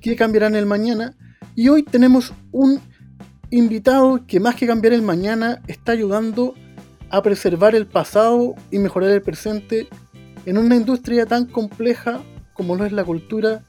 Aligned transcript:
que 0.00 0.16
cambiarán 0.16 0.54
el 0.54 0.66
mañana. 0.66 1.16
Y 1.54 1.68
hoy 1.68 1.82
tenemos 1.82 2.32
un 2.52 2.80
invitado 3.50 4.26
que 4.26 4.40
más 4.40 4.54
que 4.54 4.66
cambiar 4.66 4.92
el 4.92 5.02
mañana 5.02 5.62
está 5.66 5.92
ayudando 5.92 6.54
a 7.10 7.22
preservar 7.22 7.74
el 7.74 7.86
pasado 7.86 8.54
y 8.70 8.78
mejorar 8.78 9.10
el 9.10 9.22
presente 9.22 9.88
en 10.44 10.58
una 10.58 10.76
industria 10.76 11.26
tan 11.26 11.46
compleja 11.46 12.22
como 12.52 12.76
lo 12.76 12.84
es 12.84 12.92
la 12.92 13.04
cultura 13.04 13.64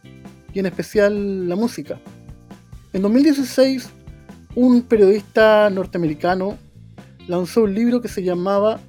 y 0.53 0.59
en 0.59 0.65
especial 0.65 1.47
la 1.47 1.55
música. 1.55 1.99
En 2.91 3.01
2016, 3.01 3.89
un 4.55 4.81
periodista 4.81 5.69
norteamericano 5.69 6.57
lanzó 7.27 7.63
un 7.63 7.75
libro 7.75 8.01
que 8.01 8.07
se 8.07 8.23
llamaba 8.23 8.79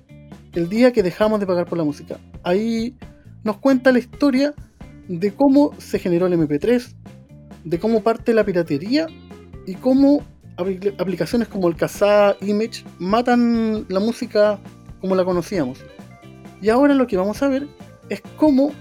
El 0.55 0.69
día 0.69 0.92
que 0.92 1.02
dejamos 1.02 1.38
de 1.38 1.47
pagar 1.47 1.66
por 1.66 1.78
la 1.78 1.84
música. 1.84 2.19
Ahí 2.42 2.97
nos 3.45 3.59
cuenta 3.59 3.92
la 3.92 3.98
historia 3.98 4.55
de 5.09 5.34
cómo 5.34 5.72
se 5.78 5.98
generó 5.98 6.27
el 6.27 6.33
MP3, 6.33 6.95
de 7.64 7.78
cómo 7.78 8.02
parte 8.02 8.34
la 8.34 8.45
piratería 8.45 9.06
y 9.66 9.74
cómo 9.74 10.23
aplicaciones 10.56 11.48
como 11.48 11.69
el 11.69 11.77
Kazaa 11.77 12.36
Image 12.41 12.84
matan 12.98 13.86
la 13.89 14.00
música 14.00 14.58
como 15.00 15.14
la 15.14 15.25
conocíamos. 15.25 15.78
Y 16.61 16.69
ahora 16.69 16.94
lo 16.94 17.06
que 17.06 17.16
vamos 17.16 17.42
a 17.42 17.48
ver 17.48 17.66
es 18.08 18.22
cómo 18.36 18.72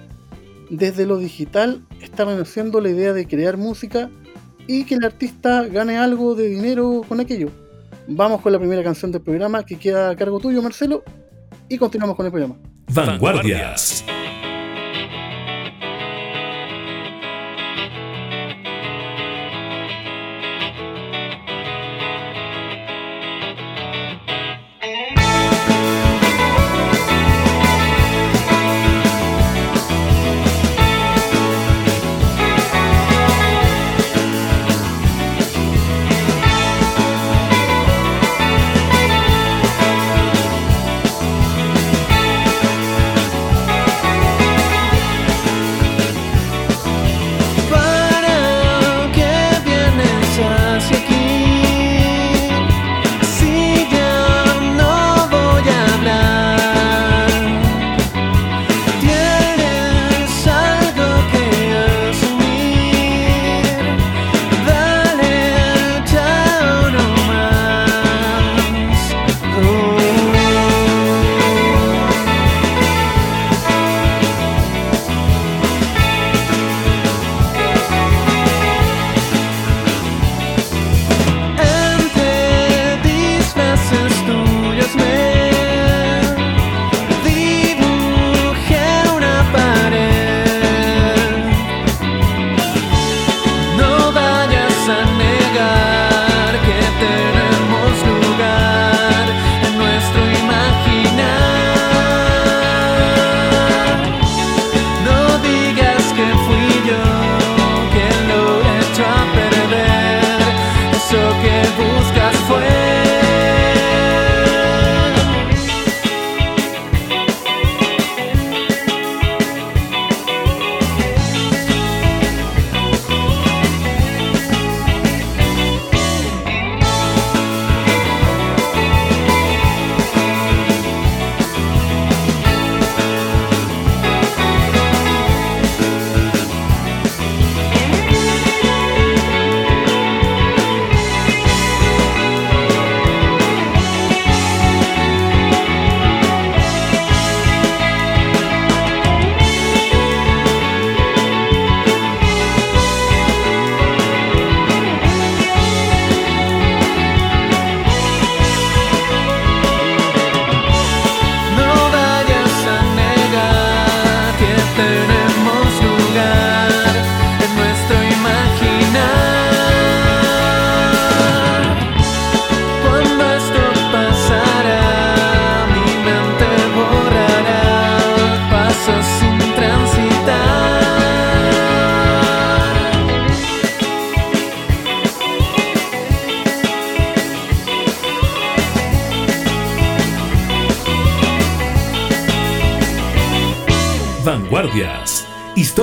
desde 0.69 1.05
lo 1.05 1.17
digital 1.17 1.81
está 2.02 2.25
renaciendo 2.25 2.81
la 2.81 2.89
idea 2.89 3.13
de 3.13 3.27
crear 3.27 3.57
música 3.57 4.09
y 4.67 4.83
que 4.83 4.95
el 4.95 5.05
artista 5.05 5.66
gane 5.66 5.97
algo 5.97 6.35
de 6.35 6.47
dinero 6.47 7.02
con 7.07 7.19
aquello. 7.19 7.50
Vamos 8.07 8.41
con 8.41 8.52
la 8.52 8.59
primera 8.59 8.83
canción 8.83 9.11
del 9.11 9.22
programa 9.22 9.63
que 9.63 9.77
queda 9.77 10.09
a 10.09 10.16
cargo 10.16 10.39
tuyo, 10.39 10.61
Marcelo, 10.61 11.03
y 11.67 11.77
continuamos 11.77 12.16
con 12.16 12.25
el 12.25 12.31
programa. 12.31 12.55
Vanguardias. 12.91 14.03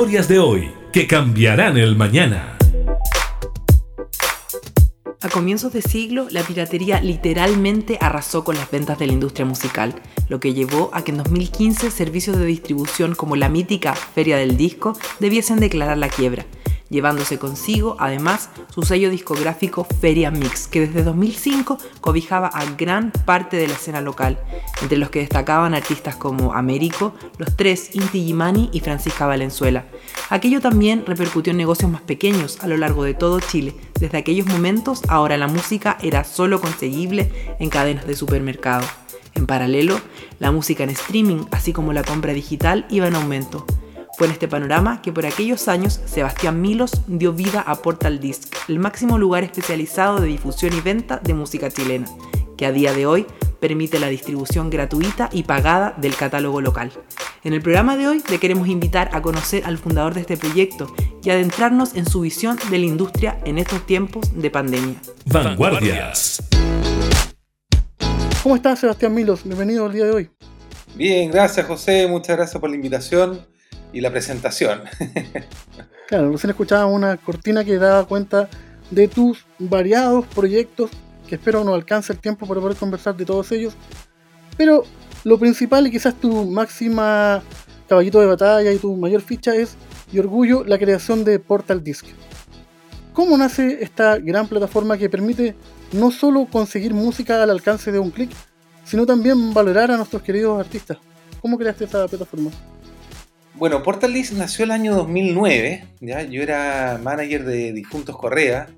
De 0.06 0.38
hoy 0.38 0.70
que 0.92 1.08
cambiarán 1.08 1.76
el 1.76 1.96
mañana. 1.96 2.56
A 5.20 5.28
comienzos 5.28 5.72
de 5.72 5.82
siglo, 5.82 6.28
la 6.30 6.44
piratería 6.44 7.00
literalmente 7.00 7.98
arrasó 8.00 8.44
con 8.44 8.54
las 8.54 8.70
ventas 8.70 9.00
de 9.00 9.08
la 9.08 9.12
industria 9.14 9.44
musical, 9.44 10.00
lo 10.28 10.38
que 10.38 10.54
llevó 10.54 10.90
a 10.92 11.02
que 11.02 11.10
en 11.10 11.18
2015 11.18 11.90
servicios 11.90 12.38
de 12.38 12.46
distribución 12.46 13.16
como 13.16 13.34
la 13.34 13.48
mítica 13.48 13.96
Feria 13.96 14.36
del 14.36 14.56
Disco 14.56 14.96
debiesen 15.18 15.58
declarar 15.58 15.98
la 15.98 16.08
quiebra. 16.08 16.46
Llevándose 16.90 17.38
consigo 17.38 17.96
además 17.98 18.50
su 18.72 18.82
sello 18.82 19.10
discográfico 19.10 19.84
Feria 20.00 20.30
Mix, 20.30 20.68
que 20.68 20.80
desde 20.80 21.02
2005 21.02 21.78
cobijaba 22.00 22.48
a 22.48 22.64
gran 22.76 23.10
parte 23.10 23.56
de 23.56 23.68
la 23.68 23.74
escena 23.74 24.00
local, 24.00 24.38
entre 24.82 24.98
los 24.98 25.10
que 25.10 25.20
destacaban 25.20 25.74
artistas 25.74 26.16
como 26.16 26.54
Américo, 26.54 27.14
Los 27.38 27.56
Tres, 27.56 27.94
Inti 27.94 28.24
Gimani 28.24 28.70
y 28.72 28.80
Francisca 28.80 29.26
Valenzuela. 29.26 29.84
Aquello 30.30 30.60
también 30.60 31.04
repercutió 31.06 31.50
en 31.50 31.56
negocios 31.56 31.90
más 31.90 32.02
pequeños 32.02 32.58
a 32.60 32.66
lo 32.66 32.76
largo 32.76 33.04
de 33.04 33.14
todo 33.14 33.40
Chile. 33.40 33.74
Desde 33.98 34.18
aquellos 34.18 34.46
momentos, 34.46 35.02
ahora 35.08 35.36
la 35.36 35.48
música 35.48 35.98
era 36.02 36.24
solo 36.24 36.60
conseguible 36.60 37.56
en 37.58 37.70
cadenas 37.70 38.06
de 38.06 38.16
supermercado. 38.16 38.86
En 39.34 39.46
paralelo, 39.46 40.00
la 40.38 40.50
música 40.50 40.84
en 40.84 40.90
streaming, 40.90 41.44
así 41.50 41.72
como 41.72 41.92
la 41.92 42.02
compra 42.02 42.32
digital, 42.32 42.86
iba 42.88 43.06
en 43.06 43.16
aumento. 43.16 43.66
Fue 44.16 44.28
en 44.28 44.32
este 44.32 44.48
panorama 44.48 45.02
que 45.02 45.12
por 45.12 45.26
aquellos 45.26 45.68
años 45.68 46.00
Sebastián 46.06 46.62
Milos 46.62 47.02
dio 47.06 47.34
vida 47.34 47.60
a 47.60 47.76
Portal 47.76 48.18
Disc, 48.18 48.44
el 48.66 48.78
máximo 48.78 49.18
lugar 49.18 49.44
especializado 49.44 50.20
de 50.20 50.28
difusión 50.28 50.72
y 50.72 50.80
venta 50.80 51.20
de 51.22 51.34
música 51.34 51.70
chilena, 51.70 52.06
que 52.56 52.64
a 52.64 52.72
día 52.72 52.94
de 52.94 53.04
hoy 53.04 53.26
permite 53.60 53.98
la 53.98 54.08
distribución 54.08 54.70
gratuita 54.70 55.28
y 55.32 55.42
pagada 55.42 55.92
del 55.98 56.16
catálogo 56.16 56.62
local. 56.62 56.92
En 57.44 57.52
el 57.52 57.60
programa 57.60 57.98
de 57.98 58.08
hoy 58.08 58.22
le 58.30 58.38
queremos 58.38 58.68
invitar 58.68 59.10
a 59.12 59.20
conocer 59.20 59.64
al 59.66 59.76
fundador 59.76 60.14
de 60.14 60.22
este 60.22 60.38
proyecto 60.38 60.90
y 61.22 61.28
adentrarnos 61.28 61.94
en 61.94 62.06
su 62.06 62.22
visión 62.22 62.58
de 62.70 62.78
la 62.78 62.86
industria 62.86 63.38
en 63.44 63.58
estos 63.58 63.84
tiempos 63.84 64.30
de 64.34 64.50
pandemia. 64.50 64.96
Vanguardias. 65.26 66.42
¿Cómo 68.42 68.56
estás, 68.56 68.78
Sebastián 68.78 69.14
Milos? 69.14 69.44
Bienvenido 69.44 69.84
al 69.84 69.92
día 69.92 70.06
de 70.06 70.10
hoy. 70.12 70.30
Bien, 70.94 71.30
gracias 71.30 71.66
José, 71.66 72.06
muchas 72.06 72.34
gracias 72.38 72.58
por 72.58 72.70
la 72.70 72.76
invitación 72.76 73.55
y 73.92 74.00
la 74.00 74.10
presentación. 74.10 74.82
claro, 76.08 76.30
recién 76.30 76.50
escuchaba 76.50 76.86
una 76.86 77.16
cortina 77.16 77.64
que 77.64 77.78
daba 77.78 78.04
cuenta 78.06 78.48
de 78.90 79.08
tus 79.08 79.44
variados 79.58 80.26
proyectos, 80.26 80.90
que 81.28 81.36
espero 81.36 81.64
no 81.64 81.74
alcance 81.74 82.12
el 82.12 82.18
tiempo 82.18 82.46
para 82.46 82.60
poder 82.60 82.76
conversar 82.76 83.16
de 83.16 83.24
todos 83.24 83.50
ellos. 83.52 83.74
Pero 84.56 84.84
lo 85.24 85.38
principal 85.38 85.86
y 85.86 85.90
quizás 85.90 86.14
tu 86.14 86.44
máxima 86.44 87.42
caballito 87.88 88.20
de 88.20 88.26
batalla 88.26 88.72
y 88.72 88.78
tu 88.78 88.96
mayor 88.96 89.20
ficha 89.20 89.54
es 89.54 89.76
y 90.12 90.18
orgullo 90.18 90.64
la 90.64 90.78
creación 90.78 91.24
de 91.24 91.38
Portal 91.38 91.82
Disc. 91.82 92.06
¿Cómo 93.12 93.36
nace 93.36 93.78
esta 93.82 94.18
gran 94.18 94.46
plataforma 94.46 94.98
que 94.98 95.08
permite 95.08 95.56
no 95.92 96.10
solo 96.10 96.46
conseguir 96.50 96.92
música 96.92 97.42
al 97.42 97.50
alcance 97.50 97.90
de 97.90 97.98
un 97.98 98.10
clic, 98.10 98.30
sino 98.84 99.06
también 99.06 99.54
valorar 99.54 99.90
a 99.90 99.96
nuestros 99.96 100.22
queridos 100.22 100.60
artistas? 100.60 100.98
¿Cómo 101.40 101.56
creaste 101.58 101.84
esta 101.84 102.06
plataforma? 102.06 102.50
Bueno, 103.58 103.82
Portal 103.82 104.12
Disc 104.12 104.34
nació 104.34 104.66
el 104.66 104.70
año 104.70 104.94
2009. 104.94 105.84
¿ya? 106.00 106.22
Yo 106.24 106.42
era 106.42 107.00
manager 107.02 107.42
de 107.46 107.72
Difuntos 107.72 108.14
Correa, 108.14 108.68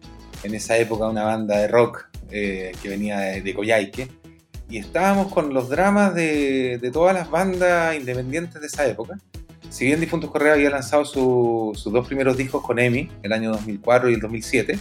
en 0.44 0.54
esa 0.54 0.78
época 0.78 1.08
una 1.08 1.24
banda 1.24 1.58
de 1.58 1.66
rock 1.66 2.06
eh, 2.30 2.70
que 2.80 2.88
venía 2.88 3.18
de, 3.18 3.42
de, 3.42 4.08
Y 4.70 4.78
estábamos 4.78 5.32
con 5.32 5.52
los 5.52 5.68
dramas 5.68 6.14
de, 6.14 6.90
todas 6.92 7.12
las 7.12 7.28
bandas 7.28 7.96
independientes 7.96 8.60
de 8.60 8.68
esa 8.68 8.86
época. 8.86 9.18
Si 9.68 9.84
bien 9.84 9.98
Difuntos 9.98 10.30
Correa 10.30 10.52
había 10.52 10.70
lanzado 10.70 11.04
sus 11.04 11.92
dos 11.92 12.06
primeros 12.06 12.36
discos 12.36 12.62
con 12.62 12.78
EMI, 12.78 13.10
el 13.24 13.32
año 13.32 13.50
2004 13.50 14.10
y 14.10 14.14
el 14.14 14.20
2007, 14.20 14.78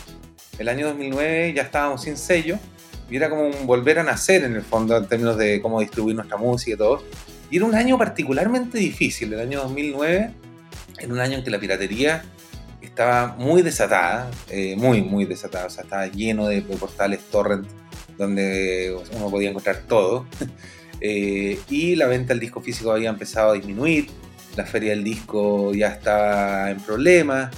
el 0.60 0.70
año 0.70 0.88
2009 0.90 1.54
ya 1.56 1.64
estábamos 1.64 2.04
sin 2.04 2.18
sello 2.18 2.60
y 3.10 3.16
era 3.16 3.32
como 3.32 3.48
un 3.48 3.66
volver 3.66 3.98
a 3.98 4.04
nacer 4.04 4.44
en 4.44 4.56
el 4.56 4.62
fondo 4.62 4.96
en 4.96 5.08
términos 5.08 5.38
de 5.38 5.60
cómo 5.60 5.80
distribuir 5.80 6.16
nuestra 6.16 6.38
música 6.38 6.76
y 6.76 6.78
todo. 6.78 7.02
Y 7.50 7.58
era 7.58 7.66
un 7.66 7.76
año 7.76 7.98
particularmente 7.98 8.78
difícil, 8.78 9.34
el 9.34 9.40
año 9.40 9.62
2009, 9.62 10.32
en 11.00 11.12
un 11.12 11.20
año 11.20 11.38
en 11.38 11.44
que 11.44 11.50
la 11.50 11.60
piratería 11.60 12.24
estaba 12.82 13.36
muy 13.38 13.62
desatada, 13.62 14.30
eh, 14.50 14.76
muy, 14.76 15.02
muy 15.02 15.26
desatada, 15.26 15.68
o 15.68 15.70
sea, 15.70 15.84
estaba 15.84 16.08
lleno 16.08 16.48
de, 16.48 16.62
portales 16.62 17.22
torrent 17.32 17.68
donde 18.18 18.96
uno 19.16 19.30
podía 19.30 19.50
encontrar 19.50 19.84
todo. 19.88 20.26
Eh, 21.00 21.60
y 21.70 21.96
la 21.96 22.08
venta 22.08 22.30
del 22.30 22.40
disco 22.40 22.60
físico 22.60 22.92
había 22.92 23.10
empezado 23.10 23.52
a 23.52 23.54
disminuir, 23.54 24.08
la 24.56 24.66
feria 24.66 24.90
del 24.90 25.04
disco 25.04 25.72
ya 25.72 25.90
estaba 25.90 26.72
en 26.72 26.80
problemas, 26.80 27.52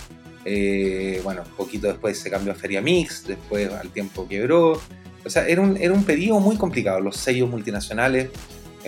eh, 0.43 1.21
bueno, 1.23 1.43
poquito 1.55 1.87
después 1.87 2.17
se 2.17 2.29
cambió 2.29 2.51
a 2.51 2.55
Feria 2.55 2.81
Mix, 2.81 3.25
después 3.27 3.71
al 3.71 3.91
tiempo 3.91 4.27
quebró. 4.27 4.81
O 5.23 5.29
sea, 5.29 5.47
era 5.47 5.61
un, 5.61 5.77
era 5.77 5.93
un 5.93 6.03
periodo 6.03 6.39
muy 6.39 6.57
complicado. 6.57 6.99
Los 6.99 7.17
sellos 7.17 7.49
multinacionales 7.49 8.29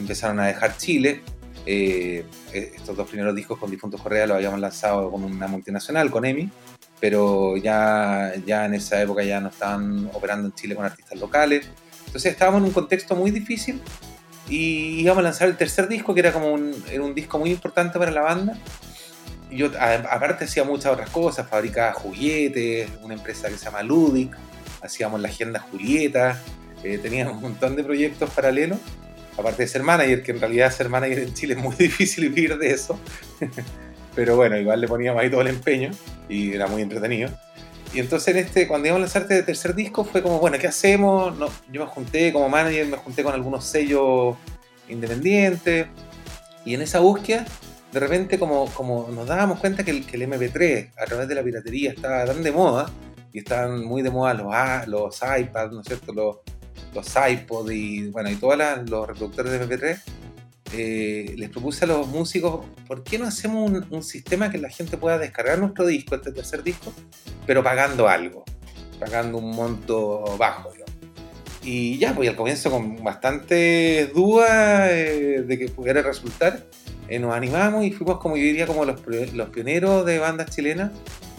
empezaron 0.01 0.39
a 0.39 0.47
dejar 0.47 0.77
Chile. 0.77 1.21
Eh, 1.65 2.25
estos 2.53 2.97
dos 2.97 3.07
primeros 3.07 3.35
discos 3.35 3.57
con 3.59 3.69
Difuntos 3.69 4.01
Correa 4.01 4.25
los 4.25 4.35
habíamos 4.35 4.59
lanzado 4.59 5.11
con 5.11 5.23
una 5.23 5.47
multinacional, 5.47 6.09
con 6.09 6.25
EMI, 6.25 6.49
pero 6.99 7.55
ya, 7.57 8.33
ya 8.45 8.65
en 8.65 8.73
esa 8.73 9.01
época 9.01 9.23
ya 9.23 9.39
no 9.39 9.49
estaban 9.49 10.09
operando 10.13 10.47
en 10.47 10.53
Chile 10.53 10.75
con 10.75 10.85
artistas 10.85 11.19
locales. 11.19 11.67
Entonces 12.07 12.31
estábamos 12.31 12.61
en 12.61 12.65
un 12.65 12.73
contexto 12.73 13.15
muy 13.15 13.31
difícil 13.31 13.79
y 14.49 15.01
íbamos 15.01 15.19
a 15.19 15.23
lanzar 15.23 15.47
el 15.47 15.55
tercer 15.55 15.87
disco, 15.87 16.13
que 16.13 16.19
era 16.19 16.33
como 16.33 16.51
un, 16.51 16.75
era 16.91 17.03
un 17.03 17.15
disco 17.15 17.39
muy 17.39 17.51
importante 17.51 17.97
para 17.97 18.11
la 18.11 18.21
banda. 18.21 18.57
Y 19.49 19.57
yo 19.57 19.67
aparte 19.77 20.45
hacía 20.45 20.63
muchas 20.63 20.91
otras 20.91 21.09
cosas, 21.09 21.47
fabricaba 21.47 21.93
juguetes, 21.93 22.89
una 23.01 23.13
empresa 23.13 23.49
que 23.49 23.57
se 23.57 23.65
llama 23.65 23.83
Ludic, 23.83 24.35
hacíamos 24.81 25.21
la 25.21 25.27
agenda 25.27 25.59
Julieta, 25.59 26.41
eh, 26.83 26.97
teníamos 26.97 27.35
un 27.35 27.41
montón 27.41 27.75
de 27.75 27.83
proyectos 27.83 28.29
paralelos 28.31 28.79
aparte 29.37 29.63
de 29.63 29.67
ser 29.67 29.83
manager, 29.83 30.23
que 30.23 30.31
en 30.31 30.39
realidad 30.39 30.71
ser 30.71 30.89
manager 30.89 31.19
en 31.19 31.33
Chile 31.33 31.53
es 31.55 31.59
muy 31.59 31.75
difícil 31.79 32.29
vivir 32.29 32.57
de 32.57 32.71
eso. 32.71 32.99
Pero 34.15 34.35
bueno, 34.35 34.57
igual 34.57 34.81
le 34.81 34.87
poníamos 34.87 35.21
ahí 35.21 35.29
todo 35.29 35.41
el 35.41 35.47
empeño 35.47 35.91
y 36.27 36.53
era 36.53 36.67
muy 36.67 36.81
entretenido. 36.81 37.29
Y 37.93 37.99
entonces 37.99 38.35
en 38.35 38.43
este, 38.43 38.67
cuando 38.67 38.87
íbamos 38.87 38.99
a 38.99 39.05
lanzar 39.05 39.21
este 39.23 39.43
tercer 39.43 39.75
disco 39.75 40.03
fue 40.03 40.21
como, 40.21 40.39
bueno, 40.39 40.57
¿qué 40.59 40.67
hacemos? 40.67 41.37
Yo 41.71 41.85
me 41.85 41.87
junté 41.87 42.31
como 42.31 42.47
manager, 42.49 42.87
me 42.87 42.97
junté 42.97 43.23
con 43.23 43.33
algunos 43.33 43.65
sellos 43.65 44.35
independientes. 44.87 45.87
Y 46.65 46.73
en 46.73 46.81
esa 46.81 46.99
búsqueda, 46.99 47.45
de 47.91 47.99
repente 47.99 48.37
como, 48.37 48.69
nos 49.13 49.27
dábamos 49.27 49.59
cuenta 49.59 49.83
que 49.83 49.91
el, 49.91 50.05
que 50.05 50.17
el 50.17 50.23
MP3 50.23 50.91
a 50.97 51.05
través 51.05 51.27
de 51.27 51.35
la 51.35 51.43
piratería 51.43 51.91
estaba 51.91 52.25
tan 52.25 52.43
de 52.43 52.51
moda, 52.51 52.91
y 53.33 53.39
estaban 53.39 53.83
muy 53.85 54.01
de 54.01 54.09
moda 54.09 54.33
los, 54.33 54.87
los 54.87 55.19
iPads, 55.21 55.71
¿no 55.73 55.81
es 55.81 55.87
cierto? 55.87 56.43
Los 56.93 57.13
iPod 57.15 57.69
y, 57.71 58.07
bueno, 58.09 58.29
y 58.29 58.35
todos 58.35 58.57
los 58.87 59.07
reproductores 59.07 59.51
de 59.51 59.65
MP3, 59.65 60.01
eh, 60.73 61.33
les 61.37 61.49
propuse 61.49 61.83
a 61.85 61.87
los 61.87 62.07
músicos, 62.07 62.65
¿por 62.87 63.03
qué 63.03 63.19
no 63.19 63.25
hacemos 63.25 63.71
un, 63.89 64.03
sistema 64.03 64.49
que 64.49 64.57
la 64.57 64.69
gente 64.69 64.97
pueda 64.97 65.17
descargar 65.17 65.59
nuestro 65.59 65.85
disco, 65.85 66.15
este 66.15 66.31
tercer 66.31 66.63
disco, 66.63 66.93
pero 67.45 67.61
pagando 67.61 68.07
algo, 68.07 68.45
pagando 68.99 69.37
un 69.37 69.51
monto 69.51 70.37
bajo, 70.37 70.71
digamos. 70.71 70.95
Y 71.63 71.97
ya, 71.97 72.15
pues 72.15 72.29
al 72.29 72.35
comienzo 72.35 72.71
con 72.71 73.03
bastantes 73.03 74.13
dudas 74.13 74.89
eh, 74.91 75.43
de 75.45 75.59
que 75.59 75.67
pudiera 75.67 76.01
resultar, 76.01 76.65
eh, 77.07 77.19
nos 77.19 77.33
animamos 77.33 77.83
y 77.83 77.91
fuimos 77.91 78.19
como 78.19 78.37
yo 78.37 78.43
diría 78.43 78.65
como 78.65 78.85
los, 78.85 79.01
los 79.33 79.49
pioneros 79.49 80.05
de 80.05 80.19
bandas 80.19 80.55
chilenas 80.55 80.91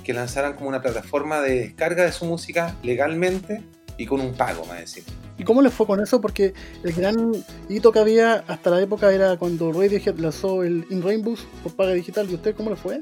que 0.04 0.12
lanzaran 0.12 0.54
como 0.54 0.68
una 0.68 0.82
plataforma 0.82 1.40
de 1.40 1.60
descarga 1.60 2.04
de 2.04 2.12
su 2.12 2.26
música 2.26 2.76
legalmente 2.82 3.62
y 4.02 4.06
con 4.06 4.20
un 4.20 4.34
pago, 4.34 4.66
más 4.66 4.80
decir. 4.80 5.04
¿Y 5.38 5.44
cómo 5.44 5.62
les 5.62 5.72
fue 5.72 5.86
con 5.86 6.02
eso? 6.02 6.20
Porque 6.20 6.54
el 6.82 6.92
gran 6.92 7.32
hito 7.68 7.92
que 7.92 8.00
había 8.00 8.44
hasta 8.48 8.70
la 8.70 8.80
época 8.80 9.12
era 9.12 9.36
cuando 9.36 9.72
Radiohead 9.72 10.18
lanzó 10.18 10.64
el 10.64 10.84
In 10.90 11.02
Rainbows 11.02 11.46
por 11.62 11.76
paga 11.76 11.92
digital. 11.92 12.28
¿Y 12.28 12.34
usted 12.34 12.56
cómo 12.56 12.70
le 12.70 12.76
fue? 12.76 13.00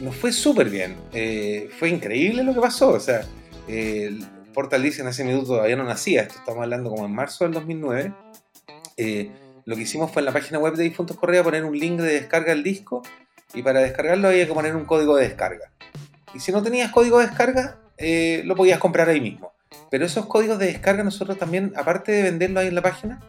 Nos 0.00 0.16
fue 0.16 0.32
súper 0.32 0.70
bien. 0.70 0.96
Eh, 1.12 1.68
fue 1.78 1.90
increíble 1.90 2.42
lo 2.44 2.54
que 2.54 2.60
pasó. 2.60 2.92
O 2.92 3.00
sea, 3.00 3.26
eh, 3.68 4.18
Portal 4.54 4.82
Dice 4.82 5.02
en 5.02 5.08
ese 5.08 5.22
minuto 5.22 5.48
todavía 5.48 5.76
no 5.76 5.84
nacía. 5.84 6.22
Esto 6.22 6.38
estamos 6.38 6.62
hablando 6.62 6.88
como 6.88 7.04
en 7.04 7.14
marzo 7.14 7.44
del 7.44 7.52
2009. 7.52 8.14
Eh, 8.96 9.30
lo 9.66 9.76
que 9.76 9.82
hicimos 9.82 10.10
fue 10.10 10.22
en 10.22 10.26
la 10.26 10.32
página 10.32 10.58
web 10.58 10.76
de 10.76 10.84
Difuntos 10.84 11.18
Correa 11.18 11.44
poner 11.44 11.62
un 11.66 11.78
link 11.78 12.00
de 12.00 12.14
descarga 12.14 12.54
del 12.54 12.62
disco 12.62 13.02
y 13.52 13.62
para 13.62 13.80
descargarlo 13.80 14.28
había 14.28 14.46
que 14.46 14.54
poner 14.54 14.74
un 14.74 14.86
código 14.86 15.14
de 15.16 15.28
descarga. 15.28 15.70
Y 16.34 16.40
si 16.40 16.52
no 16.52 16.62
tenías 16.62 16.90
código 16.90 17.18
de 17.18 17.26
descarga, 17.26 17.80
eh, 17.98 18.42
lo 18.44 18.54
podías 18.54 18.78
comprar 18.78 19.08
ahí 19.08 19.20
mismo. 19.20 19.52
Pero 19.90 20.04
esos 20.04 20.26
códigos 20.26 20.58
de 20.58 20.66
descarga 20.66 21.04
nosotros 21.04 21.38
también, 21.38 21.72
aparte 21.76 22.12
de 22.12 22.22
venderlos 22.22 22.62
ahí 22.62 22.68
en 22.68 22.74
la 22.74 22.82
página, 22.82 23.20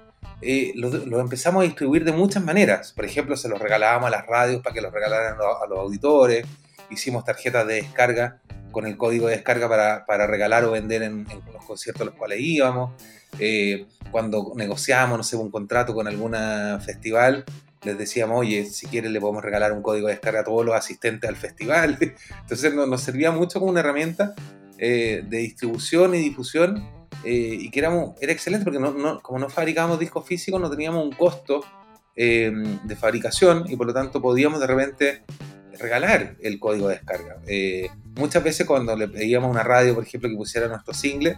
eh, 0.42 0.72
los, 0.75 0.94
empezamos 0.94 1.62
a 1.62 1.63
distribuir 1.63 2.04
de 2.04 2.12
muchas 2.12 2.44
maneras. 2.44 2.94
Por 2.94 3.06
ejemplo, 3.06 3.36
se 3.38 3.50
los 3.50 3.60
regalábamos 3.60 4.08
a 4.08 4.12
las 4.12 4.25
radios 4.25 4.62
para 4.62 4.74
que 4.74 4.82
los 4.82 4.94
regalaran 4.94 5.36
a 5.36 5.68
los 5.68 5.80
auditores. 5.80 6.46
Hicimos 6.89 7.25
tarjetas 7.25 7.66
de 7.68 7.75
descarga 7.75 8.39
con 8.72 8.86
el 8.86 8.98
código 8.98 9.27
de 9.27 9.36
descarga 9.36 9.68
para, 9.68 10.06
para 10.06 10.27
regalar 10.27 10.63
o 10.66 10.72
vender 10.72 11.01
en, 11.04 11.25
los 11.51 11.66
conciertos 11.66 12.01
a 12.01 12.06
los 12.06 12.16
cuales 12.16 12.39
íbamos. 12.39 12.92
Eh, 13.39 13.86
cuando 14.12 14.54
negociábamos, 14.56 15.18
no 15.18 15.24
sé, 15.24 15.36
un 15.36 15.51
contrato 15.51 15.94
con 15.94 16.08
alguna 16.08 16.80
festival, 16.84 17.44
les 17.84 17.98
decíamos, 17.98 18.39
oye, 18.39 18.66
si 18.66 18.88
quieren 18.88 19.13
le 19.13 19.20
podemos 19.20 19.44
regalar 19.44 19.72
un 19.72 19.82
código 19.82 20.08
de 20.08 20.13
descarga 20.13 20.42
a 20.42 20.44
todos 20.44 20.66
los 20.66 20.75
asistentes 20.75 21.30
al 21.30 21.36
festival. 21.36 21.98
Entonces 22.42 22.74
nos 22.74 23.01
servía 23.01 23.32
mucho 23.32 23.60
como 23.60 23.72
una 23.72 23.80
herramienta 23.80 24.36
eh, 24.77 25.24
de 25.27 25.38
distribución 25.39 26.13
y 26.15 26.19
difusión 26.19 26.88
eh, 27.24 27.57
y 27.60 27.72
que 27.72 27.79
éramos, 27.79 28.15
era 28.22 28.31
excelente 28.31 28.63
porque 28.63 28.79
como 29.22 29.39
no 29.39 29.50
fabricábamos 29.50 30.00
discos 30.00 30.25
físicos 30.25 30.62
no 30.62 30.69
teníamos 30.69 31.03
un 31.03 31.12
costo 31.12 31.63
eh, 32.15 32.51
de 32.84 32.96
fabricación 32.96 33.65
y 33.67 33.75
por 33.75 33.88
lo 33.88 33.93
tanto 33.93 34.22
podíamos 34.22 34.60
de 34.60 34.67
repente 34.67 35.24
regalar 35.79 36.36
el 36.41 36.60
código 36.60 36.88
de 36.88 36.96
descarga. 36.96 37.38
Muchas 38.15 38.43
veces 38.43 38.65
cuando 38.65 38.96
le 38.96 39.07
pedíamos 39.07 39.48
a 39.48 39.51
una 39.51 39.63
radio, 39.63 39.93
por 39.93 40.03
ejemplo, 40.03 40.29
que 40.29 40.36
pusiera 40.36 40.67
nuestro 40.67 40.93
single, 40.93 41.38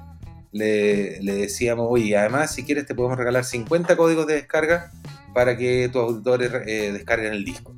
le, 0.52 1.20
decíamos, 1.20 1.88
oye, 1.90 2.18
además 2.18 2.54
si 2.54 2.64
quieres 2.64 2.86
te 2.86 2.96
podemos 2.96 3.18
regalar 3.18 3.44
50 3.44 3.98
códigos 3.98 4.28
de 4.28 4.36
descarga 4.36 4.92
para 5.34 5.58
que 5.58 5.90
tus 5.92 6.02
auditores 6.02 6.52
descarguen 6.66 7.34
el 7.34 7.44
disco. 7.44 7.76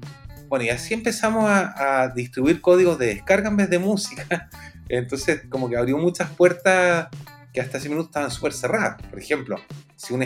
Bueno, 0.52 0.66
y 0.66 0.70
así 0.70 0.94
empezamos 0.94 1.46
a, 1.48 2.12
distribuir 2.14 2.60
códigos 2.60 3.00
de 3.00 3.06
descarga 3.06 3.48
en 3.48 3.56
vez 3.56 3.70
de 3.70 3.80
música. 3.80 4.50
Entonces, 4.92 5.44
como 5.50 5.70
que 5.70 5.78
abrió 5.78 5.98
muchas 5.98 6.30
puertas 6.32 7.08
que 7.54 7.62
hasta 7.62 7.78
hace 7.78 7.88
minutos 7.88 8.10
estaban 8.10 8.30
súper 8.30 8.52
cerradas. 8.52 9.02
Por 9.10 9.20
ejemplo, 9.20 9.56
si 9.96 10.14
un, 10.14 10.20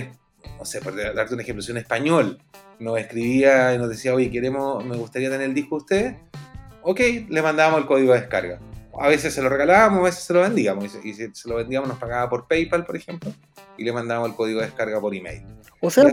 no 0.58 0.66
sé, 0.66 0.82
por 0.82 0.96
darte 0.96 1.36
un 1.36 1.40
ejemplo, 1.40 1.62
si 1.62 1.72
un 1.72 1.78
español 1.78 2.40
nos 2.80 2.98
escribía 2.98 3.76
y 3.76 3.78
nos 3.78 3.90
decía, 3.90 4.16
oye, 4.16 4.32
queremos, 4.32 4.84
me 4.84 4.98
gustaría 4.98 5.30
tener 5.30 5.48
el 5.48 5.54
disco 5.54 5.76
de 5.76 5.82
ustedes, 5.82 6.16
ok, 6.82 7.00
le 7.30 7.42
mandábamos 7.44 7.82
el 7.82 7.86
código 7.86 8.14
de 8.14 8.22
descarga. 8.22 8.60
A 9.00 9.08
veces 9.08 9.34
se 9.34 9.42
lo 9.44 9.50
regalábamos, 9.50 10.00
a 10.00 10.04
veces 10.04 10.24
se 10.24 10.34
lo 10.34 10.42
vendíamos. 10.42 10.98
Y 11.04 11.14
si 11.14 11.30
se 11.32 11.50
lo 11.50 11.58
vendíamos 11.58 11.88
nos 11.88 12.00
pagaba 12.00 12.28
por 12.28 12.48
PayPal, 12.48 12.86
por 12.86 12.96
ejemplo, 12.96 13.32
y 13.78 13.84
le 13.84 13.94
mandábamos 13.94 14.30
el 14.30 14.36
código 14.36 14.62
de 14.62 14.68
descarga 14.68 15.00
por 15.00 15.14
email. 15.14 15.44
O 15.82 15.92
sea, 15.92 16.06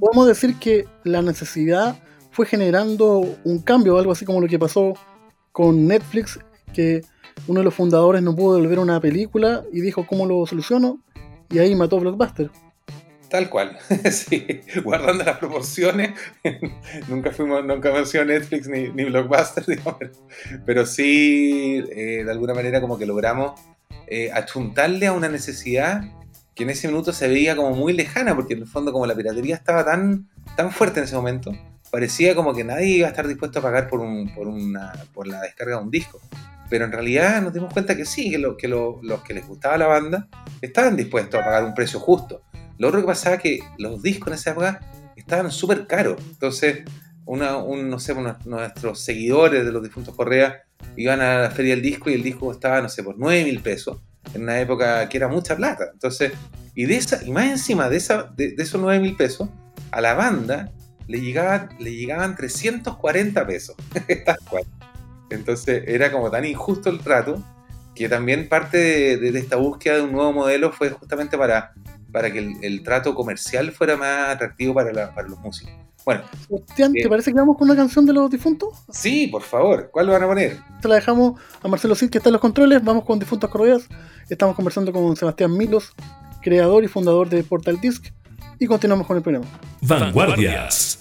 podemos 0.00 0.26
decir 0.26 0.56
que 0.58 0.86
la 1.04 1.20
necesidad 1.20 1.96
fue 2.30 2.46
generando 2.46 3.36
un 3.44 3.58
cambio, 3.60 3.98
algo 3.98 4.12
así 4.12 4.24
como 4.24 4.40
lo 4.40 4.48
que 4.48 4.58
pasó 4.58 4.94
con 5.52 5.86
Netflix, 5.86 6.38
que 6.72 7.02
uno 7.46 7.60
de 7.60 7.64
los 7.64 7.74
fundadores 7.74 8.22
no 8.22 8.34
pudo 8.34 8.56
devolver 8.56 8.78
una 8.78 9.00
película 9.00 9.64
y 9.72 9.80
dijo 9.80 10.06
cómo 10.06 10.26
lo 10.26 10.46
soluciono, 10.46 11.00
y 11.50 11.58
ahí 11.58 11.74
mató 11.74 12.00
Blockbuster. 12.00 12.50
Tal 13.28 13.50
cual, 13.50 13.76
sí, 14.10 14.60
guardando 14.84 15.24
las 15.24 15.38
proporciones. 15.38 16.12
nunca 17.08 17.32
fuimos, 17.32 17.64
nunca 17.64 18.04
sido 18.04 18.24
Netflix 18.24 18.68
ni, 18.68 18.88
ni 18.90 19.04
Blockbuster, 19.04 19.64
digamos, 19.66 19.96
pero 20.64 20.86
sí, 20.86 21.84
eh, 21.90 22.22
de 22.24 22.30
alguna 22.30 22.54
manera 22.54 22.80
como 22.80 22.98
que 22.98 23.06
logramos 23.06 23.60
eh, 24.06 24.30
achuntarle 24.32 25.08
a 25.08 25.12
una 25.12 25.28
necesidad 25.28 26.04
que 26.54 26.62
en 26.62 26.70
ese 26.70 26.88
minuto 26.88 27.12
se 27.12 27.28
veía 27.28 27.56
como 27.56 27.72
muy 27.72 27.92
lejana, 27.92 28.34
porque 28.34 28.54
en 28.54 28.60
el 28.60 28.66
fondo 28.66 28.92
como 28.92 29.06
la 29.06 29.14
piratería 29.14 29.56
estaba 29.56 29.84
tan, 29.84 30.28
tan 30.56 30.70
fuerte 30.70 31.00
en 31.00 31.04
ese 31.04 31.16
momento, 31.16 31.52
parecía 31.90 32.34
como 32.34 32.54
que 32.54 32.64
nadie 32.64 32.88
iba 32.88 33.06
a 33.06 33.10
estar 33.10 33.26
dispuesto 33.26 33.58
a 33.58 33.62
pagar 33.62 33.88
por, 33.88 34.00
un, 34.00 34.32
por, 34.34 34.48
una, 34.48 34.92
por 35.12 35.26
la 35.26 35.40
descarga 35.42 35.76
de 35.76 35.82
un 35.82 35.90
disco. 35.90 36.20
Pero 36.68 36.84
en 36.84 36.92
realidad 36.92 37.42
nos 37.42 37.52
dimos 37.52 37.72
cuenta 37.72 37.96
que 37.96 38.04
sí, 38.04 38.30
que, 38.30 38.38
lo, 38.38 38.56
que 38.56 38.68
los 38.68 39.22
que 39.24 39.34
les 39.34 39.46
gustaba 39.46 39.78
la 39.78 39.86
banda 39.86 40.28
estaban 40.60 40.96
dispuestos 40.96 41.40
a 41.40 41.44
pagar 41.44 41.64
un 41.64 41.74
precio 41.74 42.00
justo. 42.00 42.42
Lo 42.78 42.88
otro 42.88 43.00
que 43.00 43.06
pasaba 43.06 43.36
es 43.36 43.42
que 43.42 43.60
los 43.78 44.02
discos 44.02 44.28
en 44.28 44.34
esa 44.34 44.50
época 44.50 44.80
estaban 45.16 45.50
súper 45.50 45.86
caros. 45.86 46.20
Entonces, 46.30 46.84
un, 47.24 47.90
no 47.90 47.98
sé, 47.98 48.14
nuestros 48.44 49.00
seguidores 49.00 49.64
de 49.64 49.72
los 49.72 49.82
difuntos 49.82 50.14
Correa 50.14 50.62
iban 50.96 51.20
a 51.20 51.42
la 51.42 51.50
feria 51.50 51.74
del 51.74 51.82
disco 51.82 52.10
y 52.10 52.14
el 52.14 52.22
disco 52.22 52.46
costaba, 52.46 52.80
no 52.80 52.88
sé, 52.88 53.02
por 53.02 53.18
9 53.18 53.44
mil 53.44 53.60
pesos. 53.60 53.98
En 54.34 54.42
una 54.42 54.60
época 54.60 55.08
que 55.08 55.16
era 55.16 55.28
mucha 55.28 55.56
plata. 55.56 55.90
Entonces, 55.92 56.32
y, 56.74 56.84
de 56.86 56.96
esa, 56.96 57.24
y 57.24 57.30
más 57.30 57.46
encima 57.46 57.88
de, 57.88 57.96
esa, 57.96 58.24
de, 58.36 58.54
esos 58.58 58.80
9 58.80 59.00
mil 59.00 59.16
pesos, 59.16 59.48
a 59.90 60.00
la 60.00 60.14
banda 60.14 60.72
le 61.06 61.20
llegaban, 61.20 61.70
le 61.78 61.94
llegaban 61.94 62.36
340 62.36 63.46
pesos. 63.46 63.76
Entonces, 65.30 65.84
era 65.86 66.12
como 66.12 66.30
tan 66.30 66.44
injusto 66.44 66.90
el 66.90 67.00
trato 67.00 67.42
que 67.94 68.08
también 68.08 68.48
parte 68.48 69.16
de 69.16 69.38
esta 69.38 69.56
búsqueda 69.56 69.96
de 69.96 70.02
un 70.02 70.12
nuevo 70.12 70.32
modelo 70.32 70.70
fue 70.70 70.90
justamente 70.90 71.38
para 71.38 71.72
para 72.16 72.32
que 72.32 72.56
el, 72.62 72.82
trato 72.82 73.14
comercial 73.14 73.72
fuera 73.72 73.94
más 73.94 74.30
atractivo 74.30 74.72
para, 74.72 74.90
los 75.28 75.38
músicos. 75.38 75.74
Bueno. 76.02 76.22
¿te 76.74 76.84
eh, 76.84 77.08
parece 77.10 77.30
que 77.30 77.38
vamos 77.38 77.58
con 77.58 77.68
una 77.68 77.76
canción 77.76 78.06
de 78.06 78.14
los 78.14 78.30
difuntos? 78.30 78.70
Sí, 78.90 79.26
por 79.26 79.42
favor. 79.42 79.90
¿Cuál 79.92 80.06
lo 80.06 80.12
van 80.12 80.22
a 80.22 80.26
poner? 80.26 80.56
Se 80.80 80.88
la 80.88 80.94
dejamos 80.94 81.38
a 81.62 81.68
Marcelo 81.68 81.94
Cid, 81.94 82.08
que 82.08 82.16
está 82.16 82.30
en 82.30 82.32
los 82.32 82.40
controles. 82.40 82.82
Vamos 82.82 83.04
con 83.04 83.18
Difuntos 83.18 83.50
Correas. 83.50 83.86
Estamos 84.30 84.56
conversando 84.56 84.92
con 84.92 85.14
Sebastián 85.14 85.54
Milos, 85.54 85.92
creador 86.40 86.84
y 86.84 86.88
fundador 86.88 87.28
de 87.28 87.44
Portal 87.44 87.78
Disc. 87.82 88.06
Y 88.58 88.66
continuamos 88.66 89.06
con 89.06 89.18
el 89.18 89.22
programa. 89.22 89.46
Vanguardias. 89.82 90.95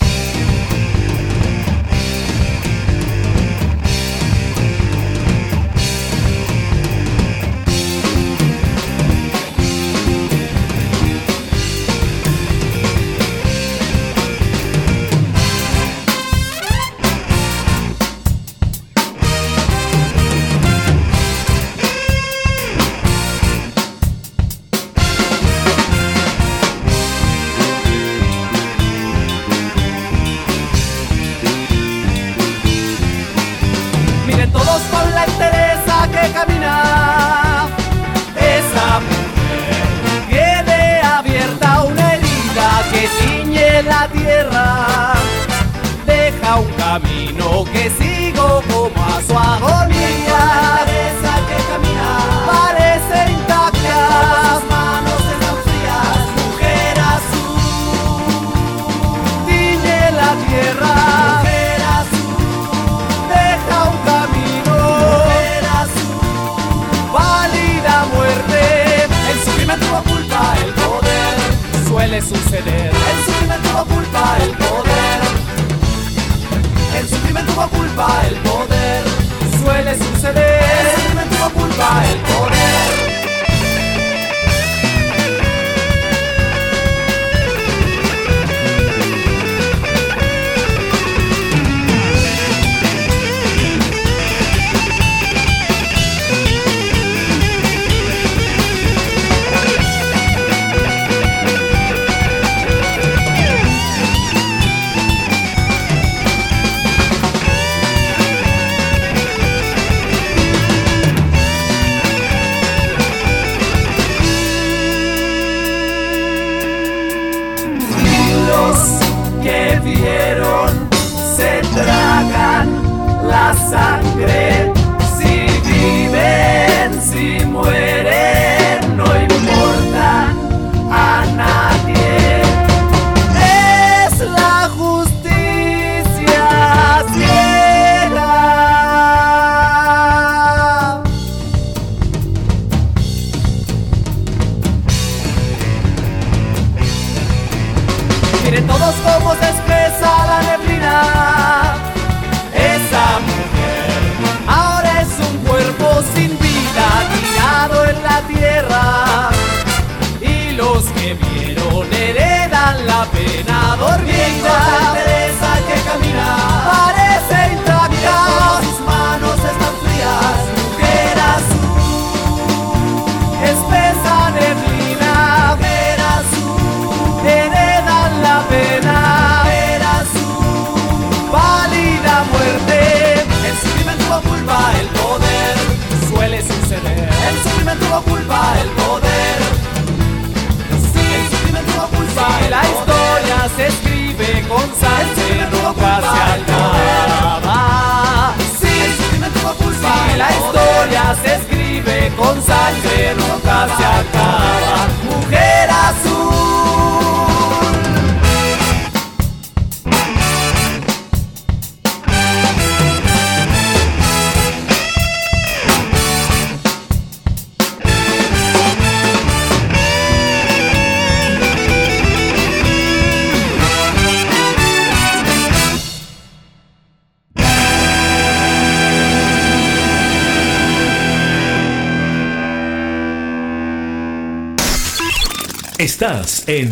Estás 235.77 236.47
en 236.47 236.71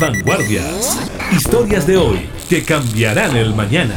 Vanguardias. 0.00 0.98
Historias 1.32 1.86
de 1.86 1.96
hoy 1.96 2.28
que 2.48 2.64
cambiarán 2.64 3.36
el 3.36 3.54
mañana. 3.54 3.94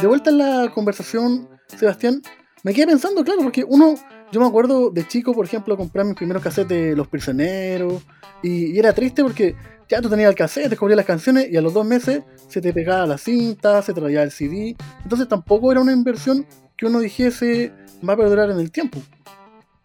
De 0.00 0.06
vuelta 0.06 0.30
en 0.30 0.38
la 0.38 0.70
conversación, 0.72 1.48
Sebastián, 1.66 2.22
me 2.62 2.72
quedé 2.72 2.86
pensando, 2.86 3.24
claro, 3.24 3.40
porque 3.42 3.64
uno, 3.64 3.96
yo 4.30 4.40
me 4.40 4.46
acuerdo 4.46 4.90
de 4.90 5.08
chico, 5.08 5.34
por 5.34 5.46
ejemplo, 5.46 5.76
comprar 5.76 6.06
mis 6.06 6.14
primeros 6.14 6.40
cassettes 6.40 6.68
de 6.68 6.94
Los 6.94 7.08
Prisioneros, 7.08 8.04
y, 8.40 8.78
era 8.78 8.92
triste 8.92 9.24
porque 9.24 9.56
ya 9.88 10.00
tú 10.00 10.08
tenías 10.08 10.28
el 10.28 10.36
cassette, 10.36 10.68
descubrías 10.68 10.96
las 10.96 11.06
canciones, 11.06 11.48
y 11.50 11.56
a 11.56 11.60
los 11.60 11.74
dos 11.74 11.84
meses 11.84 12.22
se 12.48 12.60
te 12.60 12.72
pegaba 12.72 13.04
la 13.04 13.18
cinta, 13.18 13.82
se 13.82 13.92
traía 13.92 14.22
el 14.22 14.30
CD, 14.30 14.76
entonces 15.02 15.26
tampoco 15.26 15.72
era 15.72 15.80
una 15.80 15.92
inversión 15.92 16.46
que 16.76 16.86
uno 16.86 17.00
dijese 17.00 17.72
va 18.06 18.14
a 18.14 18.16
perdurar 18.16 18.50
en 18.50 18.58
el 18.60 18.70
tiempo. 18.70 19.00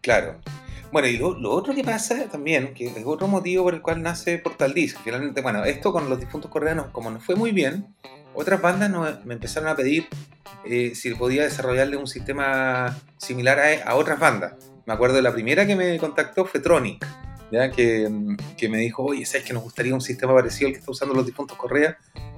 Claro. 0.00 0.40
Bueno, 0.90 1.08
y 1.08 1.16
lo, 1.16 1.38
lo 1.38 1.50
otro 1.52 1.74
que 1.74 1.82
pasa 1.84 2.26
también, 2.30 2.74
que 2.74 2.86
es 2.86 3.02
otro 3.06 3.26
motivo 3.26 3.64
por 3.64 3.74
el 3.74 3.80
cual 3.80 4.02
nace 4.02 4.38
Portal 4.38 4.74
Disc, 4.74 4.98
finalmente, 5.02 5.40
bueno, 5.40 5.64
esto 5.64 5.90
con 5.92 6.10
los 6.10 6.20
difuntos 6.20 6.50
coreanos, 6.50 6.86
como 6.92 7.10
nos 7.10 7.24
fue 7.24 7.34
muy 7.34 7.50
bien, 7.52 7.86
otras 8.34 8.60
bandas 8.60 8.90
nos- 8.90 9.24
me 9.24 9.34
empezaron 9.34 9.68
a 9.70 9.76
pedir 9.76 10.06
eh, 10.64 10.92
si 10.94 11.14
podía 11.14 11.42
desarrollarle 11.44 11.96
un 11.96 12.06
sistema 12.06 12.96
similar 13.16 13.58
a, 13.58 13.90
a 13.90 13.94
otras 13.96 14.18
bandas. 14.20 14.54
Me 14.86 14.92
acuerdo 14.92 15.16
de 15.16 15.22
la 15.22 15.32
primera 15.32 15.66
que 15.66 15.74
me 15.76 15.96
contactó 15.98 16.44
fue 16.44 16.60
Tronic, 16.60 17.04
mm, 17.50 18.36
que 18.56 18.68
me 18.68 18.78
dijo, 18.78 19.02
oye, 19.04 19.24
¿sabes 19.24 19.46
que 19.46 19.52
nos 19.54 19.62
gustaría 19.62 19.94
un 19.94 20.00
sistema 20.00 20.34
parecido 20.34 20.68
al 20.68 20.74
que 20.74 20.78
está 20.80 20.90
usando 20.90 21.14
los 21.14 21.24
difuntos 21.26 21.56
Correa? 21.56 21.96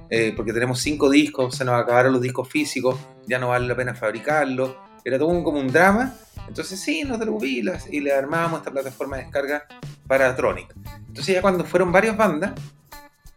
Eh, 0.09 0.33
porque 0.35 0.53
tenemos 0.53 0.79
cinco 0.79 1.09
discos, 1.09 1.55
se 1.55 1.65
nos 1.65 1.79
acabaron 1.81 2.13
los 2.13 2.21
discos 2.21 2.47
físicos, 2.47 2.95
ya 3.27 3.37
no 3.39 3.49
vale 3.49 3.67
la 3.67 3.75
pena 3.75 3.93
fabricarlos. 3.95 4.75
Era 5.05 5.17
todo 5.17 5.29
un- 5.29 5.43
como 5.43 5.59
un 5.59 5.67
drama. 5.71 6.13
Entonces 6.49 6.79
sí, 6.79 7.03
nos 7.03 7.17
preocupes 7.17 7.87
y 7.91 7.99
le 8.01 8.11
armábamos 8.13 8.59
esta 8.59 8.71
plataforma 8.71 9.15
de 9.17 9.23
descarga 9.23 9.65
para 10.07 10.35
Tronic. 10.35 10.75
Entonces 11.07 11.35
ya 11.35 11.41
cuando 11.41 11.63
fueron 11.63 11.91
varias 11.91 12.17
bandas, 12.17 12.51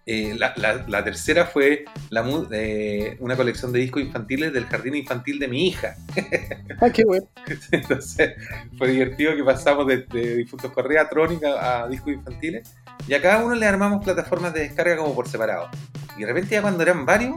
eh, 0.05 0.35
la, 0.39 0.55
la- 0.57 0.85
la 0.89 1.05
tercera 1.05 1.45
fue 1.47 1.85
la, 2.11 2.25
eh, 2.51 3.17
una 3.21 3.37
colección 3.37 3.73
de 3.73 3.81
discos 3.81 4.03
infantiles 4.03 4.53
del 4.55 4.65
jardín 4.67 4.95
infantil 4.97 5.39
de 5.39 5.49
mi 5.49 5.69
hija. 5.69 5.97
Ah, 6.81 6.89
qué 6.91 7.05
bueno. 7.05 7.27
Entonces 7.73 8.33
fue 8.79 8.89
divertido 8.89 9.37
que 9.37 9.45
pasamos 9.45 9.87
de, 9.87 9.99
de 10.07 10.37
Difuntos 10.37 10.73
Correa 10.73 11.03
a 11.03 11.09
Tronic 11.11 11.45
a, 11.45 11.85
a 11.85 11.89
discos 11.89 12.15
infantiles 12.15 12.75
y 13.07 13.15
a 13.15 13.21
cada 13.23 13.45
uno 13.45 13.55
le 13.55 13.67
armamos 13.67 14.03
plataformas 14.05 14.53
de 14.55 14.61
descarga 14.61 14.97
como 14.97 15.15
por 15.15 15.29
separado. 15.29 15.69
Y 16.17 16.21
de 16.21 16.27
repente 16.27 16.55
ya 16.55 16.63
cuando 16.63 16.83
eran 16.83 17.05
varios, 17.07 17.37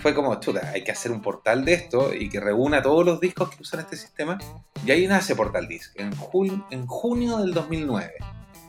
fue 0.00 0.14
como, 0.14 0.38
chuta, 0.40 0.70
hay 0.72 0.84
que 0.84 0.92
hacer 0.92 1.10
un 1.12 1.20
portal 1.22 1.64
de 1.64 1.74
esto 1.74 2.14
y 2.14 2.28
que 2.28 2.40
reúna 2.40 2.82
todos 2.82 3.04
los 3.04 3.20
discos 3.20 3.50
que 3.50 3.62
usan 3.62 3.80
este 3.80 3.96
sistema. 3.96 4.38
Y 4.86 4.90
ahí 4.90 5.06
nace 5.06 5.34
Portal 5.34 5.66
Disc, 5.68 5.98
en, 5.98 6.12
jul- 6.12 6.64
junio 6.86 7.38
del 7.38 7.52
2009. 7.54 8.12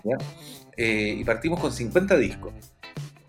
¿ya? 0.03 0.17
Eh, 0.77 1.15
y 1.19 1.23
partimos 1.23 1.59
con 1.59 1.71
50 1.71 2.17
discos. 2.17 2.53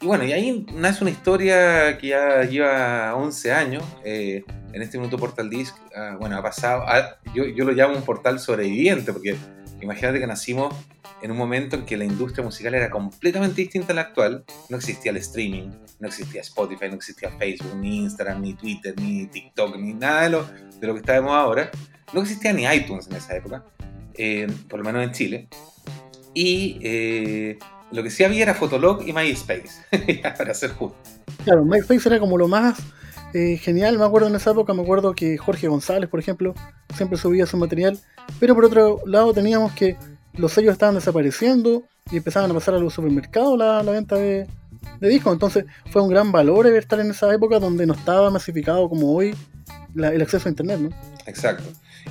Y 0.01 0.07
bueno, 0.07 0.25
y 0.25 0.33
ahí 0.33 0.67
nace 0.75 1.05
una 1.05 1.11
historia 1.11 1.99
que 1.99 2.09
ya 2.09 2.43
lleva 2.45 3.15
11 3.17 3.53
años. 3.53 3.85
eh, 4.05 4.45
en 4.73 4.83
este 4.83 4.99
minuto 4.99 5.19
Portal 5.19 5.51
Disc, 5.51 5.75
ah, 5.97 6.17
bueno, 6.21 6.37
ha 6.37 6.43
pasado, 6.43 6.85
yo, 7.35 7.45
yo 7.45 7.65
lo 7.65 7.73
llamo 7.73 7.97
un 7.97 8.03
portal 8.05 8.39
sobreviviente, 8.39 9.13
porque 9.13 9.37
imagínate 9.83 10.21
que 10.21 10.29
nacimos 10.29 10.73
en 11.23 11.31
un 11.31 11.37
momento 11.37 11.77
en 11.77 11.85
que 11.85 11.97
la 11.97 12.05
industria 12.05 12.45
musical 12.45 12.75
era 12.75 12.91
completamente 12.91 13.61
distinta 13.61 13.93
a 13.93 13.97
la 13.97 14.03
actual. 14.03 14.45
No 14.69 14.77
existía 14.77 15.11
el 15.11 15.19
streaming, 15.19 15.71
no 15.99 16.09
existía 16.09 16.41
Spotify, 16.41 16.89
no 16.89 16.95
existía 16.95 17.31
Facebook, 17.31 17.75
ni 17.77 17.99
Instagram, 17.99 18.43
ni 18.43 18.55
Twitter, 18.55 18.95
ni 18.99 19.27
TikTok, 19.27 19.77
ni 19.77 19.95
nada 19.95 20.23
de 20.23 20.31
lo, 20.31 20.45
de 20.45 20.87
lo 20.87 20.95
que 20.95 21.01
estábamos 21.01 21.33
ahora. 21.33 21.71
No 22.13 22.23
existía 22.23 22.53
ni 22.53 22.65
iTunes 22.65 23.07
en 23.09 23.17
esa 23.17 23.37
época, 23.37 23.65
eh, 24.15 24.47
por 24.69 24.81
lo 24.81 24.85
menos 24.85 25.03
en 25.03 25.13
Chile. 25.13 25.49
Y 26.35 26.79
eh, 26.83 27.59
lo 27.93 28.03
que 28.03 28.11
sí 28.11 28.25
había 28.25 28.43
era 28.43 28.55
Fotolog 28.55 29.07
y 29.07 29.13
MySpace, 29.13 30.23
para 30.39 30.55
ser 30.55 30.73
justo. 30.73 30.97
Claro, 31.45 31.65
MySpace 31.65 32.09
era 32.09 32.19
como 32.19 32.39
lo 32.39 32.49
más 32.49 32.79
eh, 33.33 33.59
genial, 33.59 33.97
me 33.99 34.05
acuerdo 34.05 34.29
en 34.29 34.35
esa 34.35 34.51
época, 34.51 34.75
me 34.75 34.83
acuerdo 34.83 35.15
que 35.15 35.39
Jorge 35.39 35.69
González, 35.69 36.09
por 36.09 36.19
ejemplo, 36.19 36.55
siempre 36.97 37.17
subía 37.17 37.47
su 37.47 37.57
material, 37.57 37.99
pero 38.41 38.55
por 38.55 38.65
otro 38.65 39.01
lado 39.07 39.33
teníamos 39.33 39.73
que 39.73 39.97
los 40.35 40.53
sellos 40.53 40.73
estaban 40.73 40.95
desapareciendo 40.95 41.83
y 42.11 42.17
empezaban 42.17 42.51
a 42.51 42.55
pasar 42.55 42.75
a 42.75 42.79
los 42.79 42.95
supermercados 42.95 43.59
la, 43.59 43.83
la 43.83 43.93
venta 43.93 44.17
de, 44.17 44.47
de 45.01 45.09
discos, 45.09 45.33
entonces 45.33 45.65
fue 45.91 46.03
un 46.03 46.09
gran 46.09 46.33
valor 46.33 46.67
estar 46.69 46.99
en 47.01 47.11
esa 47.11 47.33
época 47.35 47.59
donde 47.59 47.87
no 47.87 47.95
estaba 47.95 48.31
masificado 48.31 48.89
como 48.89 49.13
hoy 49.15 49.35
la- 49.95 50.09
el 50.13 50.23
acceso 50.23 50.49
a 50.49 50.51
internet, 50.51 50.79
¿no? 50.81 50.91
Exacto. 51.27 51.65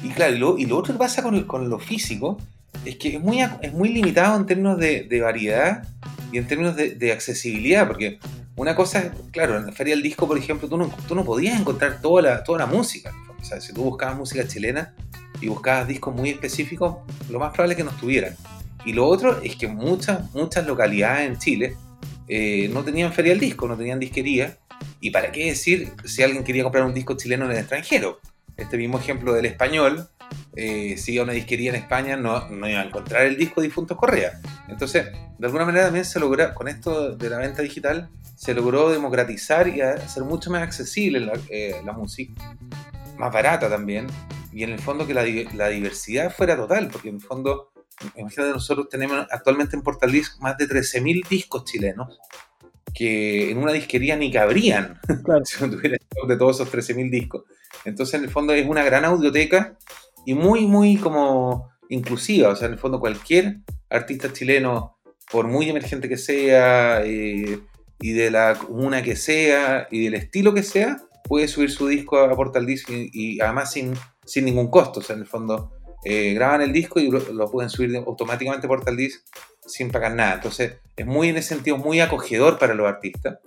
Y 0.04 0.10
claro, 0.10 0.36
y 0.36 0.40
lo, 0.40 0.58
y 0.58 0.66
lo 0.66 0.78
otro 0.78 0.94
que 0.94 1.00
pasa 1.00 1.24
con, 1.24 1.44
con 1.46 1.70
lo 1.70 1.80
físico 1.80 2.38
es 2.86 2.96
que 2.98 3.16
es 3.16 3.22
muy, 3.22 3.40
es 3.42 3.74
muy 3.74 3.90
limitado 3.90 4.38
en 4.38 4.46
términos 4.46 4.78
de, 4.78 5.04
de 5.04 5.22
variedad 5.22 5.84
y 6.32 6.38
en 6.38 6.48
términos 6.48 6.76
de, 6.76 6.92
de 6.96 7.12
accesibilidad, 7.12 7.88
porque 7.88 8.20
una 8.56 8.76
cosa 8.76 9.00
es, 9.00 9.12
claro, 9.32 9.58
en 9.58 9.66
la 9.66 9.72
Feria 9.72 9.96
del 9.96 10.04
Disco, 10.04 10.28
por 10.28 10.38
ejemplo, 10.38 10.68
tú 10.70 10.78
no, 10.78 10.92
tú 11.08 11.16
no 11.16 11.24
podías 11.26 11.60
encontrar 11.60 12.00
toda 12.02 12.22
la, 12.22 12.44
toda 12.44 12.60
la 12.60 12.66
música. 12.68 13.12
O 13.42 13.44
sea, 13.44 13.60
si 13.60 13.74
tú 13.74 13.84
buscabas 13.84 14.18
música 14.18 14.46
chilena 14.48 14.94
y 15.42 15.48
buscabas 15.48 15.88
discos 15.88 16.16
muy 16.16 16.30
específicos, 16.30 16.98
lo 17.30 17.40
más 17.40 17.52
probable 17.52 17.74
es 17.74 17.78
que 17.78 17.84
no 17.84 17.92
estuvieran. 17.92 18.36
Y 18.86 18.94
lo 18.94 19.08
otro 19.08 19.42
es 19.42 19.56
que 19.56 19.68
muchas, 19.68 20.34
muchas 20.34 20.66
localidades 20.66 21.28
en 21.28 21.38
Chile 21.38 21.76
eh, 22.28 22.70
no 22.74 22.84
tenían 22.84 23.12
Feria 23.12 23.32
del 23.32 23.40
Disco, 23.40 23.68
no 23.68 23.78
tenían 23.78 24.00
disquería. 24.00 24.58
¿Y 25.02 25.12
para 25.12 25.32
qué 25.32 25.48
decir 25.48 25.92
si 26.06 26.24
alguien 26.24 26.44
quería 26.44 26.64
comprar 26.64 26.86
un 26.86 26.94
disco 26.94 27.18
chileno 27.18 27.46
en 27.46 27.52
el 27.52 27.58
extranjero? 27.58 28.20
Este 28.56 28.78
mismo 28.78 29.00
ejemplo 29.00 29.34
del 29.34 29.46
español, 29.46 30.10
eh, 30.56 30.96
si 30.98 31.14
iba 31.14 31.22
a 31.22 31.24
una 31.26 31.34
disquería 31.34 31.70
en 31.70 31.76
España, 31.76 32.16
no, 32.18 32.50
no 32.50 32.70
iba 32.70 32.82
a 32.82 32.86
encontrar 32.86 33.26
el 33.26 33.38
disco 33.38 33.62
Difuntos 33.62 33.98
Correa. 33.98 34.40
Entonces, 34.68 35.08
de 35.38 35.46
alguna 35.46 35.66
manera 35.66 35.86
también 35.86 36.06
se 36.06 36.20
logró, 36.20 36.54
con 36.54 36.68
esto 36.68 37.16
de 37.16 37.30
la 37.30 37.38
venta 37.38 37.62
digital, 37.62 38.10
se 38.36 38.54
logró 38.54 38.90
democratizar 38.90 39.68
y 39.68 39.82
hacer 39.82 40.24
mucho 40.24 40.52
más 40.52 40.62
accesible 40.62 41.20
la, 41.20 41.34
eh, 41.50 41.82
la 41.86 41.94
música, 41.94 42.56
más 43.18 43.34
barata 43.34 43.70
también, 43.70 44.08
y 44.52 44.64
en 44.64 44.72
el 44.72 44.80
fondo 44.80 45.06
que 45.08 45.14
la, 45.14 45.24
di- 45.24 45.48
la 45.56 45.68
diversidad 45.70 46.34
fuera 46.36 46.56
total, 46.56 46.90
porque 46.92 47.10
en 47.10 47.16
el 47.16 47.22
fondo, 47.22 47.72
imagínate, 48.16 48.52
nosotros 48.52 48.90
tenemos 48.90 49.28
actualmente 49.32 49.76
en 49.76 49.82
Portal 49.84 50.12
Disc 50.12 50.40
más 50.42 50.58
de 50.58 50.68
13.000 50.68 51.28
discos 51.28 51.66
chilenos 51.66 52.20
que 52.94 53.52
en 53.52 53.60
una 53.60 53.72
disquería 53.72 54.16
ni 54.16 54.32
cabrían 54.32 55.00
Claro. 55.24 55.46
si 55.46 55.64
no 55.64 55.70
tuviera 55.70 55.98
de 56.28 56.38
todos 56.38 56.60
esos 56.60 56.72
13.000 56.74 57.10
discos. 57.12 57.44
Entonces, 57.86 58.16
en 58.16 58.24
el 58.24 58.30
fondo 58.30 58.54
es 58.54 58.68
una 58.68 58.84
gran 58.84 59.06
audioteca 59.06 59.78
y 60.26 60.34
muy, 60.34 60.66
muy 60.66 60.98
como 60.98 61.70
inclusiva. 61.90 62.50
O 62.50 62.56
sea, 62.56 62.68
en 62.68 62.74
el 62.74 62.80
fondo 62.80 63.00
cualquier 63.00 63.58
artista 63.90 64.34
chileno, 64.34 64.98
por 65.32 65.48
muy 65.48 65.70
emergente 65.70 66.10
que 66.10 66.18
sea, 66.18 67.02
eh, 67.06 67.60
y 68.02 68.12
de 68.14 68.32
la 68.32 68.56
comuna 68.56 69.02
que 69.04 69.16
sea, 69.16 69.88
y 69.92 70.04
del 70.06 70.16
estilo 70.16 70.54
que 70.54 70.64
sea, 70.64 70.98
puede 71.26 71.48
subir 71.48 71.70
su 71.72 71.88
disco 71.88 72.18
a 72.18 72.36
Portal 72.36 72.66
Disc 72.66 72.90
y, 72.90 73.10
y 73.14 73.40
además 73.40 73.72
sin, 73.72 73.94
sin 74.30 74.46
ningún 74.46 74.70
costo. 74.70 75.00
O 75.00 75.04
sea, 75.04 75.16
en 75.16 75.24
el 75.24 75.28
fondo 75.28 75.72
eh, 76.04 76.34
graban 76.34 76.62
el 76.62 76.72
disco 76.72 77.00
y 77.00 77.10
lo, 77.10 77.52
pueden 77.52 77.70
subir 77.70 77.96
automáticamente 77.98 78.68
a 78.68 78.70
Portal 78.70 78.96
Disc 78.96 79.22
sin 79.66 79.92
pagar 79.92 80.14
nada. 80.14 80.36
Entonces, 80.36 80.78
es 80.96 81.06
muy 81.06 81.30
en 81.30 81.38
ese 81.38 81.50
sentido 81.50 81.78
muy 81.78 82.00
acogedor 82.00 82.58
para 82.58 82.74
los 82.74 82.88
artistas, 82.88 83.40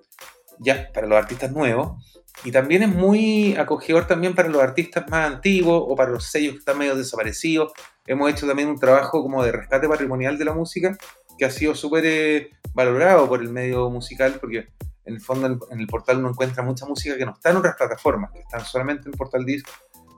ya 0.58 0.90
para 0.92 1.06
los 1.06 1.18
artistas 1.18 1.50
nuevos, 1.52 2.02
y 2.44 2.52
también 2.52 2.82
es 2.82 2.88
muy 2.88 3.56
acogedor 3.56 4.06
también 4.06 4.34
para 4.34 4.48
los 4.48 4.62
artistas 4.62 5.08
más 5.08 5.30
antiguos 5.30 5.82
o 5.86 5.96
para 5.96 6.10
los 6.10 6.26
sellos 6.26 6.54
que 6.54 6.58
están 6.58 6.78
medio 6.78 6.96
desaparecidos. 6.96 7.72
Hemos 8.06 8.30
hecho 8.30 8.46
también 8.46 8.68
un 8.68 8.78
trabajo 8.78 9.22
como 9.22 9.44
de 9.44 9.52
rescate 9.52 9.88
patrimonial 9.88 10.38
de 10.38 10.44
la 10.44 10.52
música 10.52 10.96
que 11.38 11.44
ha 11.44 11.50
sido 11.50 11.74
súper 11.74 12.04
eh, 12.06 12.50
valorado 12.74 13.28
por 13.28 13.40
el 13.40 13.48
medio 13.48 13.88
musical 13.90 14.36
porque 14.40 14.68
en 15.04 15.14
el 15.14 15.20
fondo 15.20 15.46
en, 15.46 15.58
en 15.70 15.80
el 15.80 15.86
portal 15.86 16.18
uno 16.18 16.30
encuentra 16.30 16.62
mucha 16.62 16.86
música 16.86 17.16
que 17.16 17.24
no 17.24 17.32
está 17.32 17.50
en 17.50 17.56
otras 17.56 17.76
plataformas, 17.76 18.30
que 18.32 18.40
están 18.40 18.64
solamente 18.64 19.08
en 19.08 19.12
Portal 19.12 19.44
Disc, 19.44 19.66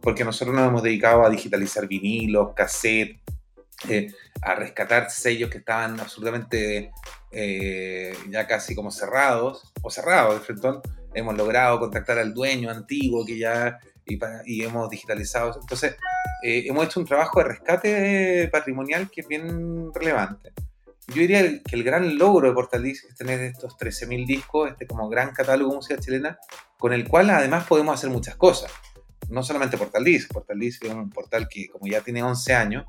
porque 0.04 0.22
nosotros 0.22 0.54
nos 0.54 0.68
hemos 0.68 0.82
dedicado 0.82 1.24
a 1.24 1.30
digitalizar 1.30 1.88
vinilos, 1.88 2.52
cassette, 2.54 3.22
eh, 3.88 4.12
a 4.42 4.54
rescatar 4.54 5.10
sellos 5.10 5.48
que 5.48 5.58
estaban 5.58 5.98
absolutamente 5.98 6.92
eh, 7.30 8.14
ya 8.28 8.46
casi 8.46 8.74
como 8.74 8.90
cerrados, 8.90 9.72
o 9.80 9.90
cerrados 9.90 10.34
de 10.34 10.40
frente. 10.40 10.90
Hemos 11.14 11.34
logrado 11.34 11.80
contactar 11.80 12.18
al 12.18 12.34
dueño 12.34 12.70
antiguo 12.70 13.24
que 13.24 13.38
ya 13.38 13.78
y, 14.04 14.62
hemos 14.62 14.90
digitalizado. 14.90 15.58
Entonces, 15.58 15.96
eh, 16.42 16.64
hemos 16.66 16.84
hecho 16.84 17.00
un 17.00 17.06
trabajo 17.06 17.40
de 17.40 17.48
rescate 17.48 18.48
patrimonial 18.52 19.10
que 19.10 19.22
es 19.22 19.26
bien 19.26 19.90
relevante. 19.94 20.52
Yo 21.08 21.22
diría 21.22 21.40
que 21.62 21.76
el 21.76 21.82
gran 21.82 22.18
logro 22.18 22.48
de 22.48 22.54
Portal 22.54 22.82
Disc 22.82 23.06
es 23.08 23.14
tener 23.14 23.40
estos 23.40 23.78
13.000 23.78 24.26
discos, 24.26 24.70
este 24.70 24.86
como 24.86 25.08
gran 25.08 25.32
catálogo 25.32 25.70
de 25.70 25.76
música 25.76 25.98
chilena, 25.98 26.38
con 26.78 26.92
el 26.92 27.08
cual 27.08 27.30
además 27.30 27.64
podemos 27.66 27.94
hacer 27.94 28.10
muchas 28.10 28.36
cosas. 28.36 28.70
No 29.28 29.42
solamente 29.42 29.78
Portal 29.78 30.04
Disc, 30.04 30.32
Portal 30.32 30.58
Disc 30.58 30.84
es 30.84 30.92
un 30.92 31.10
portal 31.10 31.48
que 31.48 31.68
como 31.68 31.86
ya 31.86 32.00
tiene 32.00 32.22
11 32.22 32.54
años, 32.54 32.84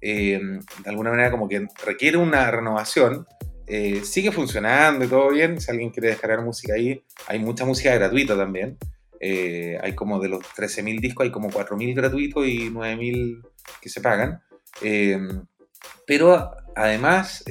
eh, 0.00 0.38
de 0.84 0.90
alguna 0.90 1.10
manera 1.10 1.30
como 1.30 1.48
que 1.48 1.66
requiere 1.84 2.16
una 2.16 2.50
renovación, 2.50 3.26
eh, 3.66 4.02
sigue 4.04 4.30
funcionando 4.30 5.04
y 5.04 5.08
todo 5.08 5.30
bien, 5.30 5.60
si 5.60 5.70
alguien 5.70 5.90
quiere 5.90 6.08
descargar 6.08 6.42
música 6.42 6.74
ahí, 6.74 7.02
hay 7.26 7.38
mucha 7.38 7.64
música 7.64 7.94
gratuita 7.94 8.36
también. 8.36 8.78
Eh, 9.18 9.78
hay 9.82 9.94
como 9.94 10.20
de 10.20 10.28
los 10.28 10.40
13.000 10.40 11.00
discos, 11.00 11.24
hay 11.24 11.32
como 11.32 11.48
4.000 11.50 11.94
gratuitos 11.94 12.46
y 12.46 12.70
9.000 12.70 13.42
que 13.80 13.88
se 13.88 14.00
pagan. 14.00 14.40
Pero 16.06 16.50
además 16.76 17.42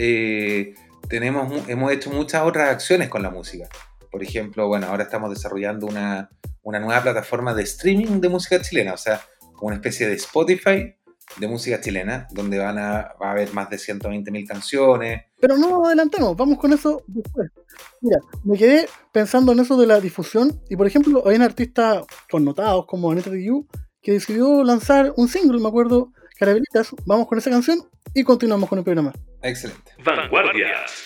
tenemos, 1.10 1.68
hemos 1.68 1.92
hecho 1.92 2.12
muchas 2.12 2.44
otras 2.44 2.70
acciones 2.70 3.10
con 3.10 3.24
la 3.24 3.32
música. 3.32 3.68
Por 4.16 4.24
ejemplo, 4.24 4.70
bueno, 4.70 4.88
ahora 4.88 5.04
estamos 5.04 5.30
desarrollando 5.30 5.88
una, 5.88 6.30
una 6.64 6.80
nueva 6.80 7.02
plataforma 7.02 7.54
de 7.54 7.64
streaming 7.64 8.22
de 8.22 8.30
música 8.30 8.62
chilena, 8.62 8.94
o 8.94 8.98
sea, 8.98 9.20
como 9.52 9.68
una 9.68 9.76
especie 9.76 10.08
de 10.08 10.14
Spotify 10.14 10.96
de 11.38 11.48
música 11.50 11.82
chilena, 11.82 12.26
donde 12.32 12.58
van 12.58 12.78
a, 12.78 13.14
va 13.22 13.28
a 13.28 13.32
haber 13.32 13.52
más 13.52 13.70
de 13.70 13.76
120.000 13.76 14.48
canciones. 14.48 15.26
Pero 15.42 15.58
no 15.58 15.70
nos 15.70 15.88
adelantemos, 15.88 16.34
vamos 16.38 16.58
con 16.60 16.72
eso 16.72 17.04
después. 17.08 17.52
Mira, 18.00 18.20
me 18.46 18.58
quedé 18.58 18.88
pensando 19.12 19.52
en 19.52 19.60
eso 19.60 19.76
de 19.76 19.88
la 19.88 20.00
difusión 20.00 20.62
y 20.70 20.78
por 20.78 20.88
ejemplo 20.88 21.28
hay 21.28 21.36
un 21.36 21.42
artista 21.42 22.02
connotados 22.32 22.86
como 22.86 23.12
Aneta 23.12 23.32
Diu 23.32 23.68
que 24.02 24.14
decidió 24.14 24.64
lanzar 24.64 25.12
un 25.18 25.28
single, 25.28 25.60
me 25.60 25.68
acuerdo, 25.68 26.14
Carabelitas, 26.40 26.96
vamos 27.06 27.28
con 27.28 27.38
esa 27.38 27.50
canción 27.50 27.80
y 28.14 28.24
continuamos 28.24 28.70
con 28.70 28.78
el 28.78 28.86
programa. 28.86 29.12
Excelente. 29.42 29.92
Vanguardias. 30.06 31.04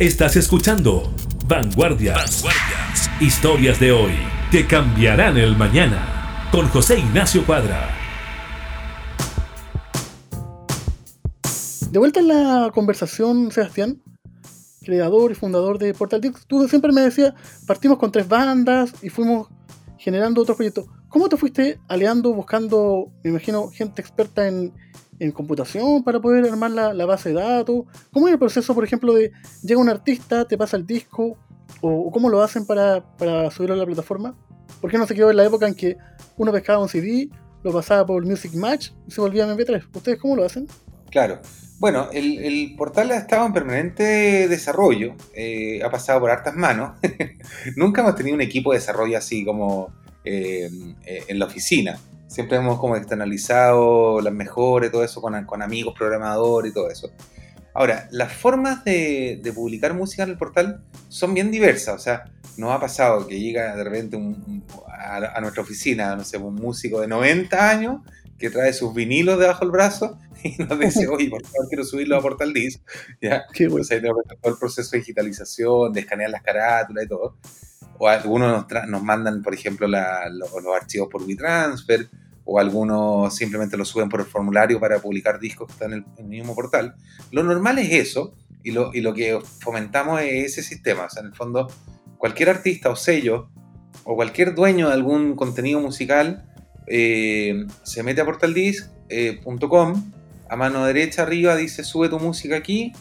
Estás 0.00 0.34
escuchando 0.36 1.12
Vanguardias. 1.46 2.42
Historias 3.20 3.78
de 3.78 3.92
hoy 3.92 4.14
que 4.50 4.66
cambiarán 4.66 5.36
el 5.36 5.54
mañana. 5.58 6.48
Con 6.50 6.68
José 6.68 7.00
Ignacio 7.00 7.44
Cuadra. 7.44 7.86
De 11.90 11.98
vuelta 11.98 12.20
en 12.20 12.28
la 12.28 12.70
conversación, 12.72 13.52
Sebastián, 13.52 14.02
creador 14.80 15.32
y 15.32 15.34
fundador 15.34 15.78
de 15.78 15.92
Portal 15.92 16.22
Dix, 16.22 16.46
tú 16.46 16.66
siempre 16.66 16.92
me 16.92 17.02
decías, 17.02 17.34
partimos 17.66 17.98
con 17.98 18.10
tres 18.10 18.26
bandas 18.26 18.94
y 19.02 19.10
fuimos 19.10 19.48
generando 19.98 20.40
otros 20.40 20.56
proyectos. 20.56 20.86
¿Cómo 21.10 21.28
te 21.28 21.36
fuiste 21.36 21.78
aliando, 21.88 22.32
buscando, 22.32 23.12
me 23.22 23.28
imagino, 23.28 23.68
gente 23.68 24.00
experta 24.00 24.48
en, 24.48 24.72
en 25.20 25.30
computación 25.30 26.02
para 26.02 26.20
poder 26.20 26.50
armar 26.50 26.72
la, 26.72 27.06
base 27.06 27.28
de 27.28 27.36
datos? 27.36 27.84
¿Cómo 28.12 28.26
es 28.26 28.32
el 28.32 28.38
proceso, 28.38 28.74
por 28.74 28.82
ejemplo, 28.84 29.14
de 29.14 29.30
llega 29.62 29.80
un 29.80 29.88
artista, 29.88 30.44
te 30.46 30.58
pasa 30.58 30.76
el 30.76 30.86
disco, 30.86 31.36
o, 31.80 32.10
cómo 32.10 32.28
lo 32.28 32.42
hacen 32.42 32.66
para, 32.66 33.16
para 33.16 33.50
subirlo 33.50 33.74
a 33.74 33.78
la 33.78 33.86
plataforma? 33.86 34.34
¿Por 34.80 34.90
qué 34.90 34.98
no 34.98 35.06
se 35.06 35.14
quedó 35.14 35.30
en 35.30 35.36
la 35.36 35.44
época 35.44 35.68
en 35.68 35.74
que 35.74 35.96
uno 36.36 36.50
pescaba 36.50 36.82
un 36.82 36.88
CD, 36.88 37.28
lo 37.62 37.72
pasaba 37.72 38.04
por 38.04 38.24
Music 38.26 38.54
Match 38.54 38.90
y 39.06 39.10
se 39.12 39.20
volvía 39.20 39.46
MP3? 39.46 39.84
¿Ustedes 39.94 40.18
cómo 40.18 40.34
lo 40.34 40.44
hacen? 40.44 40.66
Claro. 41.10 41.40
Bueno, 41.80 42.08
el, 42.12 42.38
el 42.44 42.74
portal 42.76 43.10
ha 43.10 43.16
estado 43.16 43.46
en 43.46 43.54
permanente 43.54 44.48
desarrollo, 44.48 45.14
eh, 45.34 45.82
ha 45.82 45.90
pasado 45.90 46.20
por 46.20 46.30
hartas 46.30 46.54
manos. 46.54 46.98
Nunca 47.76 48.02
hemos 48.02 48.16
tenido 48.16 48.34
un 48.34 48.42
equipo 48.42 48.72
de 48.72 48.78
desarrollo 48.78 49.16
así 49.16 49.46
como 49.46 49.90
eh, 50.22 50.70
eh, 51.06 51.24
en 51.28 51.38
la 51.38 51.46
oficina. 51.46 51.98
Siempre 52.30 52.58
hemos 52.58 52.78
como 52.78 52.94
externalizado 52.96 54.20
las 54.20 54.32
mejores, 54.32 54.90
todo 54.92 55.02
eso 55.04 55.20
con, 55.20 55.44
con 55.46 55.62
amigos 55.62 55.94
programadores 55.98 56.70
y 56.70 56.74
todo 56.74 56.88
eso. 56.88 57.10
Ahora, 57.74 58.08
las 58.12 58.32
formas 58.32 58.84
de, 58.84 59.40
de 59.42 59.52
publicar 59.52 59.94
música 59.94 60.22
en 60.22 60.30
el 60.30 60.38
portal 60.38 60.82
son 61.08 61.34
bien 61.34 61.50
diversas. 61.50 61.94
O 61.96 61.98
sea, 61.98 62.24
nos 62.56 62.72
ha 62.72 62.80
pasado 62.80 63.26
que 63.26 63.38
llega 63.40 63.74
de 63.74 63.82
repente 63.84 64.16
un- 64.16 64.42
un- 64.46 64.64
a, 64.88 65.36
a 65.36 65.40
nuestra 65.40 65.62
oficina, 65.62 66.14
no 66.16 66.24
sé, 66.24 66.36
un 66.38 66.54
músico 66.54 67.00
de 67.00 67.08
90 67.08 67.68
años 67.70 68.00
que 68.38 68.48
trae 68.50 68.72
sus 68.72 68.94
vinilos 68.94 69.38
debajo 69.38 69.64
del 69.64 69.72
brazo 69.72 70.18
y 70.44 70.56
nos 70.62 70.78
dice, 70.78 71.08
oye, 71.08 71.28
por 71.30 71.42
favor, 71.44 71.68
quiero 71.68 71.84
subirlo 71.84 72.16
a 72.16 72.22
Portal 72.22 72.52
Disc. 72.52 72.80
¿Ya? 73.20 73.44
Qué 73.52 73.64
bueno. 73.68 73.82
Entonces 73.82 73.92
ahí 74.02 74.10
hacer 74.24 74.38
todo 74.40 74.52
el 74.52 74.58
proceso 74.58 74.90
de 74.92 74.98
digitalización, 74.98 75.92
de 75.92 76.00
escanear 76.00 76.30
las 76.30 76.42
carátulas 76.42 77.04
y 77.04 77.08
todo. 77.08 77.36
O 78.02 78.08
algunos 78.08 78.50
nos, 78.72 78.88
nos 78.88 79.02
mandan, 79.02 79.42
por 79.42 79.52
ejemplo, 79.52 79.86
la- 79.86 80.28
lo- 80.30 80.58
los 80.60 80.74
archivos 80.74 81.08
por 81.10 81.22
WeTransfer, 81.22 82.08
o 82.44 82.58
algunos 82.58 83.34
simplemente 83.36 83.76
lo 83.76 83.84
suben 83.84 84.08
por 84.08 84.20
el 84.20 84.26
formulario 84.26 84.80
para 84.80 84.98
publicar 85.00 85.38
discos 85.38 85.66
que 85.66 85.72
están 85.74 85.92
en 85.92 85.98
el, 85.98 86.04
en 86.16 86.24
el 86.24 86.30
mismo 86.30 86.54
portal. 86.54 86.94
Lo 87.30 87.42
normal 87.42 87.78
es 87.78 87.92
eso, 87.92 88.34
y 88.62 88.70
lo, 88.72 88.90
y 88.94 89.02
lo 89.02 89.12
que 89.12 89.38
fomentamos 89.60 90.20
es 90.22 90.46
ese 90.52 90.62
sistema. 90.62 91.04
O 91.04 91.10
sea, 91.10 91.20
en 91.20 91.28
el 91.28 91.34
fondo, 91.34 91.68
cualquier 92.16 92.48
artista 92.48 92.88
o 92.88 92.96
sello, 92.96 93.50
o 94.04 94.16
cualquier 94.16 94.54
dueño 94.54 94.88
de 94.88 94.94
algún 94.94 95.36
contenido 95.36 95.78
musical, 95.80 96.46
eh, 96.86 97.66
se 97.84 98.02
mete 98.02 98.22
a 98.22 98.24
portaldisc.com, 98.24 100.12
a 100.48 100.56
mano 100.56 100.84
derecha 100.86 101.22
arriba 101.22 101.54
dice 101.54 101.84
sube 101.84 102.08
tu 102.08 102.18
música 102.18 102.56
aquí 102.56 102.92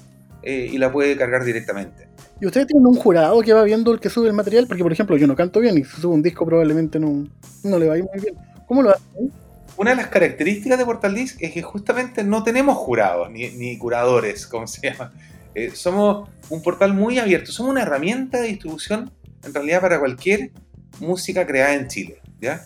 eh, 0.43 0.69
y 0.71 0.77
la 0.77 0.91
puede 0.91 1.15
cargar 1.17 1.43
directamente. 1.45 2.08
¿Y 2.41 2.45
ustedes 2.45 2.67
tienen 2.67 2.87
un 2.87 2.95
jurado 2.95 3.41
que 3.41 3.53
va 3.53 3.63
viendo 3.63 3.91
el 3.91 3.99
que 3.99 4.09
sube 4.09 4.27
el 4.27 4.33
material? 4.33 4.65
Porque, 4.67 4.83
por 4.83 4.91
ejemplo, 4.91 5.17
yo 5.17 5.27
no 5.27 5.35
canto 5.35 5.59
bien 5.59 5.77
y 5.77 5.83
si 5.83 6.01
subo 6.01 6.13
un 6.13 6.21
disco 6.21 6.45
probablemente 6.45 6.99
no, 6.99 7.27
no 7.63 7.79
le 7.79 7.87
va 7.87 7.95
a 7.95 7.97
ir 7.97 8.05
muy 8.05 8.21
bien. 8.21 8.35
¿Cómo 8.67 8.81
lo 8.81 8.91
hacen? 8.91 9.31
Una 9.77 9.91
de 9.91 9.95
las 9.97 10.07
características 10.07 10.77
de 10.77 10.85
Portal 10.85 11.15
Disc 11.15 11.37
es 11.39 11.53
que 11.53 11.61
justamente 11.61 12.23
no 12.23 12.43
tenemos 12.43 12.77
jurados 12.77 13.29
ni, 13.31 13.77
curadores, 13.77 14.45
como 14.45 14.67
se 14.67 14.91
llama. 14.91 15.13
Eh, 15.55 15.71
somos 15.73 16.29
un 16.49 16.61
portal 16.61 16.93
muy 16.93 17.17
abierto, 17.17 17.51
somos 17.51 17.71
una 17.71 17.83
herramienta 17.83 18.41
de 18.41 18.49
distribución 18.49 19.11
en 19.43 19.53
realidad 19.53 19.81
para 19.81 19.99
cualquier 19.99 20.51
música 20.99 21.47
creada 21.47 21.75
en 21.75 21.87
Chile, 21.87 22.21
¿ya? 22.41 22.61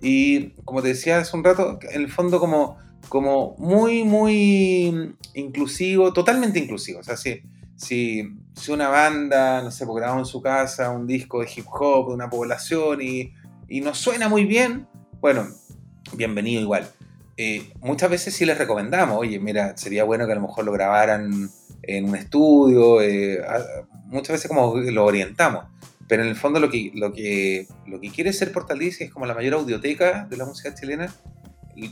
Y 0.00 0.50
como 0.64 0.82
te 0.82 0.88
decía 0.88 1.18
hace 1.18 1.36
un 1.36 1.44
rato, 1.44 1.78
en 1.82 2.00
el 2.00 2.10
fondo 2.10 2.40
como, 2.40 2.78
como 3.08 3.56
muy, 3.58 4.04
muy 4.04 5.14
inclusivo, 5.34 6.12
totalmente 6.12 6.58
inclusivo. 6.58 7.00
O 7.00 7.04
sea, 7.04 7.16
si, 7.16 7.42
si, 7.76 8.22
si 8.54 8.72
una 8.72 8.88
banda, 8.88 9.62
no 9.62 9.70
sé, 9.70 9.84
pues, 9.84 10.02
grabó 10.02 10.18
en 10.18 10.26
su 10.26 10.40
casa 10.40 10.90
un 10.90 11.06
disco 11.06 11.40
de 11.40 11.48
hip 11.54 11.66
hop 11.68 12.08
de 12.08 12.14
una 12.14 12.30
población 12.30 13.02
y, 13.02 13.32
y 13.68 13.80
no 13.80 13.94
suena 13.94 14.28
muy 14.28 14.44
bien, 14.44 14.86
bueno, 15.20 15.48
bienvenido 16.12 16.60
igual. 16.60 16.88
Eh, 17.36 17.72
muchas 17.80 18.10
veces 18.10 18.34
sí 18.34 18.44
les 18.44 18.58
recomendamos, 18.58 19.18
oye, 19.18 19.40
mira, 19.40 19.76
sería 19.76 20.04
bueno 20.04 20.26
que 20.26 20.32
a 20.32 20.36
lo 20.36 20.42
mejor 20.42 20.64
lo 20.64 20.72
grabaran 20.72 21.50
en 21.82 22.04
un 22.04 22.14
estudio, 22.14 23.02
eh, 23.02 23.42
muchas 24.06 24.34
veces 24.34 24.48
como 24.48 24.76
lo 24.76 25.04
orientamos, 25.04 25.64
pero 26.06 26.22
en 26.22 26.28
el 26.28 26.36
fondo 26.36 26.60
lo 26.60 26.70
que, 26.70 26.92
lo 26.94 27.12
que, 27.12 27.66
lo 27.86 28.00
que 28.00 28.10
quiere 28.10 28.32
ser 28.32 28.52
Portal 28.52 28.78
Disc 28.78 29.00
es 29.00 29.10
como 29.10 29.26
la 29.26 29.34
mayor 29.34 29.54
audioteca 29.54 30.26
de 30.30 30.36
la 30.36 30.44
música 30.44 30.74
chilena, 30.74 31.12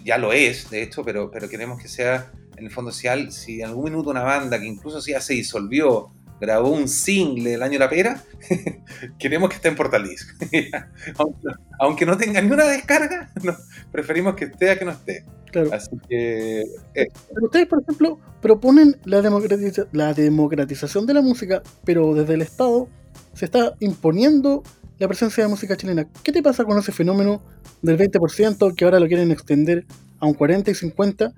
ya 0.05 0.17
lo 0.17 0.33
es, 0.33 0.71
de 0.71 0.83
hecho, 0.83 1.05
pero, 1.05 1.31
pero 1.31 1.49
queremos 1.49 1.83
que 1.83 1.89
sea, 1.89 2.31
en 2.57 2.67
el 2.67 2.71
fondo, 2.71 2.93
si, 2.93 3.09
si 3.33 3.61
en 3.61 3.69
algún 3.69 3.87
minuto 3.87 4.11
una 4.11 4.23
banda 4.23 4.61
que 4.61 4.67
incluso 4.67 5.01
si 5.01 5.11
ya 5.11 5.21
se 5.21 5.35
disolvió, 5.35 6.13
grabó 6.43 6.71
un 6.71 6.89
single 6.89 7.55
el 7.55 7.63
año 7.63 7.75
de 7.75 7.79
la 7.79 7.89
pera, 7.89 8.21
queremos 9.19 9.49
que 9.49 9.57
esté 9.57 9.69
en 9.69 9.77
Portal 9.77 10.03
Disc. 10.03 10.29
aunque, 11.17 11.49
aunque 11.79 12.05
no 12.05 12.17
tenga 12.17 12.43
ni 12.43 12.51
una 12.51 12.65
descarga, 12.67 13.31
no, 13.45 13.55
preferimos 13.93 14.35
que 14.35 14.47
esté 14.47 14.73
a 14.73 14.79
que 14.79 14.85
no 14.85 14.91
esté. 14.91 15.25
Claro. 15.53 15.71
Así 15.73 15.91
que 16.09 16.65
Pero 16.95 17.45
ustedes, 17.47 17.67
por 17.69 17.81
ejemplo, 17.83 18.19
proponen 18.41 18.97
la, 19.05 19.21
democratiza- 19.23 19.87
la 19.93 20.15
democratización 20.15 21.07
de 21.07 21.15
la 21.15 21.23
música, 21.23 21.63
pero 21.85 22.13
desde 22.15 22.35
el 22.35 22.43
Estado 22.43 22.89
se 23.35 23.45
está 23.45 23.75
imponiendo 23.79 24.65
la 24.99 25.07
presencia 25.07 25.45
de 25.45 25.51
música 25.51 25.77
chilena. 25.77 26.09
¿Qué 26.25 26.33
te 26.33 26.43
pasa 26.43 26.65
con 26.65 26.77
ese 26.79 26.91
fenómeno 26.91 27.41
del 27.83 27.99
20% 27.99 28.75
que 28.75 28.85
ahora 28.85 28.99
lo 28.99 29.07
quieren 29.07 29.31
extender 29.31 29.85
a 30.19 30.27
un 30.27 30.35
40 30.35 30.71
y 30.71 30.75
50, 30.75 31.33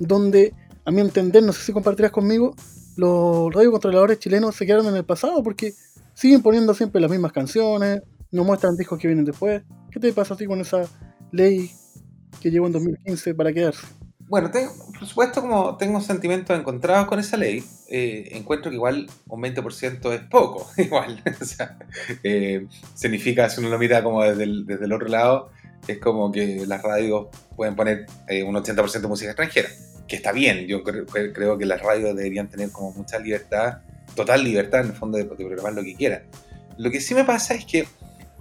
donde, 0.00 0.52
a 0.84 0.90
mi 0.90 1.00
entender, 1.00 1.42
no 1.42 1.52
sé 1.52 1.62
si 1.62 1.72
compartirás 1.72 2.10
conmigo, 2.10 2.54
los 3.00 3.52
radiocontroladores 3.54 4.18
chilenos 4.18 4.54
se 4.54 4.66
quedaron 4.66 4.86
en 4.86 4.96
el 4.96 5.04
pasado 5.04 5.42
porque 5.42 5.72
siguen 6.12 6.42
poniendo 6.42 6.74
siempre 6.74 7.00
las 7.00 7.10
mismas 7.10 7.32
canciones, 7.32 8.02
no 8.30 8.44
muestran 8.44 8.76
discos 8.76 8.98
que 8.98 9.08
vienen 9.08 9.24
después. 9.24 9.62
¿Qué 9.90 9.98
te 9.98 10.12
pasa 10.12 10.34
a 10.34 10.36
ti 10.36 10.44
con 10.44 10.60
esa 10.60 10.86
ley 11.32 11.70
que 12.42 12.50
llegó 12.50 12.66
en 12.66 12.72
2015 12.72 13.34
para 13.34 13.52
quedarse? 13.52 13.86
Bueno, 14.28 14.50
por 14.50 15.08
supuesto, 15.08 15.40
como 15.40 15.76
tengo 15.76 16.00
sentimientos 16.00 16.56
encontrados 16.56 17.08
con 17.08 17.18
esa 17.18 17.36
ley, 17.36 17.64
eh, 17.88 18.28
encuentro 18.32 18.70
que 18.70 18.76
igual 18.76 19.08
un 19.26 19.42
20% 19.42 20.12
es 20.12 20.20
poco, 20.28 20.70
igual. 20.76 21.22
o 21.40 21.44
sea, 21.44 21.78
eh, 22.22 22.66
significa, 22.94 23.48
si 23.48 23.60
uno 23.60 23.70
lo 23.70 23.78
mira 23.78 24.04
como 24.04 24.22
desde 24.22 24.44
el, 24.44 24.66
desde 24.66 24.84
el 24.84 24.92
otro 24.92 25.08
lado, 25.08 25.50
es 25.88 25.98
como 25.98 26.30
que 26.30 26.64
las 26.66 26.82
radios 26.82 27.28
pueden 27.56 27.74
poner 27.74 28.06
eh, 28.28 28.44
un 28.44 28.54
80% 28.54 29.00
de 29.00 29.08
música 29.08 29.30
extranjera, 29.30 29.70
que 30.10 30.16
está 30.16 30.32
bien. 30.32 30.66
Yo 30.66 30.82
cre- 30.82 31.06
cre- 31.06 31.32
creo 31.32 31.56
que 31.56 31.64
las 31.64 31.80
radios 31.80 32.14
deberían 32.16 32.48
tener 32.48 32.70
como 32.70 32.92
mucha 32.92 33.18
libertad, 33.18 33.78
total 34.14 34.42
libertad 34.44 34.80
en 34.80 34.88
el 34.88 34.92
fondo 34.92 35.16
de, 35.16 35.24
programar 35.24 35.72
lo 35.72 35.82
que 35.82 35.94
quieran. 35.94 36.24
Lo 36.76 36.90
que 36.90 37.00
sí 37.00 37.14
me 37.14 37.24
pasa 37.24 37.54
es 37.54 37.64
que 37.64 37.86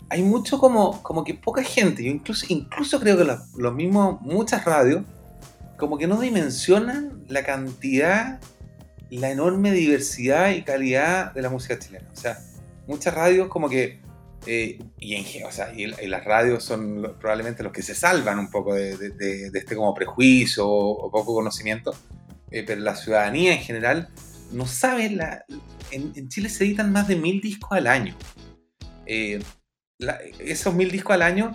hay 0.10 0.23
mucho 0.23 0.60
como, 0.60 1.01
como 1.03 1.23
que 1.23 1.36
poca 1.36 1.63
gente, 1.63 2.01
incluso, 2.03 2.45
incluso 2.49 2.99
creo 2.99 3.15
que 3.17 3.23
los, 3.23 3.53
los 3.55 3.73
mismos, 3.75 4.19
muchas 4.21 4.65
radios, 4.65 5.03
como 5.77 5.97
que 5.99 6.08
no 6.08 6.19
dimensionan 6.19 7.23
la 7.27 7.43
cantidad, 7.43 8.39
la 9.12 9.29
enorme 9.29 9.71
diversidad 9.71 10.49
y 10.49 10.63
calidad 10.63 11.34
de 11.34 11.41
la 11.43 11.49
música 11.49 11.77
chilena. 11.77 12.08
O 12.12 12.17
sea, 12.17 12.39
muchas 12.88 13.13
radios 13.13 13.47
como 13.47 13.69
que, 13.69 13.99
eh, 14.45 14.80
y, 14.99 15.15
en, 15.15 15.45
o 15.45 15.52
sea, 15.52 15.73
y, 15.75 15.84
y 15.86 16.08
las 16.08 16.23
radios 16.25 16.63
son 16.63 17.02
lo- 17.02 17.19
probablemente 17.19 17.62
los 17.63 17.71
que 17.73 17.82
se 17.84 17.93
salvan 17.95 18.39
un 18.39 18.49
poco 18.49 18.73
de, 18.73 18.97
de- 18.97 19.10
de- 19.12 19.49
de 19.52 19.60
este 19.60 19.75
como 19.75 19.93
prejuicio 19.93 20.67
o, 20.67 21.06
o 21.08 21.12
poco 21.12 21.34
conocimiento, 21.34 21.93
eh, 22.52 22.63
pero 22.65 22.82
la 22.82 22.95
ciudadanía 22.95 23.54
en 23.54 23.60
general 23.60 24.10
no 24.52 24.65
sabe, 24.65 25.10
la, 25.12 25.45
en, 25.91 26.12
en 26.15 26.30
Chile 26.30 26.49
se 26.49 26.63
editan 26.65 26.91
más 26.91 27.08
de 27.08 27.15
mil 27.15 27.41
discos 27.41 27.71
al 27.73 27.88
año. 27.88 28.15
Eh, 29.06 29.41
la- 29.97 30.19
esos 30.39 30.73
mil 30.73 30.89
discos 30.91 31.13
al 31.13 31.21
año 31.21 31.52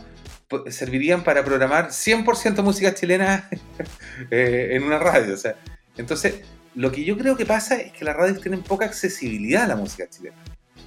po- 0.49 0.71
servirían 0.71 1.25
para 1.25 1.45
programar 1.45 1.89
100% 1.91 2.63
música 2.63 2.95
chilena 2.95 3.49
eh, 4.31 4.69
en 4.73 4.83
una 4.85 4.99
radio. 4.99 5.35
O 5.35 5.39
sea, 5.39 5.57
entonces, 5.97 6.43
lo 6.75 6.93
que 6.93 7.05
yo 7.05 7.17
creo 7.17 7.37
que 7.37 7.47
pasa 7.47 7.77
es 7.77 7.93
que 7.93 8.05
las 8.05 8.15
radios 8.17 8.41
tienen 8.41 8.63
poca 8.63 8.85
accesibilidad 8.85 9.63
a 9.65 9.69
la 9.69 9.77
música 9.77 10.09
chilena. 10.11 10.37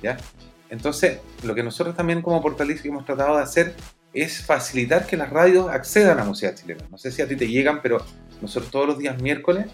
¿ya? 0.03 0.17
Entonces, 0.69 1.19
lo 1.43 1.55
que 1.55 1.63
nosotros 1.63 1.95
también 1.95 2.21
como 2.21 2.41
Portaliz 2.41 2.83
hemos 2.85 3.05
tratado 3.05 3.37
de 3.37 3.43
hacer 3.43 3.73
es 4.13 4.41
facilitar 4.43 5.05
que 5.05 5.15
las 5.17 5.29
radios 5.29 5.69
accedan 5.69 6.19
a 6.19 6.23
música 6.23 6.53
chilena. 6.55 6.83
No 6.89 6.97
sé 6.97 7.11
si 7.11 7.21
a 7.21 7.27
ti 7.27 7.35
te 7.35 7.47
llegan, 7.47 7.81
pero 7.81 8.03
nosotros 8.41 8.71
todos 8.71 8.87
los 8.87 8.97
días 8.97 9.21
miércoles 9.21 9.67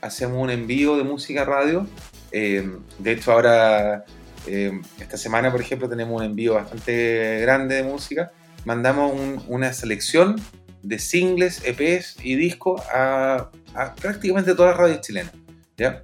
hacemos 0.00 0.42
un 0.42 0.50
envío 0.50 0.96
de 0.96 1.04
música 1.04 1.44
radio. 1.44 1.86
Eh, 2.32 2.68
de 2.98 3.12
hecho, 3.12 3.32
ahora, 3.32 4.04
eh, 4.46 4.80
esta 5.00 5.16
semana, 5.16 5.50
por 5.50 5.60
ejemplo, 5.60 5.88
tenemos 5.88 6.20
un 6.20 6.26
envío 6.26 6.54
bastante 6.54 7.40
grande 7.40 7.76
de 7.76 7.82
música 7.84 8.30
mandamos 8.64 9.12
un- 9.12 9.40
una 9.46 9.72
selección 9.72 10.34
de 10.82 10.98
singles, 10.98 11.62
EPs 11.64 12.16
y 12.24 12.34
discos 12.34 12.80
a, 12.92 13.50
a 13.74 13.94
prácticamente 13.94 14.54
todas 14.56 14.72
las 14.72 14.78
radios 14.80 15.00
chilenas. 15.02 15.32
¿ya? 15.76 16.02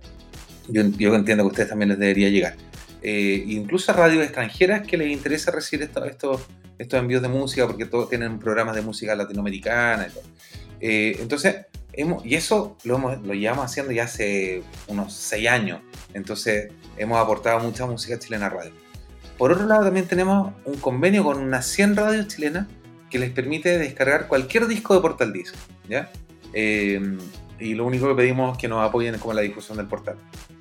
Yo, 0.68 0.83
yo 0.96 1.12
entiendo 1.16 1.42
que 1.42 1.48
a 1.48 1.50
ustedes 1.50 1.68
también 1.70 1.88
les 1.88 1.98
debería 1.98 2.28
llegar. 2.28 2.55
Eh, 3.03 3.45
incluso 3.49 3.93
a 3.93 3.97
radios 3.97 4.23
extranjeras 4.23 4.87
que 4.87 4.97
les 4.97 5.11
interesa 5.11 5.51
recibir 5.51 5.85
esto- 5.87 6.05
estos, 6.05 6.43
estos 6.79 7.01
envíos 7.01 7.21
de 7.23 7.29
música 7.29 7.67
porque 7.67 7.87
todos 7.87 8.09
tienen 8.09 8.38
programas 8.38 8.75
de 8.77 8.83
música 8.83 9.15
latinoamericana. 9.15 10.07
Y, 10.07 10.11
todo. 10.11 10.23
Eh, 10.81 11.17
entonces, 11.21 11.67
hemos, 11.93 12.25
y 12.25 12.35
eso 12.35 12.77
lo, 12.85 12.99
lo 12.99 13.35
llevamos 13.35 13.65
haciendo 13.65 13.93
ya 13.93 14.05
hace 14.05 14.62
unos 14.87 15.12
seis 15.15 15.49
años. 15.49 15.81
Entonces, 16.15 16.73
hemos 16.97 17.19
aportado 17.19 17.61
mucha 17.61 17.87
música 17.87 18.19
chilena 18.19 18.47
a 18.47 18.51
radio. 18.51 18.73
Por 19.38 19.53
otro 19.53 19.67
lado, 19.67 19.85
también 19.85 20.07
tenemos 20.07 20.53
un 20.65 20.77
convenio 20.77 21.25
con 21.25 21.38
unas 21.38 21.67
100 21.67 21.97
radios 21.97 22.29
chilenas 22.29 22.69
que 23.11 23.19
les 23.19 23.31
permite 23.31 23.79
descargar 23.79 24.29
cualquier 24.29 24.67
disco 24.67 24.95
de 24.95 25.01
Portal 25.01 25.33
Disc. 25.33 25.55
¿ya? 25.88 26.11
Eh, 26.53 27.19
y 27.59 27.75
lo 27.75 27.87
único 27.87 28.09
que 28.09 28.15
pedimos 28.15 28.53
es 28.53 28.59
que 28.61 28.69
nos 28.69 28.87
apoyen 28.87 29.19
con 29.19 29.35
la 29.35 29.43
difusión 29.43 29.77
del 29.79 29.87
portal. 29.87 30.17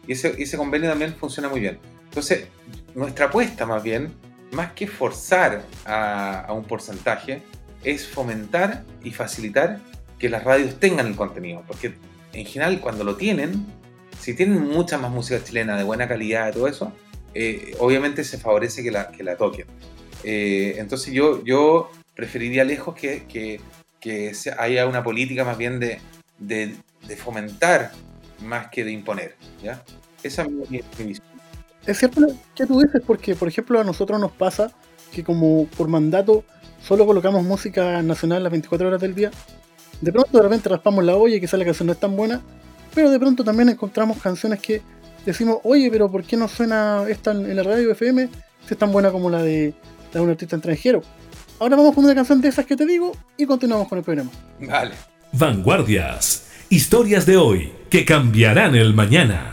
Y 0.07 0.13
ese, 0.13 0.35
ese 0.41 0.57
convenio 0.57 0.89
también 0.89 1.15
funciona 1.15 1.49
muy 1.49 1.59
bien. 1.59 1.79
Entonces, 2.05 2.47
nuestra 2.93 3.27
apuesta 3.27 3.65
más 3.65 3.81
bien, 3.83 4.13
más 4.51 4.73
que 4.73 4.87
forzar 4.87 5.63
a, 5.85 6.51
un 6.51 6.63
porcentaje, 6.63 7.41
es 7.83 8.07
fomentar 8.07 8.83
y 9.03 9.11
facilitar 9.11 9.79
que 10.19 10.29
las 10.29 10.43
radios 10.43 10.79
tengan 10.79 11.07
el 11.07 11.15
contenido. 11.15 11.63
Porque 11.65 11.95
en 12.33 12.45
general, 12.45 12.79
cuando 12.81 13.03
lo 13.03 13.15
tienen, 13.15 13.65
si 14.19 14.33
tienen 14.33 14.61
mucha 14.61 14.97
más 14.97 15.11
música 15.11 15.43
chilena 15.43 15.77
de 15.77 15.83
buena 15.83 16.07
calidad 16.07 16.53
todo 16.53 16.67
eso, 16.67 16.91
eh, 17.33 17.75
obviamente 17.79 18.23
se 18.23 18.37
favorece 18.37 18.83
que 18.83 18.91
la, 18.91 19.09
que 19.11 19.23
la 19.23 19.37
toquen. 19.37 19.67
Eh, 20.23 20.75
entonces 20.77 21.13
yo, 21.13 21.43
yo 21.45 21.89
preferiría 22.13 22.63
lejos 22.63 22.93
que, 22.93 23.25
que, 23.27 23.61
haya 24.57 24.87
una 24.87 25.03
política 25.03 25.45
más 25.45 25.57
bien 25.57 25.79
de, 25.79 26.01
de 26.39 27.15
fomentar 27.15 27.91
más 28.41 28.67
que 28.69 28.83
de 28.83 28.91
imponer. 28.91 29.35
¿ya? 29.61 29.83
Esa 30.23 30.43
es 30.43 30.49
mi, 30.49 30.81
visión. 30.99 31.27
Es 31.85 31.97
cierto 31.97 32.21
lo 32.21 32.27
que 32.55 32.65
tú 32.65 32.79
dices, 32.81 33.01
porque 33.05 33.35
por 33.35 33.47
ejemplo 33.47 33.79
a 33.79 33.83
nosotros 33.83 34.19
nos 34.19 34.31
pasa 34.31 34.71
que 35.11 35.23
como 35.23 35.65
por 35.65 35.87
mandato 35.87 36.43
solo 36.81 37.05
colocamos 37.05 37.43
música 37.43 38.01
nacional 38.01 38.43
las 38.43 38.51
24 38.51 38.87
horas 38.87 39.01
del 39.01 39.15
día. 39.15 39.31
De 39.99 40.11
pronto 40.11 40.37
de 40.37 40.43
repente 40.43 40.69
raspamos 40.69 41.03
la 41.03 41.15
olla 41.15 41.35
y 41.35 41.41
quizá 41.41 41.57
la 41.57 41.65
canción 41.65 41.87
no 41.87 41.93
es 41.93 41.99
tan 41.99 42.15
buena, 42.15 42.41
pero 42.93 43.09
de 43.09 43.19
pronto 43.19 43.43
también 43.43 43.69
encontramos 43.69 44.21
canciones 44.21 44.59
que 44.59 44.81
decimos, 45.25 45.59
oye, 45.63 45.89
pero 45.91 46.09
¿por 46.09 46.23
qué 46.23 46.37
no 46.37 46.47
suena 46.47 47.03
esta 47.07 47.31
en 47.31 47.49
en 47.49 47.55
la 47.55 47.63
radio 47.63 47.91
FM 47.91 48.29
si 48.67 48.73
es 48.73 48.77
tan 48.77 48.91
buena 48.91 49.11
como 49.11 49.29
la 49.29 49.43
de, 49.43 49.73
la 50.13 50.19
de 50.19 50.25
un 50.25 50.29
artista 50.29 50.55
extranjero? 50.55 51.01
Ahora 51.59 51.75
vamos 51.75 51.93
con 51.93 52.03
una 52.03 52.15
canción 52.15 52.41
de 52.41 52.47
esas 52.47 52.65
que 52.65 52.75
te 52.75 52.85
digo 52.85 53.11
y 53.37 53.45
continuamos 53.45 53.87
con 53.87 53.99
el 53.99 54.03
programa. 54.03 54.31
Vale. 54.59 54.95
Vanguardias. 55.31 56.50
Historias 56.71 57.25
de 57.25 57.35
hoy 57.35 57.69
que 57.89 58.05
cambiarán 58.05 58.75
el 58.75 58.93
mañana. 58.93 59.51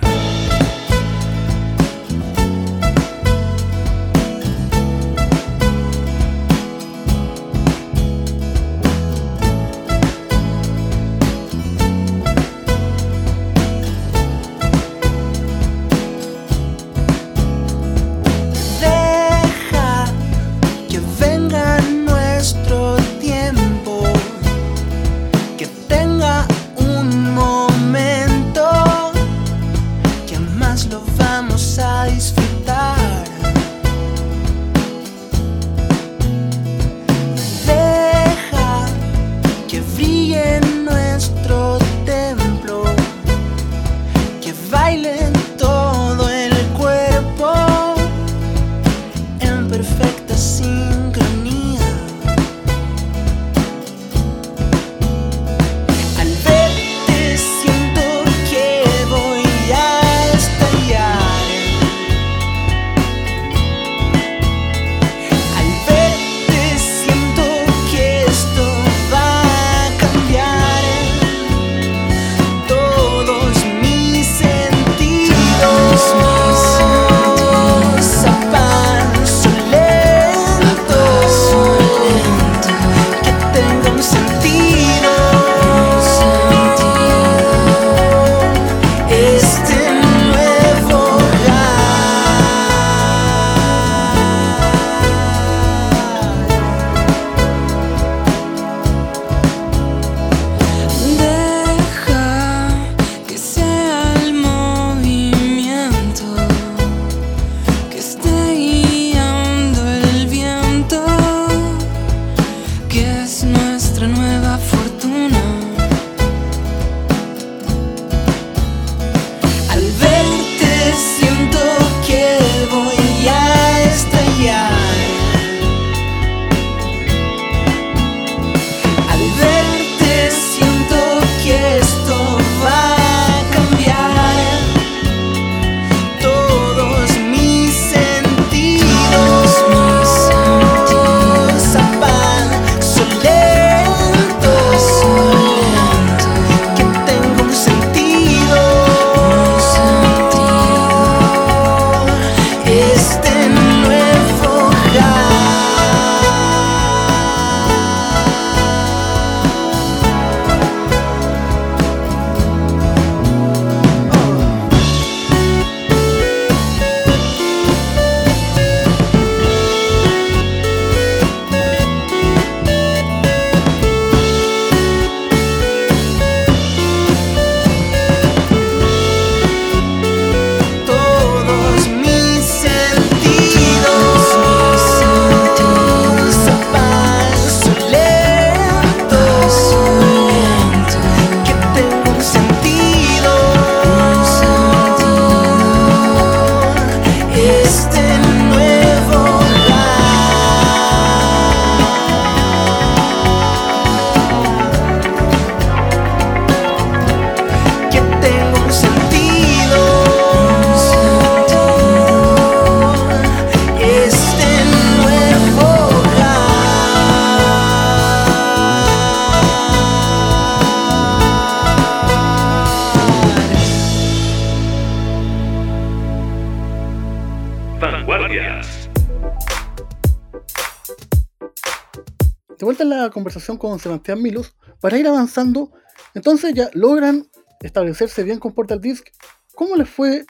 Con 233.56 233.78
Sebastián 233.78 234.22
Milos 234.22 234.56
para 234.80 234.98
ir 234.98 235.06
avanzando. 235.06 235.72
Entonces 236.14 236.54
ya 236.54 236.70
logran 236.74 237.28
establecerse 237.60 238.22
bien 238.22 238.38
con 238.38 238.52
Portal 238.52 238.80
Disc. 238.80 239.08
¿Cómo 239.54 239.76
les 239.76 239.88
fue 239.88 240.24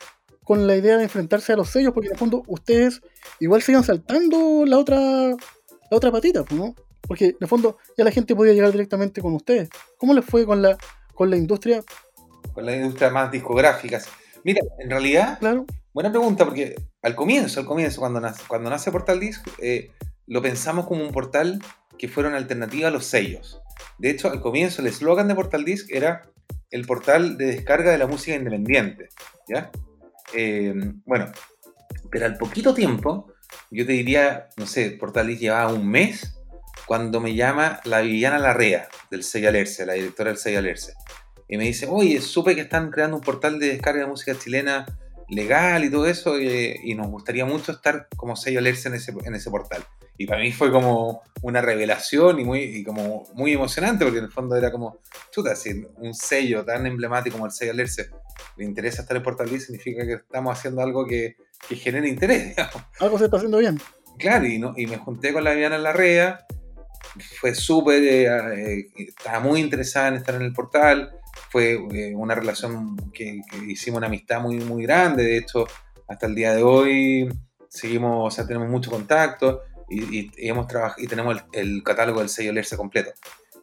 con 0.44 0.66
la 0.66 0.76
idea 0.76 0.96
de 0.96 1.04
enfrentarse 1.04 1.52
a 1.52 1.56
los 1.56 1.68
sellos? 1.68 1.92
Porque 1.92 2.08
en 2.08 2.14
el 2.14 2.18
fondo 2.18 2.42
ustedes 2.46 3.02
igual 3.40 3.62
siguen 3.62 3.82
saltando 3.82 4.64
la 4.66 4.78
otra, 4.78 4.98
la 4.98 5.36
otra 5.90 6.10
patita, 6.10 6.44
¿no? 6.50 6.74
Porque 7.02 7.26
en 7.26 7.36
el 7.40 7.48
fondo 7.48 7.78
ya 7.96 8.04
la 8.04 8.10
gente 8.10 8.34
podía 8.34 8.52
llegar 8.52 8.72
directamente 8.72 9.20
con 9.20 9.34
ustedes. 9.34 9.68
¿Cómo 9.96 10.14
les 10.14 10.24
fue 10.24 10.46
con 10.46 10.62
la, 10.62 10.76
con 11.14 11.30
la 11.30 11.36
industria? 11.36 11.82
Con 12.52 12.64
la 12.66 12.76
industria 12.76 13.10
más 13.10 13.30
discográfica. 13.30 14.00
Mira, 14.44 14.60
en 14.78 14.90
realidad, 14.90 15.38
Claro, 15.38 15.66
buena 15.92 16.10
pregunta, 16.10 16.44
porque 16.44 16.76
al 17.02 17.14
comienzo, 17.14 17.60
al 17.60 17.66
comienzo, 17.66 18.00
cuando 18.00 18.20
nace, 18.20 18.42
cuando 18.46 18.70
nace 18.70 18.90
Portal 18.90 19.20
Disc, 19.20 19.46
eh, 19.58 19.90
lo 20.26 20.42
pensamos 20.42 20.86
como 20.86 21.02
un 21.02 21.12
portal 21.12 21.60
que 21.98 22.08
fuera 22.08 22.28
una 22.28 22.38
alternativa 22.38 22.88
a 22.88 22.90
los 22.90 23.06
sellos. 23.06 23.60
De 23.98 24.10
hecho, 24.10 24.30
al 24.30 24.40
comienzo, 24.40 24.80
el 24.80 24.88
eslogan 24.88 25.28
de 25.28 25.34
Portal 25.34 25.64
Disc 25.64 25.90
era 25.90 26.22
el 26.70 26.86
portal 26.86 27.36
de 27.36 27.46
descarga 27.46 27.90
de 27.90 27.98
la 27.98 28.06
música 28.06 28.36
independiente. 28.36 29.08
¿Ya? 29.48 29.70
Eh, 30.34 30.74
bueno, 31.04 31.32
pero 32.10 32.26
al 32.26 32.36
poquito 32.36 32.74
tiempo, 32.74 33.32
yo 33.70 33.86
te 33.86 33.92
diría, 33.92 34.48
no 34.56 34.66
sé, 34.66 34.90
Portal 34.92 35.26
Disc 35.26 35.40
llevaba 35.40 35.72
un 35.72 35.88
mes 35.88 36.34
cuando 36.86 37.20
me 37.20 37.34
llama 37.34 37.80
la 37.84 38.00
Viviana 38.00 38.38
Larrea 38.38 38.88
del 39.10 39.24
sello 39.24 39.48
Alerce, 39.48 39.84
la 39.84 39.94
directora 39.94 40.30
del 40.30 40.38
sello 40.38 40.58
Alerce. 40.58 40.94
Y 41.48 41.56
me 41.56 41.64
dice, 41.64 41.86
oye, 41.88 42.20
supe 42.20 42.54
que 42.54 42.62
están 42.62 42.90
creando 42.90 43.16
un 43.16 43.22
portal 43.22 43.58
de 43.58 43.68
descarga 43.68 44.02
de 44.02 44.06
música 44.06 44.38
chilena 44.38 44.86
legal 45.28 45.84
y 45.84 45.90
todo 45.90 46.06
eso, 46.06 46.38
eh, 46.38 46.78
y 46.82 46.94
nos 46.94 47.08
gustaría 47.08 47.44
mucho 47.44 47.72
estar 47.72 48.08
como 48.16 48.36
sello 48.36 48.58
Alerce 48.58 48.88
en 48.88 48.94
en 49.24 49.34
ese 49.34 49.50
portal. 49.50 49.84
Y 50.20 50.26
para 50.26 50.40
mí 50.40 50.50
fue 50.52 50.70
como 50.72 51.22
una 51.42 51.60
revelación 51.60 52.40
y, 52.40 52.44
muy, 52.44 52.58
y 52.60 52.84
como 52.84 53.24
muy 53.34 53.52
emocionante, 53.52 54.04
porque 54.04 54.18
en 54.18 54.24
el 54.24 54.32
fondo 54.32 54.56
era 54.56 54.72
como, 54.72 54.98
chuta, 55.30 55.54
si 55.54 55.86
un 55.96 56.12
sello 56.12 56.64
tan 56.64 56.86
emblemático 56.86 57.34
como 57.34 57.46
el 57.46 57.52
sello 57.52 57.70
Alerce 57.70 58.10
le 58.56 58.64
interesa 58.64 59.02
estar 59.02 59.16
en 59.16 59.22
Portal 59.22 59.48
significa 59.60 60.04
que 60.04 60.14
estamos 60.14 60.58
haciendo 60.58 60.82
algo 60.82 61.06
que, 61.06 61.36
que 61.68 61.76
genere 61.76 62.08
interés, 62.08 62.48
digamos. 62.56 62.82
algo 62.98 63.16
se 63.18 63.26
está 63.26 63.36
haciendo 63.36 63.58
bien. 63.58 63.80
Claro, 64.18 64.46
y, 64.46 64.58
no- 64.58 64.74
y 64.76 64.86
me 64.88 64.96
junté 64.98 65.32
con 65.32 65.44
la 65.44 65.52
Viviana 65.52 65.78
Larrea, 65.78 66.44
fue 67.40 67.54
súper, 67.54 68.02
eh, 68.02 68.26
eh, 68.80 68.86
estaba 68.96 69.38
muy 69.40 69.60
interesada 69.60 70.08
en 70.08 70.14
estar 70.14 70.34
en 70.34 70.42
el 70.42 70.52
portal, 70.52 71.12
fue 71.50 71.74
eh, 71.92 72.12
una 72.16 72.34
relación 72.34 72.96
que, 73.12 73.40
que 73.48 73.56
hicimos 73.70 73.98
una 73.98 74.08
amistad 74.08 74.40
muy, 74.40 74.56
muy 74.56 74.82
grande, 74.82 75.22
de 75.22 75.38
hecho, 75.38 75.66
hasta 76.08 76.26
el 76.26 76.34
día 76.34 76.54
de 76.54 76.62
hoy 76.64 77.28
seguimos, 77.68 78.32
o 78.32 78.34
sea, 78.34 78.46
tenemos 78.46 78.68
mucho 78.68 78.90
contacto 78.90 79.62
y, 79.88 80.18
y- 80.18 80.30
y 80.36 81.06
tenemos 81.06 81.36
el, 81.52 81.82
catálogo 81.82 82.20
del 82.20 82.28
sello 82.28 82.52
Lerce 82.52 82.76
completo. 82.76 83.12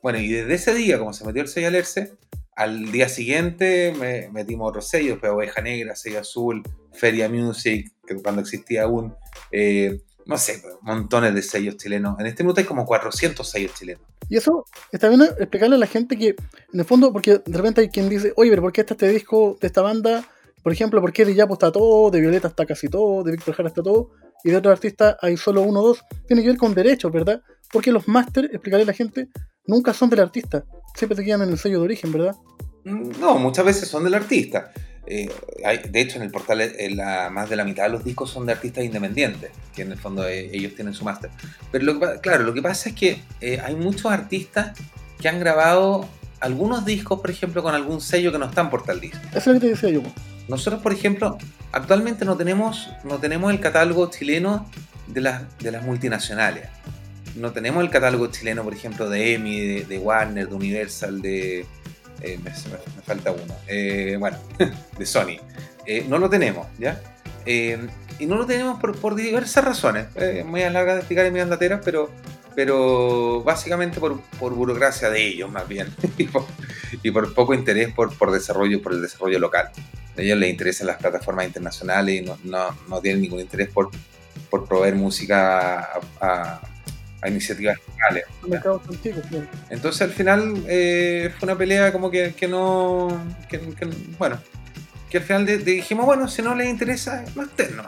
Bueno, 0.02 0.20
y 0.20 0.28
desde 0.30 0.54
ese 0.54 0.74
día, 0.74 1.00
como 1.00 1.14
se 1.14 1.26
metió 1.26 1.42
el 1.42 1.48
sello 1.48 1.70
Lerce, 1.72 2.14
al 2.56 2.92
día 2.92 3.10
siguiente 3.10 3.94
me 4.00 4.30
metimos 4.30 4.70
otros 4.70 4.88
sellos, 4.88 5.18
pues 5.20 5.32
Oveja 5.32 5.62
Negra, 5.62 5.96
Sello 5.96 6.20
Azul, 6.20 6.64
Feria 6.94 7.28
Music, 7.28 7.92
que 8.08 8.16
cuando 8.16 8.42
existía 8.42 8.84
aún, 8.84 9.14
eh, 9.52 10.00
no 10.26 10.38
sé, 10.38 10.62
montones 10.82 11.34
de 11.36 11.42
sellos 11.42 11.78
chilenos. 11.78 12.20
En 12.20 12.28
este 12.28 12.44
minuto 12.44 12.62
hay 12.62 12.66
como 12.66 12.86
400 12.86 13.50
sellos 13.50 13.74
chilenos. 13.74 14.02
Y 14.30 14.38
eso 14.38 14.66
está 14.92 15.10
bien 15.10 15.22
explicarle 15.22 15.76
a 15.76 15.80
la 15.80 15.86
gente 15.88 16.18
que, 16.18 16.30
en 16.74 16.80
el 16.80 16.86
fondo, 16.86 17.12
porque 17.12 17.42
de 17.46 17.58
repente 17.58 17.82
hay 17.82 17.90
quien 17.90 18.10
dice, 18.10 18.32
oye, 18.38 18.50
pero 18.50 18.62
¿por 18.62 18.72
qué 18.72 18.82
está 18.82 18.94
este 18.94 19.10
disco 19.10 19.58
de 19.60 19.68
esta 19.68 19.82
banda? 19.82 20.26
Por 20.64 20.72
ejemplo, 20.72 21.00
¿por 21.02 21.14
qué 21.14 21.26
de 21.26 21.36
Yapo 21.36 21.54
está 21.54 21.72
todo, 21.72 22.10
de 22.10 22.22
Violeta 22.22 22.48
está 22.48 22.66
casi 22.66 22.88
todo, 22.88 23.24
de 23.24 23.34
Víctor 23.34 23.54
Jara 23.54 23.70
está 23.70 23.84
todo, 23.84 24.12
y 24.46 24.52
de 24.52 24.58
otros 24.58 24.72
artistas 24.74 25.18
hay 25.22 25.36
solo 25.38 25.62
uno 25.64 25.82
o 25.82 25.88
dos? 25.88 26.06
Tiene 26.28 26.42
que 26.44 26.50
ver 26.50 26.58
con 26.58 26.74
derechos, 26.74 27.12
¿verdad? 27.12 27.42
Porque 27.72 27.92
los 27.92 28.08
máster, 28.08 28.46
explicarle 28.46 28.84
a 28.84 28.88
la 28.88 28.94
gente, 28.94 29.28
nunca 29.66 29.94
son 29.94 30.10
del 30.10 30.20
artista, 30.22 30.64
siempre 30.96 31.18
se 31.18 31.26
quedan 31.26 31.42
en 31.42 31.50
el 31.50 31.58
sello 31.58 31.80
de 31.80 31.86
origen, 31.86 32.12
¿verdad? 32.14 32.36
Mm, 32.86 33.20
No, 33.20 33.40
muchas 33.40 33.66
veces 33.66 33.90
son 33.90 34.04
del 34.04 34.14
artista. 34.14 34.72
Eh, 35.08 35.30
hay- 35.64 35.80
de 35.90 36.02
hecho, 36.02 36.18
en 36.18 36.24
el 36.24 36.32
portal 36.32 36.62
eh, 36.62 36.90
la- 36.96 37.30
más 37.30 37.50
de 37.50 37.56
la 37.56 37.64
mitad 37.64 37.84
de 37.84 37.90
los 37.90 38.04
discos 38.04 38.30
son 38.32 38.46
de 38.46 38.54
artistas 38.54 38.84
independientes, 38.86 39.52
que 39.76 39.82
en 39.84 39.92
el 39.92 39.98
fondo 39.98 40.28
eh, 40.28 40.50
ellos 40.54 40.74
tienen 40.76 40.94
su 40.94 41.04
máster. 41.04 41.30
Pero 41.72 41.84
lo 41.86 42.00
que 42.00 42.20
claro, 42.22 42.44
lo 42.44 42.54
que 42.54 42.62
pasa 42.62 42.90
es 42.90 42.96
que 42.96 43.20
eh, 43.42 43.60
hay 43.64 43.76
muchos 43.76 44.12
artistas 44.12 44.78
que 45.20 45.28
han 45.30 45.40
grabado 45.40 46.08
algunos 46.40 46.86
discos, 46.86 47.20
por 47.22 47.30
ejemplo, 47.32 47.64
con 47.64 47.74
algún 47.74 48.02
sello 48.02 48.32
que 48.32 48.38
no 48.40 48.46
está 48.46 48.62
en 48.62 48.70
Portal 48.70 49.00
Disc. 49.00 49.16
Eso 49.32 49.38
es 49.38 49.48
lo 49.48 49.54
que 49.54 49.60
te 49.60 49.68
decía 49.70 49.90
yo. 49.90 50.02
Nosotros, 50.48 50.82
por 50.82 50.94
ejemplo, 50.94 51.38
actualmente 51.72 52.26
no 52.26 52.38
tenemos, 52.38 52.90
no 53.04 53.18
tenemos 53.18 53.52
el 53.52 53.60
catálogo 53.60 54.10
chileno 54.10 54.70
de 55.08 55.22
las, 55.22 55.58
de 55.60 55.72
las 55.72 55.84
multinacionales. 55.84 56.68
No 57.36 57.52
tenemos 57.52 57.84
el 57.84 57.90
catálogo 57.90 58.28
chileno, 58.28 58.64
por 58.64 58.74
ejemplo, 58.74 59.10
de 59.10 59.34
EMI, 59.34 59.82
de, 59.82 59.98
Warner, 59.98 60.48
de 60.48 60.56
Universal, 60.56 61.22
de... 61.22 61.66
eh, 62.22 62.40
me 62.44 62.52
falta 63.04 63.32
uno. 63.32 63.56
Eh, 63.68 64.16
bueno, 64.20 64.38
de 64.98 65.06
Sony. 65.06 65.38
Eh, 65.86 66.06
no 66.08 66.18
lo 66.18 66.30
tenemos, 66.30 66.68
¿ya? 66.80 67.02
Eh, 67.46 67.88
y 68.20 68.26
no 68.26 68.36
lo 68.36 68.46
tenemos 68.46 68.80
por, 68.80 68.96
por 68.98 69.16
diversas 69.16 69.64
razones. 69.66 70.08
Eh, 70.16 70.44
muy 70.46 70.62
larga 70.62 70.94
de 70.94 71.00
explicar 71.00 71.26
en 71.26 71.34
mi 71.34 71.40
andatera, 71.42 71.82
pero, 71.82 72.10
pero 72.56 73.44
básicamente 73.44 74.00
por, 74.00 74.20
por 74.40 74.54
burocracia 74.54 75.10
de 75.10 75.28
ellos, 75.28 75.52
más 75.52 75.68
bien. 75.68 75.88
y, 76.18 76.24
por, 76.26 76.46
y 77.04 77.12
por 77.12 77.34
poco 77.34 77.54
interés 77.54 77.94
por, 77.94 78.18
por 78.18 78.32
desarrollo, 78.32 78.82
por 78.82 78.94
el 78.94 79.02
desarrollo 79.02 79.40
local. 79.40 79.70
A 80.18 80.22
ellos 80.22 80.38
les 80.38 80.50
interesan 80.50 80.88
las 80.88 80.98
plataformas 80.98 81.46
internacionales 81.46 82.22
y 82.22 82.26
no, 82.26 82.38
no, 82.46 82.76
no 82.88 83.02
tienen 83.02 83.22
ningún 83.22 83.42
interés 83.42 83.70
por, 83.70 83.90
por 84.50 84.66
proveer 84.66 84.96
música 84.96 85.80
a, 85.80 86.00
a- 86.22 86.62
a 87.22 87.30
iniciativas 87.30 87.78
locales. 87.90 88.24
Entonces 89.72 90.02
al 90.04 90.12
final 90.12 90.64
eh, 90.68 91.32
fue 91.40 91.48
una 91.48 91.58
pelea 91.58 91.92
como 91.92 92.12
que, 92.12 92.34
que 92.34 92.48
no. 92.48 93.08
que- 93.50 93.60
que- 93.60 93.88
bueno, 94.20 94.38
que 95.16 95.20
al 95.20 95.24
final 95.28 95.46
de- 95.46 95.60
de 95.60 95.72
dijimos, 95.72 96.06
bueno, 96.06 96.28
si 96.28 96.42
no 96.42 96.54
les 96.56 96.68
interesa, 96.68 97.24
no 97.36 97.44
estén, 97.44 97.78
¿no? 97.78 97.84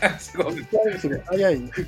Así 0.00 0.32
como 0.32 0.54
que- 0.54 0.62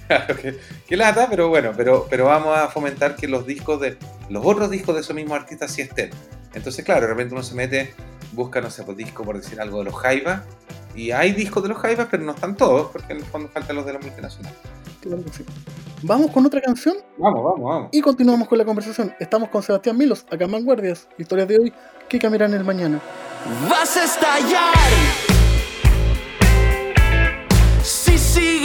Claro 0.06 0.36
que 0.36 0.58
que, 0.86 0.96
lata, 0.98 1.26
pero 1.30 1.48
bueno, 1.48 1.72
pero, 1.74 2.06
pero 2.10 2.26
vamos 2.26 2.54
a 2.58 2.68
fomentar 2.68 3.16
que 3.16 3.26
los 3.28 3.46
discos 3.46 3.80
de. 3.80 3.96
los 4.28 4.44
otros 4.44 4.70
discos 4.70 4.94
de 4.94 5.00
esos 5.00 5.16
mismos 5.16 5.38
artistas 5.38 5.70
sí 5.72 5.80
estén. 5.80 6.10
Entonces, 6.52 6.84
claro, 6.84 7.02
de 7.02 7.06
repente 7.08 7.32
uno 7.34 7.42
se 7.42 7.54
mete, 7.54 7.94
busca, 8.32 8.60
no 8.60 8.68
sé, 8.70 8.82
pues 8.82 8.96
disco 8.98 9.24
por 9.24 9.38
decir 9.40 9.58
algo 9.60 9.78
de 9.78 9.84
los 9.86 9.94
Jaivas. 9.94 10.42
Y 10.94 11.10
hay 11.12 11.32
discos 11.32 11.62
de 11.62 11.70
los 11.70 11.78
Jaivas, 11.78 12.08
pero 12.10 12.22
no 12.22 12.32
están 12.32 12.54
todos, 12.56 12.90
porque 12.92 13.14
en 13.14 13.20
el 13.20 13.24
fondo 13.24 13.48
faltan 13.48 13.74
los 13.76 13.86
de 13.86 13.94
la 13.94 13.98
multinacional. 14.00 14.52
Claro 15.00 15.22
sí. 15.34 15.44
Vamos 16.06 16.30
con 16.32 16.44
otra 16.44 16.60
canción 16.60 16.96
Vamos, 17.16 17.42
vamos, 17.42 17.60
vamos. 17.62 17.88
y 17.90 18.02
continuamos 18.02 18.46
con 18.46 18.58
la 18.58 18.64
conversación. 18.66 19.14
Estamos 19.18 19.48
con 19.48 19.62
Sebastián 19.62 19.96
Milos, 19.96 20.26
acá 20.30 20.44
en 20.44 20.52
Vanguardias, 20.52 21.08
historias 21.16 21.48
de 21.48 21.58
hoy 21.58 21.72
que 22.10 22.18
cambiarán 22.18 22.52
el 22.52 22.62
mañana. 22.62 23.00
Vas 23.70 23.96
a 23.96 24.04
estallar 24.04 24.74
si 27.82 28.18
sigues 28.18 28.63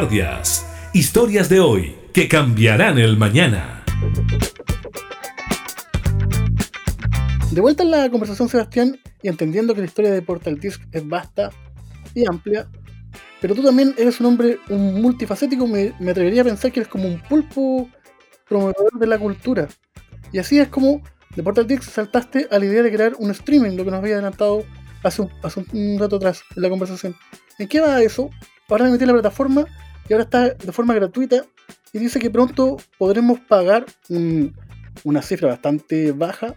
Vanguardias. 0.00 0.66
Historias 0.94 1.50
de 1.50 1.60
hoy 1.60 1.94
que 2.14 2.26
cambiarán 2.26 2.98
el 2.98 3.18
mañana. 3.18 3.84
De 7.50 7.60
vuelta 7.60 7.82
en 7.82 7.90
la 7.90 8.08
conversación, 8.08 8.48
Sebastián, 8.48 8.98
y 9.22 9.28
entendiendo 9.28 9.74
que 9.74 9.80
la 9.80 9.86
historia 9.86 10.10
de 10.10 10.22
Portal 10.22 10.58
Disc 10.58 10.80
es 10.92 11.06
vasta 11.06 11.50
y 12.14 12.24
amplia, 12.26 12.66
pero 13.42 13.54
tú 13.54 13.62
también 13.62 13.94
eres 13.98 14.20
un 14.20 14.26
hombre 14.26 14.58
un 14.70 15.02
multifacético, 15.02 15.66
me, 15.66 15.92
me 16.00 16.12
atrevería 16.12 16.40
a 16.40 16.46
pensar 16.46 16.72
que 16.72 16.80
eres 16.80 16.90
como 16.90 17.06
un 17.06 17.20
pulpo 17.20 17.86
promovedor 18.48 18.92
de 18.98 19.06
la 19.06 19.18
cultura. 19.18 19.68
Y 20.32 20.38
así 20.38 20.58
es 20.58 20.68
como 20.68 21.02
de 21.36 21.42
Portal 21.42 21.66
Disc 21.66 21.82
saltaste 21.82 22.48
a 22.50 22.58
la 22.58 22.64
idea 22.64 22.82
de 22.82 22.90
crear 22.90 23.12
un 23.18 23.32
streaming, 23.32 23.76
lo 23.76 23.84
que 23.84 23.90
nos 23.90 23.98
había 23.98 24.14
adelantado 24.14 24.64
hace 25.02 25.20
un, 25.20 25.30
hace 25.42 25.62
un 25.74 25.98
rato 25.98 26.16
atrás 26.16 26.42
en 26.56 26.62
la 26.62 26.70
conversación. 26.70 27.14
¿En 27.58 27.68
qué 27.68 27.80
va 27.80 28.00
eso? 28.00 28.30
Ahora 28.70 28.84
me 28.84 28.92
metí 28.92 29.04
la 29.04 29.12
plataforma 29.12 29.66
y 30.10 30.12
ahora 30.12 30.24
está 30.24 30.48
de 30.50 30.72
forma 30.72 30.92
gratuita 30.92 31.44
y 31.92 31.98
dice 32.00 32.18
que 32.18 32.30
pronto 32.30 32.78
podremos 32.98 33.38
pagar 33.38 33.86
un- 34.08 34.52
una 35.04 35.22
cifra 35.22 35.46
bastante 35.48 36.10
baja 36.10 36.56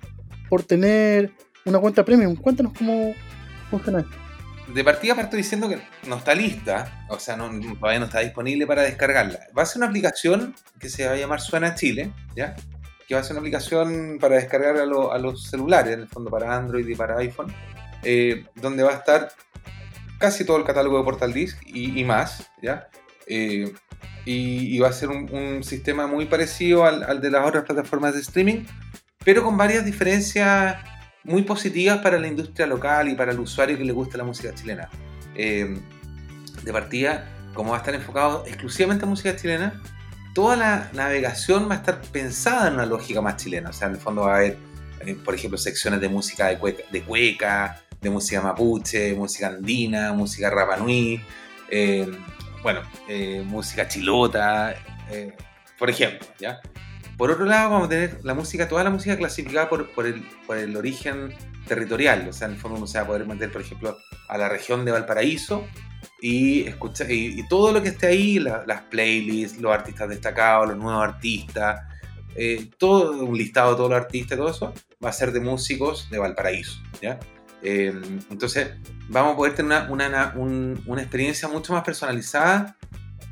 por 0.49 0.64
tener 0.64 1.32
una 1.64 1.78
cuenta 1.80 2.04
premium. 2.04 2.36
Cuéntanos 2.36 2.74
cómo 2.76 3.14
funciona 3.70 3.99
esto. 3.99 4.12
De 4.74 4.84
partida 4.84 5.14
parto 5.14 5.38
diciendo 5.38 5.70
que 5.70 5.80
no 6.08 6.16
está 6.18 6.34
lista, 6.34 7.06
o 7.10 7.20
sea, 7.20 7.36
no, 7.38 7.47
todavía 7.80 7.99
no 7.99 8.06
está 8.06 8.22
disponible 8.22 8.66
para 8.66 8.82
descargarla. 8.82 9.39
Va 9.56 9.62
a 9.62 9.66
ser 9.68 9.78
una 9.82 9.88
aplicación 9.88 10.56
que 10.80 10.89
se 10.89 11.06
va 11.06 11.14
a 11.14 11.16
llamar 11.16 11.39
Suena 11.41 11.76
Chile, 11.76 12.12
¿ya? 12.36 12.56
Que 13.08 13.14
va 13.14 13.22
a 13.22 13.24
ser 13.24 13.34
una 13.34 13.41
aplicación 13.41 14.18
para 14.20 14.36
descargar 14.36 14.78
a 14.78 14.86
los 15.20 15.43
celulares, 15.49 15.93
en 15.93 15.99
el 16.01 16.08
fondo 16.08 16.32
para 16.32 16.56
Android 16.56 16.88
y 16.88 16.95
para 16.95 17.18
iPhone, 17.20 17.54
eh, 18.04 18.45
donde 18.56 18.82
va 18.82 18.91
a 18.91 18.95
estar 18.95 19.32
casi 20.18 20.43
todo 20.43 20.58
el 20.58 20.64
catálogo 20.64 20.97
de 20.97 21.04
Portal 21.04 21.34
Disc 21.34 21.62
y, 21.68 21.99
y 21.99 22.04
más, 22.04 22.49
¿ya? 22.62 22.88
Eh, 23.28 23.74
y, 24.26 24.80
va 24.80 24.89
a 24.89 24.93
ser 24.93 25.09
un, 25.09 25.63
sistema 25.63 26.07
muy 26.07 26.26
parecido 26.26 26.86
al, 26.86 27.03
al 27.03 27.19
de 27.19 27.30
las 27.30 27.45
otras 27.45 27.65
plataformas 27.65 28.13
de 28.13 28.21
streaming, 28.21 28.63
pero 29.24 29.43
con 29.43 29.57
varias 29.57 29.86
diferencias 29.86 30.78
muy 31.24 31.43
positivas 31.43 31.99
para 31.99 32.19
la 32.19 32.28
industria 32.28 32.67
local 32.67 33.09
y 33.09 33.15
para 33.15 33.32
el 33.32 33.39
usuario 33.39 33.78
que 33.78 33.86
le 33.86 33.93
gusta 33.93 34.17
la 34.17 34.24
música 34.24 34.53
chilena. 34.53 34.89
Eh, 35.36 35.78
de 36.63 36.71
partida, 36.71 37.26
como 37.53 37.71
va 37.71 37.78
a 37.78 37.80
estar 37.80 37.95
enfocado 37.95 38.45
exclusivamente 38.45 39.05
en 39.05 39.09
música 39.09 39.36
chilena, 39.36 39.82
toda 40.34 40.55
la 40.55 40.89
navegación 40.93 41.69
va 41.69 41.76
a 41.76 41.78
estar 41.78 42.01
pensada 42.01 42.67
en 42.67 42.76
una 42.76 42.86
lógica 42.86 43.21
más 43.21 43.38
chilena. 43.38 43.69
O 43.69 43.74
sea, 43.74 43.88
en 43.88 43.95
el 43.95 43.99
fondo 43.99 44.24
va 44.24 44.34
a 44.34 44.38
haber, 44.38 44.57
eh, 45.01 45.15
por 45.15 45.36
ejemplo, 45.36 45.57
secciones 45.57 46.01
de 46.01 46.09
música 46.09 46.47
de 46.47 46.57
cueca, 46.57 46.84
de, 46.91 47.03
cueca, 47.03 47.82
de 48.01 48.09
música 48.09 48.41
mapuche, 48.41 49.13
música 49.13 49.47
andina, 49.47 50.13
música 50.13 50.49
rapanui, 50.49 51.21
eh, 51.69 52.11
bueno, 52.64 52.82
eh, 53.07 53.43
música 53.45 53.88
chilota, 53.88 54.74
eh, 55.11 55.34
por 55.78 55.89
ejemplo, 55.89 56.26
¿ya? 56.39 56.59
Por 57.18 57.30
otro 57.30 57.45
lado, 57.45 57.70
vamos 57.70 57.86
a 57.88 57.89
tener 57.89 58.20
la 58.24 58.34
música, 58.34 58.68
toda 58.68 58.84
la 58.84 58.89
música 58.89 59.16
clasificada 59.16 59.70
por, 59.70 59.91
por 59.91 60.07
el, 60.07 60.22
por 60.47 60.57
el 60.57 60.76
origen 60.76 61.36
territorial. 61.68 62.28
O 62.28 62.34
sea, 62.34 62.47
en 62.47 62.55
el 62.55 62.59
fondo 62.59 62.78
uno 62.78 62.88
se 62.88 62.97
va 62.97 63.03
a 63.03 63.07
poder 63.07 63.28
meter, 63.28 63.51
por 63.51 63.61
ejemplo, 63.61 63.95
a 64.28 64.38
la 64.38 64.49
región 64.49 64.84
de 64.84 64.91
Valparaíso 64.91 65.64
y 66.22 66.61
escuchar 66.64 67.11
y, 67.11 67.39
y 67.39 67.47
todo 67.47 67.72
lo 67.72 67.84
que 67.84 67.89
esté 67.89 68.07
ahí, 68.07 68.39
la- 68.39 68.64
las 68.66 68.82
playlists, 68.84 69.61
los 69.61 69.72
artistas 69.72 70.09
destacados, 70.09 70.70
los 70.70 70.78
nuevos 70.78 71.03
artistas, 71.03 71.82
eh, 72.36 72.72
todo 72.80 73.24
un 73.26 73.38
listado 73.38 73.72
de 73.72 73.78
todos 73.78 73.89
los 73.91 73.99
artistas, 73.99 74.38
todo 74.38 74.49
eso 74.49 74.74
va 75.03 75.09
a 75.09 75.14
ser 75.14 75.32
de 75.32 75.39
músicos 75.39 76.09
de 76.09 76.18
Valparaíso, 76.18 76.82
¿ya? 77.01 77.20
Eh, 77.64 77.93
entonces 78.30 78.72
vamos 79.09 79.34
a 79.34 79.38
poder 79.38 79.55
tener 79.55 79.89
una, 79.89 80.07
una, 80.07 80.34
un- 80.36 80.84
una 80.86 81.01
experiencia 81.01 81.47
mucho 81.47 81.74
más 81.74 81.84
personalizada 81.84 82.76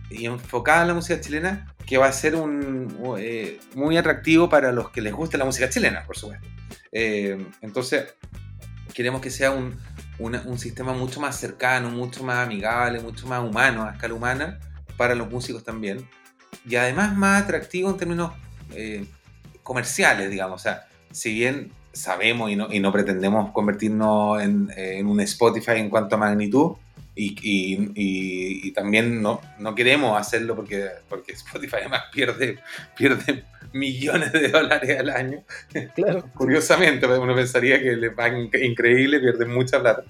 y 0.09 0.25
enfocada 0.25 0.81
en 0.83 0.87
la 0.89 0.93
música 0.93 1.19
chilena 1.21 1.73
que 1.85 1.97
va 1.97 2.07
a 2.07 2.13
ser 2.13 2.35
un, 2.35 2.97
eh, 3.19 3.59
muy 3.75 3.97
atractivo 3.97 4.47
para 4.49 4.71
los 4.71 4.89
que 4.91 5.01
les 5.01 5.13
guste 5.13 5.37
la 5.37 5.45
música 5.45 5.69
chilena, 5.69 6.03
por 6.05 6.17
supuesto. 6.17 6.47
Eh, 6.93 7.45
entonces, 7.61 8.13
queremos 8.93 9.21
que 9.21 9.29
sea 9.29 9.51
un, 9.51 9.77
una- 10.19 10.41
un 10.45 10.57
sistema 10.59 10.93
mucho 10.93 11.19
más 11.19 11.37
cercano, 11.37 11.89
mucho 11.89 12.23
más 12.23 12.37
amigable, 12.45 12.99
mucho 13.01 13.27
más 13.27 13.41
humano, 13.43 13.83
a 13.83 13.91
escala 13.91 14.13
humana, 14.13 14.59
para 14.97 15.15
los 15.15 15.29
músicos 15.29 15.63
también. 15.63 16.07
Y 16.65 16.75
además 16.75 17.15
más 17.15 17.43
atractivo 17.43 17.89
en 17.89 17.97
términos 17.97 18.31
eh, 18.73 19.05
comerciales, 19.63 20.29
digamos. 20.29 20.61
O 20.61 20.63
sea, 20.63 20.87
si 21.11 21.33
bien 21.33 21.71
sabemos 21.93 22.49
y 22.51 22.55
no, 22.55 22.71
y 22.71 22.79
no 22.79 22.91
pretendemos 22.91 23.51
convertirnos 23.51 24.41
en, 24.41 24.71
en 24.75 25.07
un 25.07 25.19
Spotify 25.21 25.73
en 25.77 25.89
cuanto 25.89 26.15
a 26.15 26.19
magnitud, 26.19 26.73
y, 27.15 27.35
y- 27.41 27.91
y- 27.95 28.67
y 28.67 28.71
también 28.71 29.21
no, 29.21 29.41
no 29.59 29.75
queremos 29.75 30.17
hacerlo 30.19 30.55
porque, 30.55 30.87
porque 31.09 31.33
Spotify 31.33 31.75
además 31.81 32.03
pierde, 32.13 32.59
pierde 32.95 33.43
millones 33.73 34.31
de 34.31 34.47
dólares 34.47 34.97
al 34.99 35.09
año. 35.09 35.43
Claro. 35.95 36.25
Curiosamente, 36.35 37.05
uno 37.07 37.35
pensaría 37.35 37.79
que 37.81 37.95
le 37.97 38.11
pagan 38.11 38.49
inc- 38.49 38.63
increíble, 38.65 39.19
pierden 39.19 39.51
mucha 39.53 39.79
plata, 39.81 40.03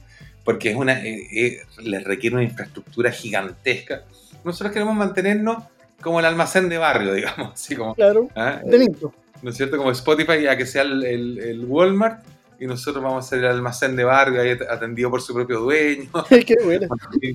porque 0.43 0.69
es 0.71 0.75
una, 0.75 1.03
eh, 1.03 1.27
eh, 1.33 1.61
les 1.83 2.03
requiere 2.03 2.35
una 2.35 2.43
infraestructura 2.43 3.11
gigantesca. 3.11 4.03
Nosotros 4.43 4.71
queremos 4.71 4.95
mantenernos 4.95 5.63
como 6.01 6.19
el 6.19 6.25
almacén 6.25 6.69
de 6.69 6.77
barrio, 6.77 7.13
digamos, 7.15 7.53
así 7.53 7.75
como, 7.75 7.95
Claro. 7.95 8.29
¿ah? 8.35 8.61
De 8.63 8.77
nicho. 8.77 9.11
¿No 9.41 9.49
es 9.49 9.57
cierto? 9.57 9.77
Como 9.77 9.91
Spotify, 9.91 10.47
a 10.47 10.57
que 10.57 10.65
sea 10.65 10.83
el, 10.83 11.03
el- 11.03 11.39
el 11.39 11.65
Walmart, 11.65 12.23
y 12.59 12.67
nosotros 12.67 13.03
vamos 13.03 13.25
a 13.25 13.29
ser 13.29 13.39
el 13.39 13.45
almacén 13.47 13.95
de 13.95 14.03
barrio, 14.03 14.39
ahí 14.41 14.51
atendido 14.69 15.09
por 15.09 15.21
su 15.21 15.33
propio 15.33 15.59
dueño, 15.61 16.09
Qué 16.29 16.55
bueno. 16.63 16.87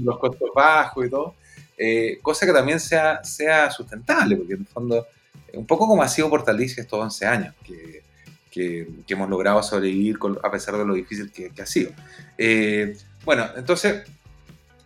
los 0.03 0.19
costos 0.19 0.51
bajos 0.55 1.07
y 1.07 1.11
todo. 1.11 1.35
Eh, 1.79 2.19
cosa 2.23 2.47
que 2.47 2.53
también 2.53 2.79
sea, 2.81 3.23
sea 3.25 3.71
sustentable, 3.71 4.37
porque 4.37 4.55
en 4.55 4.61
el 4.61 4.67
fondo, 4.67 5.07
un 5.53 5.67
poco 5.67 5.87
como 5.89 6.03
ha 6.03 6.09
sido 6.09 6.31
Portalicia 6.31 6.81
estos 6.81 6.99
11 7.01 7.27
años, 7.27 7.55
que, 7.65 8.03
que- 8.51 8.89
que 9.07 9.15
hemos 9.15 9.29
logrado 9.29 9.63
sobrevivir 9.63 10.19
con- 10.19 10.39
a 10.43 10.51
pesar 10.51 10.77
de 10.79 10.87
lo 10.87 10.95
difícil 10.95 11.31
que, 11.33 11.51
que 11.51 11.63
ha 11.63 11.67
sido. 11.67 11.91
Eh, 12.39 12.97
bueno, 13.25 13.47
entonces, 13.57 14.05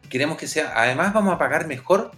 queremos 0.09 0.37
que 0.39 0.49
sea, 0.49 0.73
además 0.75 1.13
vamos 1.13 1.35
a 1.35 1.39
pagar 1.39 1.67
mejor 1.67 2.11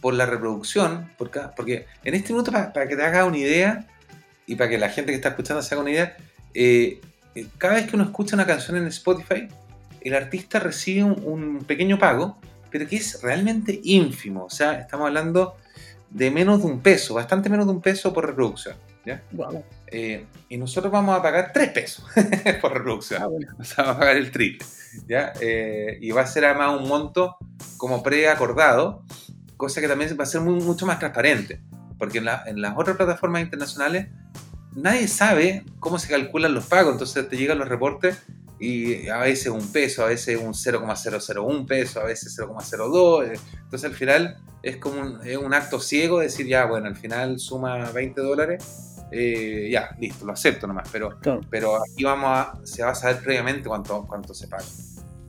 por 0.00 0.14
la 0.14 0.26
reproducción, 0.26 1.10
porque, 1.16 1.40
porque 1.56 1.86
en 2.04 2.14
este 2.14 2.32
minuto, 2.32 2.50
para, 2.52 2.72
para 2.72 2.88
que 2.88 2.96
te 2.96 3.02
hagas 3.04 3.26
una 3.26 3.38
idea, 3.38 3.86
y 4.48 4.56
para 4.56 4.68
que 4.70 4.78
la 4.78 4.88
gente 4.88 5.12
que 5.12 5.16
está 5.16 5.28
escuchando 5.30 5.62
se 5.62 5.74
haga 5.74 5.82
una 5.82 5.90
idea, 5.92 6.16
eh, 6.54 7.00
eh, 7.34 7.46
cada 7.58 7.74
vez 7.74 7.88
que 7.88 7.94
uno 7.94 8.04
escucha 8.04 8.34
una 8.34 8.46
canción 8.46 8.76
en 8.76 8.86
Spotify, 8.88 9.46
el 10.00 10.14
artista 10.14 10.58
recibe 10.58 11.04
un, 11.04 11.22
un 11.24 11.64
pequeño 11.64 11.98
pago, 11.98 12.38
pero 12.70 12.86
que 12.88 12.96
es 12.96 13.22
realmente 13.22 13.78
ínfimo. 13.84 14.44
O 14.44 14.50
sea, 14.50 14.72
estamos 14.80 15.06
hablando 15.06 15.56
de 16.10 16.30
menos 16.30 16.60
de 16.60 16.66
un 16.66 16.80
peso, 16.80 17.14
bastante 17.14 17.48
menos 17.50 17.66
de 17.66 17.72
un 17.72 17.80
peso 17.82 18.12
por 18.12 18.26
reproducción. 18.26 18.76
¿ya? 19.04 19.22
Wow. 19.32 19.64
Eh, 19.86 20.26
y 20.48 20.56
nosotros 20.56 20.92
vamos 20.92 21.18
a 21.18 21.22
pagar 21.22 21.50
tres 21.52 21.70
pesos 21.70 22.04
por 22.60 22.72
reproducción. 22.74 23.22
Ah, 23.22 23.26
bueno. 23.26 23.54
O 23.58 23.64
sea, 23.64 23.84
vamos 23.84 23.96
a 23.96 24.00
pagar 24.00 24.16
el 24.16 24.30
triple. 24.30 24.66
¿ya? 25.06 25.32
Eh, 25.40 25.98
y 26.00 26.10
va 26.10 26.22
a 26.22 26.26
ser 26.26 26.44
además 26.44 26.80
un 26.80 26.88
monto 26.88 27.36
como 27.76 28.02
preacordado, 28.02 29.02
cosa 29.56 29.80
que 29.80 29.88
también 29.88 30.16
va 30.18 30.24
a 30.24 30.26
ser 30.26 30.40
muy- 30.40 30.62
mucho 30.62 30.86
más 30.86 30.98
transparente. 30.98 31.60
Porque 31.98 32.18
en, 32.18 32.24
la- 32.26 32.42
en 32.46 32.60
las 32.60 32.76
otras 32.76 32.96
plataformas 32.96 33.42
internacionales 33.42 34.08
nadie 34.76 35.08
sabe 35.08 35.64
cómo 35.80 35.98
se 35.98 36.08
calculan 36.08 36.54
los 36.54 36.66
pagos. 36.66 36.92
Entonces 36.92 37.28
te 37.28 37.36
llegan 37.36 37.58
los 37.58 37.68
reportes 37.68 38.18
y 38.60 39.08
a 39.08 39.18
veces 39.18 39.48
un 39.48 39.66
peso, 39.72 40.02
a 40.04 40.06
veces 40.08 40.38
un 40.42 40.52
0,001 40.54 41.66
peso, 41.66 42.00
a 42.00 42.04
veces 42.04 42.36
0,02. 42.38 43.24
eh, 43.34 43.40
Entonces 43.64 43.90
al 43.90 43.96
final 43.96 44.38
es 44.62 44.76
como 44.78 45.00
un, 45.00 45.20
es 45.26 45.36
un 45.36 45.54
acto 45.54 45.78
ciego 45.80 46.18
decir, 46.20 46.46
ya, 46.46 46.64
bueno, 46.66 46.86
al 46.88 46.96
final 46.96 47.38
suma 47.38 47.90
20 47.92 48.20
dólares. 48.20 48.64
eh, 49.10 49.70
ya, 49.72 49.96
listo, 49.98 50.26
lo 50.26 50.32
acepto 50.32 50.66
nomás. 50.66 50.86
Pero, 50.92 51.18
Claro. 51.20 51.40
pero 51.48 51.76
aquí 51.82 52.04
vamos 52.04 52.28
a, 52.30 52.58
se 52.64 52.82
va 52.82 52.90
a 52.90 52.94
saber 52.94 53.22
previamente 53.22 53.66
cuánto, 53.68 54.04
cuánto 54.06 54.34
se 54.34 54.48
paga. 54.48 54.64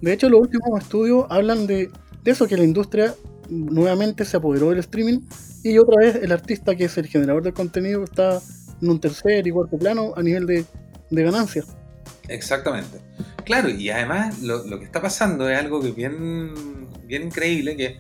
De 0.02 0.12
hecho, 0.14 0.28
los 0.30 0.42
últimos 0.42 0.82
estudios 0.82 1.26
hablan 1.30 1.66
de, 1.66 1.90
de 2.24 2.32
eso, 2.32 2.46
que 2.48 2.58
la 2.58 2.64
industria 2.66 3.14
nuevamente 3.50 4.26
se 4.26 4.38
apoderó 4.38 4.70
del 4.70 4.80
streaming 4.80 5.20
y 5.64 5.78
otra 5.78 5.96
vez 6.00 6.16
el 6.16 6.32
artista 6.32 6.76
que 6.76 6.86
es 6.86 6.98
el 6.98 7.08
generador 7.08 7.44
del 7.44 7.54
contenido 7.54 8.04
está 8.04 8.40
en 8.82 8.90
un 8.90 9.00
tercer 9.00 9.46
y 9.46 9.52
cuarto 9.52 9.78
plano 9.78 10.14
a 10.16 10.22
nivel 10.22 10.46
de, 10.46 10.66
de 11.10 11.24
ganancias. 11.24 11.68
Exactamente. 12.28 13.00
Claro, 13.44 13.70
y 13.70 13.90
además 13.90 14.40
lo, 14.42 14.64
que 14.80 14.86
está 14.86 15.02
pasando 15.02 15.50
es 15.50 15.58
algo 15.58 15.82
que 15.82 15.92
bien, 15.92 16.54
bien 17.06 17.24
increíble, 17.24 17.76
que 17.76 18.00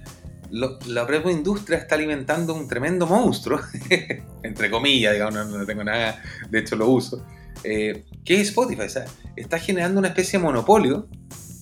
la 0.51 1.05
propia 1.05 1.31
industria 1.31 1.77
está 1.77 1.95
alimentando 1.95 2.53
un 2.53 2.67
tremendo 2.67 3.05
monstruo, 3.07 3.59
entre 4.43 4.69
comillas, 4.69 5.13
digamos, 5.13 5.33
no, 5.33 5.45
no 5.45 5.65
tengo 5.65 5.83
nada, 5.83 6.21
de 6.49 6.59
hecho 6.59 6.75
lo 6.75 6.89
uso, 6.89 7.25
eh, 7.63 8.05
que 8.23 8.41
es 8.41 8.49
Spotify. 8.49 8.89
Sea, 8.89 9.05
está 9.35 9.59
generando 9.59 9.99
una 9.99 10.09
especie 10.09 10.39
de 10.39 10.45
monopolio, 10.45 11.07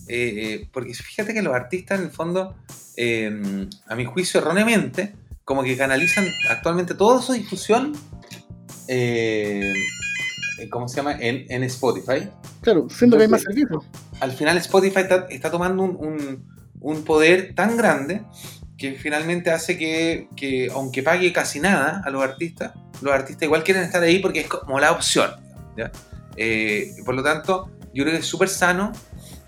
eh, 0.10 0.34
eh, 0.64 0.70
porque 0.72 0.94
fíjate 0.94 1.34
que 1.34 1.42
los 1.42 1.54
artistas 1.54 2.00
en 2.00 2.06
el 2.06 2.12
fondo, 2.12 2.56
eh, 2.96 3.68
a 3.88 3.96
mi 3.96 4.06
juicio 4.06 4.40
erróneamente, 4.40 5.16
como 5.46 5.64
que 5.64 5.78
canalizan 5.78 6.26
actualmente 6.50 6.94
toda 6.94 7.22
su 7.22 7.34
difusión, 7.34 7.94
eh, 8.88 9.74
¿cómo 10.70 10.88
se 10.88 10.98
llama? 10.98 11.14
En, 11.20 11.46
en 11.50 11.64
Spotify 11.64 12.30
Claro, 12.62 12.88
siendo 12.90 13.18
que 13.18 13.24
hay 13.24 13.30
más 13.30 13.42
Entonces, 13.42 13.68
servicios. 13.70 13.86
al 14.20 14.32
final 14.32 14.58
Spotify 14.58 15.00
está, 15.02 15.28
está 15.30 15.52
tomando 15.52 15.84
un, 15.84 15.96
un- 15.96 16.58
un 16.80 17.04
poder 17.04 17.56
tan 17.56 17.76
grande 17.76 18.22
que 18.78 18.94
finalmente 18.94 19.50
hace 19.50 19.78
que, 19.80 20.28
que, 20.36 20.70
aunque 20.72 21.02
pague 21.02 21.34
casi 21.34 21.60
nada 21.60 22.04
a 22.06 22.10
los 22.12 22.22
artistas, 22.22 22.74
los 23.02 23.12
artistas 23.12 23.44
igual 23.44 23.64
quieren 23.64 23.84
estar 23.84 24.04
ahí 24.04 24.20
porque 24.20 24.42
es 24.42 24.48
como 24.48 24.80
la 24.80 24.92
opción. 24.92 25.32
¿ya? 25.76 25.92
Por 27.04 27.16
lo 27.16 27.24
tanto, 27.24 27.72
yo 27.96 28.04
creo 28.04 28.14
que 28.14 28.20
es 28.20 28.26
súper 28.28 28.48
sano, 28.50 28.92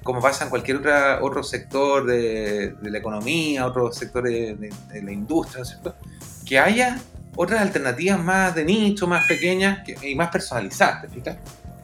como 0.03 0.21
pasa 0.21 0.45
en 0.45 0.49
cualquier 0.49 0.77
otra, 0.77 1.19
otro 1.21 1.43
sector 1.43 2.05
de, 2.05 2.75
de 2.81 2.89
la 2.91 2.97
economía, 2.97 3.65
otro 3.65 3.91
sector 3.91 4.23
de, 4.23 4.55
de- 4.55 4.73
de 4.93 5.01
la 5.03 5.11
industria, 5.11 5.57
¿no 5.57 5.63
es 5.63 5.69
cierto? 5.69 5.95
que 6.45 6.57
haya 6.59 6.99
otras 7.35 7.61
alternativas 7.61 8.19
más 8.23 8.55
de 8.55 8.65
nicho, 8.65 9.07
más 9.07 9.27
pequeñas 9.27 9.79
que- 9.85 9.95
y 10.09 10.15
más 10.15 10.29
personalizadas, 10.29 11.01
¿te 11.03 11.07
fijas? 11.09 11.37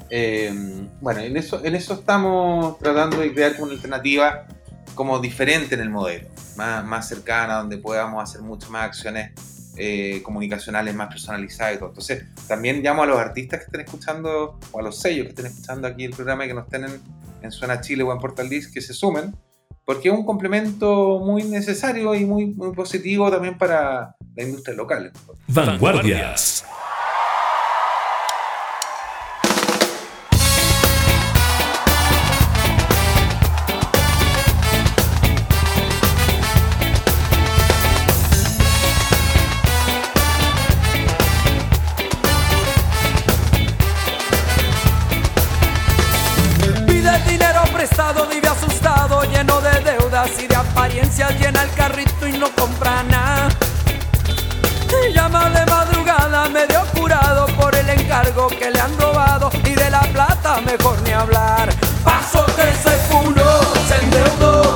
Eh, 0.09 0.53
bueno, 1.01 1.19
en 1.21 1.35
eso, 1.37 1.63
en 1.63 1.75
eso 1.75 1.93
estamos 1.95 2.77
tratando 2.79 3.17
de 3.19 3.33
crear 3.33 3.53
una 3.59 3.73
alternativa 3.73 4.45
como 4.93 5.19
diferente 5.19 5.75
en 5.75 5.81
el 5.81 5.89
modelo, 5.89 6.27
más, 6.55 6.83
más 6.85 7.07
cercana, 7.07 7.55
donde 7.57 7.77
podamos 7.77 8.23
hacer 8.23 8.41
mucho 8.41 8.69
más 8.69 8.85
acciones 8.85 9.31
eh, 9.77 10.21
comunicacionales 10.23 10.95
más 10.95 11.09
personalizadas 11.09 11.75
y 11.75 11.77
todo. 11.77 11.89
Entonces, 11.89 12.25
también 12.47 12.81
llamo 12.81 13.03
a 13.03 13.05
los 13.05 13.17
artistas 13.17 13.59
que 13.59 13.65
estén 13.65 13.81
escuchando, 13.81 14.59
o 14.71 14.79
a 14.79 14.81
los 14.81 14.99
sellos 14.99 15.25
que 15.25 15.29
estén 15.29 15.45
escuchando 15.47 15.87
aquí 15.87 16.05
el 16.05 16.11
programa 16.11 16.45
y 16.45 16.47
que 16.49 16.53
nos 16.53 16.65
estén 16.65 16.85
en, 16.85 17.01
en 17.41 17.51
Suena 17.51 17.81
Chile 17.81 18.03
o 18.03 18.11
en 18.11 18.19
Portal 18.19 18.49
Disc, 18.49 18.73
que 18.73 18.81
se 18.81 18.93
sumen, 18.93 19.35
porque 19.85 20.09
es 20.09 20.13
un 20.13 20.25
complemento 20.25 21.19
muy 21.19 21.43
necesario 21.43 22.15
y 22.15 22.25
muy, 22.25 22.47
muy 22.47 22.73
positivo 22.73 23.29
también 23.29 23.57
para 23.57 24.15
la 24.35 24.43
industria 24.43 24.75
local. 24.75 25.11
Vanguardias. 25.47 26.65
Apariencias, 50.75 51.39
llena 51.39 51.63
el 51.63 51.71
carrito 51.71 52.27
y 52.27 52.33
no 52.33 52.53
compra 52.53 53.01
nada. 53.03 53.47
Llama 55.13 55.49
de 55.49 55.65
madrugada, 55.65 56.49
medio 56.49 56.81
curado 56.93 57.45
por 57.57 57.73
el 57.75 57.89
encargo 57.89 58.47
que 58.47 58.69
le 58.69 58.79
han 58.79 58.97
robado 58.99 59.49
y 59.63 59.73
de 59.73 59.89
la 59.89 60.01
plata 60.01 60.59
mejor 60.61 61.01
ni 61.03 61.11
hablar. 61.11 61.69
Paso 62.03 62.45
que 62.57 62.63
se 62.83 62.95
funó, 63.07 63.61
se 63.87 64.03
endeudó, 64.03 64.75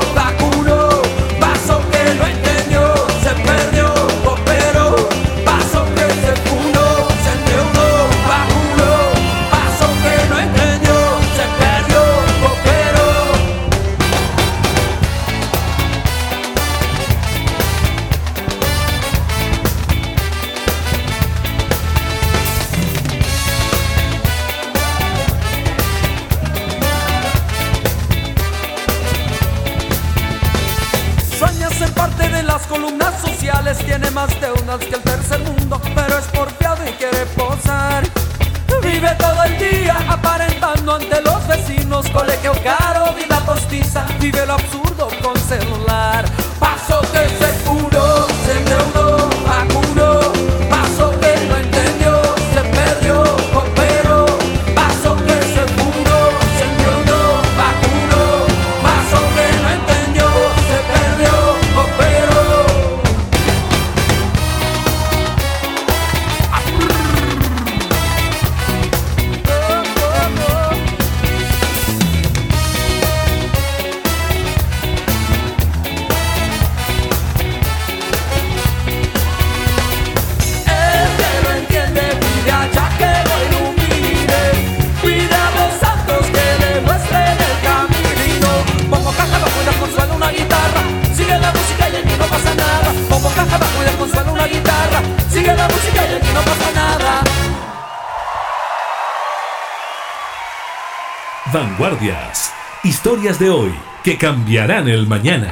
Vanguardias. 101.53 102.51
Historias 102.83 103.39
de 103.39 103.49
hoy 103.49 103.71
que 104.03 104.19
cambiarán 104.19 104.87
el 104.87 105.07
mañana. 105.07 105.49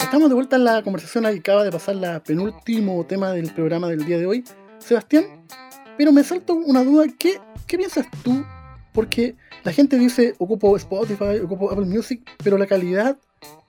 Estamos 0.00 0.28
de 0.28 0.34
vuelta 0.34 0.56
en 0.56 0.64
la 0.64 0.82
conversación 0.82 1.24
ahí 1.26 1.38
acaba 1.38 1.62
de 1.62 1.70
pasar 1.70 1.94
la 1.94 2.20
penúltimo 2.20 3.06
tema 3.06 3.30
del 3.30 3.52
programa 3.52 3.86
del 3.86 4.04
día 4.04 4.18
de 4.18 4.26
hoy, 4.26 4.44
Sebastián. 4.78 5.44
Pero 5.96 6.12
me 6.12 6.24
salto 6.24 6.54
una 6.54 6.82
duda, 6.82 7.06
¿qué, 7.16 7.38
qué 7.68 7.78
piensas 7.78 8.06
tú? 8.24 8.44
Porque 8.92 9.36
la 9.62 9.72
gente 9.72 9.96
dice, 9.96 10.34
ocupo 10.38 10.76
Spotify, 10.76 11.38
ocupo 11.44 11.70
Apple 11.70 11.86
Music, 11.86 12.28
pero 12.42 12.58
la 12.58 12.66
calidad 12.66 13.16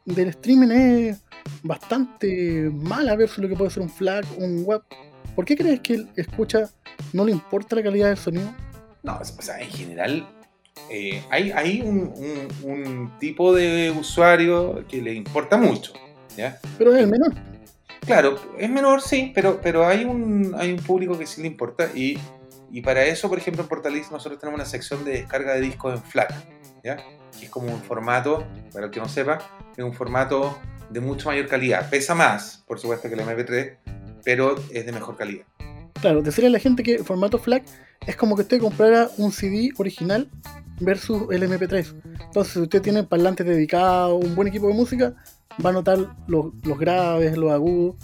del 0.06 0.30
streaming 0.30 0.70
es 0.70 1.24
bastante 1.62 2.72
mala 2.74 3.16
versus 3.16 3.40
lo 3.40 3.48
que 3.48 3.56
puede 3.56 3.70
ser 3.70 3.84
un 3.84 3.90
FLAC 3.90 4.26
un 4.40 4.64
web. 4.66 4.82
¿Por 5.36 5.46
qué 5.46 5.56
crees 5.56 5.82
que 5.82 5.94
el 5.94 6.10
escucha 6.16 6.68
no 7.14 7.26
le 7.26 7.32
importa 7.32 7.76
la 7.76 7.84
calidad 7.84 8.08
del 8.08 8.18
sonido? 8.18 8.52
No, 9.04 9.18
o 9.20 9.42
sea, 9.42 9.60
en 9.62 9.70
general 9.70 10.28
eh, 10.90 11.24
hay, 11.30 11.52
hay 11.52 11.82
un, 11.82 12.14
un- 12.16 12.48
un 12.72 13.12
tipo 13.20 13.54
de 13.54 13.92
usuario 13.92 14.86
que 14.88 15.02
le 15.02 15.14
importa 15.14 15.58
mucho. 15.58 15.94
¿ya? 16.38 16.60
Pero 16.78 16.94
es 16.96 17.04
el 17.04 17.08
menor. 17.08 17.34
Claro, 18.06 18.40
es 18.58 18.70
menor, 18.70 19.02
sí, 19.02 19.32
pero, 19.36 19.60
pero 19.62 19.86
hay, 19.86 20.04
un, 20.06 20.56
hay 20.58 20.72
un 20.72 20.80
público 20.80 21.18
que 21.18 21.26
sí 21.28 21.42
le 21.42 21.48
importa 21.48 21.90
y, 21.94 22.18
y 22.72 22.82
para 22.82 23.04
eso, 23.06 23.30
por 23.30 23.38
ejemplo, 23.38 23.62
en 23.64 23.70
Portalis 23.70 24.10
nosotros 24.12 24.40
tenemos 24.40 24.58
una 24.60 24.66
sección 24.70 25.04
de 25.06 25.12
descarga 25.12 25.54
de 25.54 25.62
discos 25.62 25.96
en 25.96 26.04
FLAC, 26.04 26.34
¿ya? 26.84 26.96
que 27.38 27.46
es 27.46 27.50
como 27.52 27.68
un 27.74 27.82
formato, 27.82 28.46
para 28.74 28.86
el 28.86 28.92
que 28.92 29.00
no 29.00 29.08
sepa, 29.08 29.38
es 29.78 29.84
un 29.84 29.94
formato 29.94 30.58
de 30.90 31.00
mucho 31.02 31.30
mayor 31.30 31.48
calidad. 31.48 31.88
Pesa 31.90 32.16
más, 32.16 32.64
por 32.68 32.80
supuesto, 32.80 33.08
que 33.10 33.16
el 33.16 33.22
MP3, 33.22 33.76
pero 34.24 34.56
es 34.72 34.86
de 34.86 34.92
mejor 34.92 35.16
calidad. 35.16 35.46
Claro, 36.02 36.22
decirle 36.22 36.48
a 36.48 36.52
la 36.52 36.60
gente 36.60 36.82
que 36.84 36.96
el 36.96 37.04
formato 37.04 37.38
FLAC 37.38 37.64
es 38.06 38.16
como 38.16 38.36
que 38.36 38.44
usted 38.44 38.60
comprara 38.60 39.10
un 39.18 39.32
CD 39.32 39.72
original 39.78 40.30
versus 40.80 41.24
el 41.32 41.44
MP3. 41.44 41.94
Entonces, 42.26 42.54
si 42.54 42.60
usted 42.60 42.82
tiene 42.82 43.04
parlantes 43.04 43.46
dedicados, 43.46 44.24
un 44.24 44.36
buen 44.36 44.48
equipo 44.48 44.68
de 44.68 44.74
música, 44.74 45.16
va 45.64 45.70
a 45.70 45.74
notar 45.74 46.16
los, 46.28 46.54
los 46.64 46.80
graves, 46.80 47.38
los 47.38 47.52
agudos. 47.52 47.96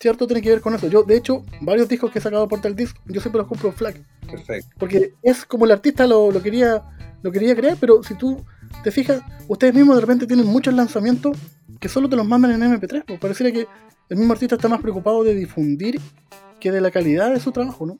¿Cierto? 0.00 0.26
Tiene 0.26 0.42
que 0.42 0.50
ver 0.50 0.60
con 0.60 0.74
eso. 0.74 0.86
Yo, 0.88 1.02
de 1.02 1.16
hecho, 1.16 1.44
varios 1.60 1.88
discos 1.88 2.10
que 2.10 2.18
he 2.18 2.22
sacado 2.22 2.46
por 2.46 2.60
tal 2.60 2.76
disc, 2.76 2.96
yo 3.06 3.20
siempre 3.20 3.38
los 3.38 3.48
compro 3.48 3.72
FLAC. 3.72 4.02
Perfecto. 4.30 4.74
Porque 4.78 5.14
es 5.22 5.44
como 5.44 5.64
el 5.64 5.70
artista 5.70 6.06
lo, 6.06 6.30
lo 6.30 6.42
quería 6.42 6.82
lo 7.24 7.32
quería 7.32 7.56
crear, 7.56 7.78
pero 7.80 8.02
si 8.02 8.14
tú 8.14 8.44
te 8.82 8.90
fijas, 8.90 9.22
ustedes 9.48 9.72
mismos 9.72 9.96
de 9.96 10.02
repente 10.02 10.26
tienen 10.26 10.44
muchos 10.44 10.74
lanzamientos 10.74 11.38
que 11.80 11.88
solo 11.88 12.06
te 12.06 12.16
los 12.16 12.28
mandan 12.28 12.52
en 12.52 12.70
MP3. 12.70 13.04
Pues 13.06 13.18
pareciera 13.18 13.50
que 13.50 13.66
el 14.10 14.18
mismo 14.18 14.34
artista 14.34 14.56
está 14.56 14.68
más 14.68 14.82
preocupado 14.82 15.24
de 15.24 15.34
difundir 15.34 15.98
que 16.60 16.70
de 16.70 16.82
la 16.82 16.90
calidad 16.90 17.32
de 17.32 17.40
su 17.40 17.50
trabajo, 17.50 17.86
¿no? 17.86 17.98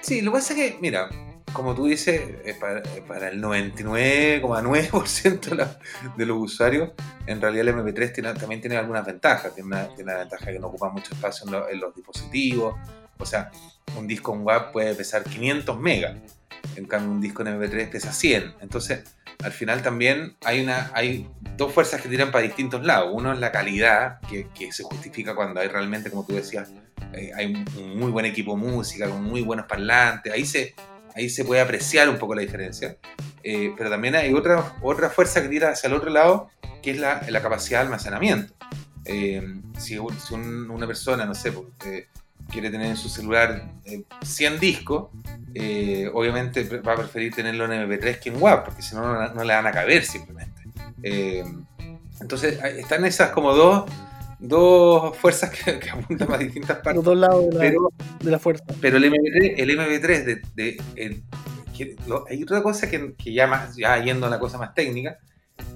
Sí, 0.00 0.22
lo 0.22 0.32
que 0.32 0.38
pasa 0.38 0.54
es 0.54 0.58
que, 0.72 0.78
mira, 0.80 1.08
como 1.52 1.74
tú 1.74 1.86
dices, 1.86 2.20
para, 2.60 2.82
para 3.06 3.28
el 3.28 3.40
99,9% 3.42 5.40
de, 5.50 5.54
la- 5.56 5.78
de 6.16 6.26
los 6.26 6.38
usuarios, 6.38 6.90
en 7.26 7.40
realidad 7.40 7.68
el 7.68 7.74
MP3 7.74 8.12
tiene- 8.12 8.34
también 8.34 8.60
tiene 8.60 8.76
algunas 8.76 9.04
ventajas. 9.04 9.54
Tiene 9.54 9.66
una, 9.68 9.88
tiene 9.94 10.12
la 10.12 10.18
ventaja 10.20 10.46
que 10.46 10.58
no 10.58 10.68
ocupa 10.68 10.88
mucho 10.90 11.14
espacio 11.14 11.46
en, 11.46 11.52
lo- 11.52 11.68
en 11.68 11.80
los 11.80 11.94
dispositivos. 11.94 12.74
O 13.18 13.26
sea, 13.26 13.50
un 13.96 14.06
disco 14.06 14.34
en 14.34 14.42
WAV 14.44 14.72
puede 14.72 14.94
pesar 14.94 15.24
500 15.24 15.78
megas. 15.78 16.16
En 16.76 16.86
cambio, 16.86 17.10
un 17.10 17.20
disco 17.20 17.42
en 17.42 17.48
MP3 17.60 17.90
pesa 17.90 18.12
100. 18.12 18.54
Entonces, 18.60 19.02
al 19.42 19.52
final 19.52 19.82
también 19.82 20.36
hay, 20.44 20.62
una, 20.62 20.90
hay 20.94 21.28
dos 21.56 21.72
fuerzas 21.72 22.00
que 22.00 22.08
tiran 22.08 22.30
para 22.30 22.44
distintos 22.44 22.84
lados. 22.84 23.10
Uno 23.12 23.32
es 23.32 23.38
la 23.38 23.50
calidad, 23.52 24.20
que 24.54 24.72
se 24.72 24.82
justifica 24.84 25.34
cuando 25.34 25.60
hay 25.60 25.68
realmente, 25.68 26.10
como 26.10 26.24
tú 26.24 26.34
decías, 26.34 26.70
eh, 27.14 27.30
hay 27.34 27.46
un, 27.76 27.98
muy 27.98 28.10
buen 28.10 28.26
equipo 28.26 28.56
de 28.56 28.62
música, 28.62 29.08
con 29.08 29.22
muy 29.24 29.42
buenos 29.42 29.66
parlantes. 29.66 30.32
Ahí 30.32 30.44
se, 30.44 30.74
ahí 31.14 31.28
se 31.30 31.44
puede 31.44 31.60
apreciar 31.60 32.08
un 32.08 32.18
poco 32.18 32.34
la 32.34 32.42
diferencia. 32.42 32.96
Eh, 33.42 33.72
pero 33.76 33.88
también 33.90 34.14
hay 34.16 34.32
otra, 34.34 34.76
otra 34.82 35.08
fuerza 35.10 35.40
que 35.42 35.48
tira 35.48 35.70
hacia 35.70 35.88
el 35.88 35.94
otro 35.94 36.10
lado, 36.10 36.50
que 36.82 36.90
es 36.92 36.98
la, 36.98 37.22
la 37.28 37.40
capacidad 37.42 37.80
de 37.80 37.84
almacenamiento. 37.86 38.52
Eh, 39.04 39.42
si 39.78 39.98
un- 39.98 40.18
si 40.20 40.34
un- 40.34 40.70
una 40.70 40.86
persona, 40.86 41.24
no 41.24 41.34
sé, 41.34 41.52
pues, 41.52 41.66
quiere 42.50 42.68
tener 42.70 42.88
en 42.88 42.96
su 42.96 43.08
celular 43.08 43.64
eh, 43.84 44.02
100 44.22 44.58
discos, 44.60 45.08
obviamente 46.12 46.64
va 46.80 46.92
a 46.92 46.96
preferir 46.96 47.32
tenerlo 47.34 47.64
en 47.64 47.72
MP3 47.72 48.18
que 48.18 48.28
en 48.30 48.40
WAV, 48.42 48.64
porque 48.64 48.82
si 48.82 48.94
no, 48.94 49.02
no, 49.12 49.34
no 49.34 49.44
le 49.44 49.54
van 49.54 49.66
a 49.66 49.72
caber 49.72 50.04
simplemente. 50.04 50.60
Entonces, 52.20 52.62
están 52.76 53.04
esas 53.04 53.30
como 53.30 53.54
dos, 53.54 53.90
dos 54.40 55.16
fuerzas 55.16 55.50
que, 55.50 55.78
que 55.78 55.90
apuntan 55.90 56.32
a 56.32 56.38
distintas 56.38 56.76
Los 56.76 56.84
partes. 56.84 57.04
dos 57.04 57.16
lados 57.16 57.46
de 57.50 57.54
la, 57.54 57.60
Pero 57.60 57.92
de 58.20 58.30
la 58.30 58.38
fuerza. 58.38 58.64
pero 58.80 58.96
el 58.96 59.04
MP3, 59.04 59.54
el 59.58 59.70
MP3 59.70 60.24
de, 60.24 60.42
de- 60.54 60.82
el- 60.96 61.22
que- 61.76 61.96
lo- 62.06 62.24
hay 62.28 62.42
otra 62.42 62.62
cosa 62.62 62.88
que, 62.90 63.14
que 63.14 63.32
ya, 63.32 63.46
más, 63.46 63.76
ya 63.76 63.96
yendo 64.02 64.26
a 64.26 64.30
la 64.30 64.38
cosa 64.38 64.58
más 64.58 64.74
técnica, 64.74 65.18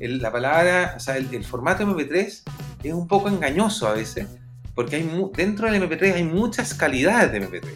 el- 0.00 0.20
la 0.22 0.32
palabra, 0.32 0.94
o 0.96 1.00
sea, 1.00 1.16
el, 1.16 1.32
el 1.34 1.44
formato 1.44 1.82
MP3 1.84 2.42
es 2.82 2.92
un 2.92 3.06
poco 3.06 3.28
engañoso 3.28 3.86
a 3.86 3.92
veces, 3.92 4.26
porque 4.74 4.96
hay 4.96 5.04
mu- 5.04 5.30
dentro 5.32 5.70
del 5.70 5.82
MP3 5.82 6.14
hay 6.14 6.24
muchas 6.24 6.74
calidades 6.74 7.32
de 7.32 7.38
MP3, 7.48 7.70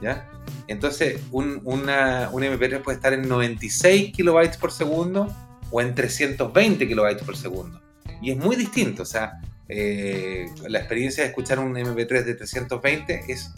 ¿ya? 0.00 0.28
Entonces, 0.68 1.20
un, 1.32 1.60
una- 1.64 2.28
un 2.32 2.42
MP3 2.44 2.80
puede 2.82 2.96
estar 2.96 3.12
en 3.12 3.28
96 3.28 4.12
kilobytes 4.12 4.56
por 4.56 4.70
segundo 4.70 5.26
o 5.72 5.80
en 5.80 5.94
320 5.94 6.86
kilobytes 6.86 7.22
por 7.24 7.36
segundo. 7.36 7.80
Y 8.22 8.30
es 8.30 8.36
muy 8.36 8.54
distinto, 8.56 9.02
o 9.02 9.06
sea, 9.06 9.40
eh, 9.70 10.46
la 10.68 10.78
experiencia 10.78 11.22
de 11.22 11.30
escuchar 11.30 11.58
un 11.58 11.74
MP3 11.74 12.24
de 12.24 12.34
320 12.34 13.24
es 13.28 13.52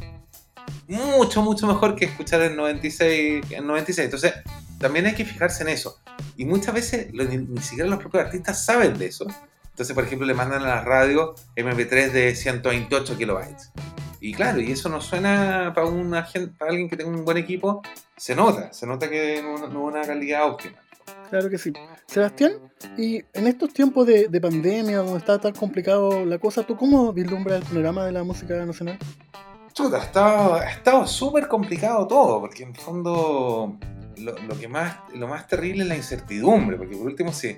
mucho, 0.87 1.43
mucho 1.43 1.67
mejor 1.67 1.97
que 1.97 2.05
escuchar 2.05 2.43
en 2.43 2.57
96. 2.57 3.47
En 3.51 3.67
96. 3.67 4.05
Entonces, 4.05 4.35
también 4.79 5.07
hay 5.07 5.15
que 5.15 5.25
fijarse 5.25 5.63
en 5.63 5.71
eso. 5.71 5.99
Y 6.37 6.45
muchas 6.45 6.75
veces 6.75 7.13
ni, 7.13 7.61
siquiera 7.63 7.89
los 7.89 7.99
propios 7.99 8.25
artistas 8.25 8.65
saben 8.65 8.99
de 8.99 9.07
eso. 9.07 9.27
Entonces, 9.71 9.95
por 9.95 10.05
ejemplo, 10.05 10.27
le 10.27 10.35
mandan 10.35 10.63
a 10.63 10.67
la 10.67 10.81
radio 10.83 11.35
MP3 11.57 12.11
de 12.11 12.35
128 12.35 13.17
kilobytes. 13.17 13.71
Y 14.21 14.35
claro, 14.35 14.61
y 14.61 14.71
eso 14.71 14.89
no 14.89 15.01
suena 15.01 15.73
para, 15.75 15.87
una 15.87 16.29
para 16.59 16.71
alguien 16.71 16.89
que 16.89 16.97
tenga 16.97 17.11
un 17.11 17.25
buen 17.25 17.39
equipo, 17.39 17.83
se 18.17 18.37
nota, 18.37 18.73
se 18.73 18.87
nota 18.87 19.11
que 19.11 19.43
no, 19.43 19.59
no 19.67 19.67
es 19.67 19.95
una 19.95 20.03
calidad 20.03 20.47
óptima. 20.47 20.82
Claro 21.31 21.49
que 21.49 21.59
sí. 21.59 21.73
Sebastián, 22.07 22.53
y 22.99 23.23
en 23.33 23.47
estos 23.47 23.73
tiempos 23.73 24.07
de, 24.07 24.29
de 24.29 24.41
pandemia, 24.41 24.99
donde 24.99 25.19
está 25.19 25.39
tan 25.39 25.53
complicado 25.53 26.25
la 26.25 26.39
cosa, 26.39 26.63
¿tú 26.63 26.77
cómo 26.77 27.13
vislumbras 27.13 27.63
el 27.63 27.69
panorama 27.69 28.05
de 28.05 28.13
la 28.13 28.23
música 28.23 28.55
nacional? 28.67 28.99
Chuta, 29.73 29.97
ha 29.97 30.71
estado, 30.71 31.07
súper 31.07 31.49
complicado 31.49 32.07
todo, 32.07 32.41
porque 32.41 32.63
en 32.63 32.75
fondo 32.75 33.79
lo, 34.19 34.59
que 34.61 34.69
más, 34.69 34.99
lo 35.15 35.27
más 35.27 35.47
terrible 35.47 35.85
es 35.85 35.89
la 35.89 35.97
incertidumbre, 35.97 36.77
porque 36.77 36.95
por 36.95 37.07
último, 37.07 37.33
si, 37.33 37.57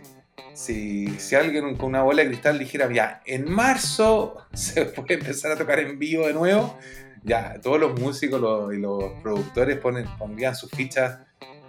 si, 0.52 1.08
si 1.18 1.34
alguien 1.34 1.74
con 1.74 1.88
una 1.88 2.02
bola 2.02 2.22
de 2.22 2.28
cristal 2.28 2.56
dijera, 2.56 2.88
ya, 2.92 3.20
en 3.26 3.50
marzo 3.50 4.36
se 4.52 4.84
puede 4.84 5.14
empezar 5.14 5.50
a 5.50 5.56
tocar 5.56 5.80
en 5.80 5.98
vivo 5.98 6.28
de 6.28 6.34
nuevo, 6.34 6.78
ya, 7.24 7.60
todos 7.60 7.80
los 7.80 7.98
músicos 7.98 8.72
y 8.72 8.78
los 8.78 9.04
productores 9.20 9.78
ponen, 9.78 10.06
pondrían 10.16 10.54
sus 10.54 10.70
fichas 10.70 11.18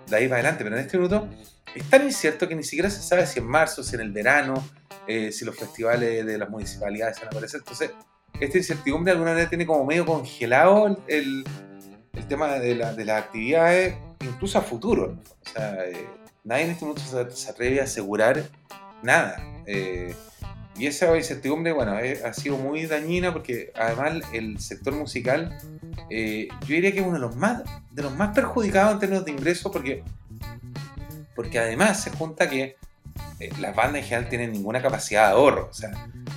de 0.08 0.16
ahí 0.16 0.28
para 0.28 0.42
adelante, 0.42 0.64
pero 0.64 0.76
en 0.78 0.82
este 0.86 0.98
minuto 0.98 1.28
es 1.74 1.90
tan 1.90 2.04
incierto 2.04 2.48
que 2.48 2.56
ni 2.56 2.64
siquiera 2.64 2.90
se 2.90 3.02
sabe 3.02 3.26
si 3.26 3.40
en 3.40 3.46
marzo, 3.48 3.84
si 3.84 3.96
en 3.96 4.02
el 4.02 4.12
verano, 4.12 4.54
eh, 5.08 5.32
si 5.32 5.46
los 5.46 5.56
festivales 5.58 6.26
de 6.26 6.38
las 6.38 6.50
municipalidades 6.50 7.18
van 7.18 7.26
a 7.26 7.30
aparecer, 7.32 7.60
entonces 7.62 7.92
esta 8.40 8.58
incertidumbre 8.58 9.12
de 9.12 9.18
alguna 9.18 9.32
manera 9.32 9.50
tiene 9.50 9.66
como 9.66 9.86
medio 9.86 10.06
congelado 10.06 10.88
el, 11.08 11.44
el- 12.14 12.28
tema 12.28 12.54
de, 12.60 12.76
la- 12.76 12.94
de 12.94 13.06
las 13.06 13.24
actividades, 13.24 13.96
incluso 14.22 14.58
a 14.58 14.62
futuro. 14.62 15.18
O 15.46 15.50
sea, 15.50 15.86
eh, 15.86 16.08
nadie 16.44 16.64
en 16.66 16.72
este 16.72 16.86
momento 16.86 17.04
se, 17.04 17.32
se 17.36 17.52
atreve 17.52 17.80
a 17.82 17.84
asegurar 17.84 18.44
nada. 19.04 19.38
Eh, 19.68 20.16
y 20.78 20.88
esa 20.88 21.16
incertidumbre, 21.16 21.72
bueno, 21.74 21.98
eh, 22.00 22.22
ha 22.26 22.34
sido 22.34 22.58
muy 22.58 22.86
dañina 22.86 23.32
porque 23.34 23.72
además 23.76 24.24
el 24.34 24.60
sector 24.60 24.94
musical, 24.94 25.58
eh, 26.10 26.48
yo 26.62 26.68
diría 26.76 26.92
que 26.92 27.00
es 27.00 27.06
uno 27.06 27.14
de 27.16 27.20
los 27.22 27.36
más, 27.36 27.64
de 27.92 28.04
los 28.04 28.14
más 28.16 28.34
perjudicados 28.36 28.94
en 28.94 29.00
términos 29.00 29.26
de 29.26 29.32
ingresos 29.32 29.72
porque, 29.72 30.04
porque 31.36 31.60
además 31.60 32.02
se 32.04 32.10
junta 32.12 32.50
que 32.50 32.76
eh, 33.40 33.50
las 33.60 33.76
bandas 33.76 34.02
en 34.02 34.08
general 34.08 34.30
tienen 34.30 34.52
ninguna 34.52 34.82
capacidad 34.82 35.28
de 35.28 35.34
ahorro. 35.34 35.68
O 35.70 35.74
sea, 35.74 35.92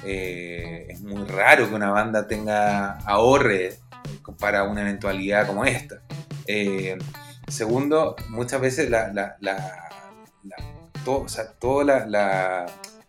es 0.04 1.00
muy 1.00 1.24
raro 1.26 1.68
que 1.68 1.74
una 1.74 1.90
banda 1.90 2.26
tenga 2.28 2.98
ahorre 2.98 3.74
para 4.38 4.62
una 4.64 4.82
eventualidad 4.82 5.46
como 5.46 5.64
esta. 5.64 6.00
Segundo, 7.48 8.14
muchas 8.28 8.60
veces 8.60 8.90
la, 8.90 9.08
la, 9.12 9.36
la- 9.40 9.88
la- 10.44 10.56
todo- 11.04 11.26
toda 11.58 11.84
la- 12.06 12.66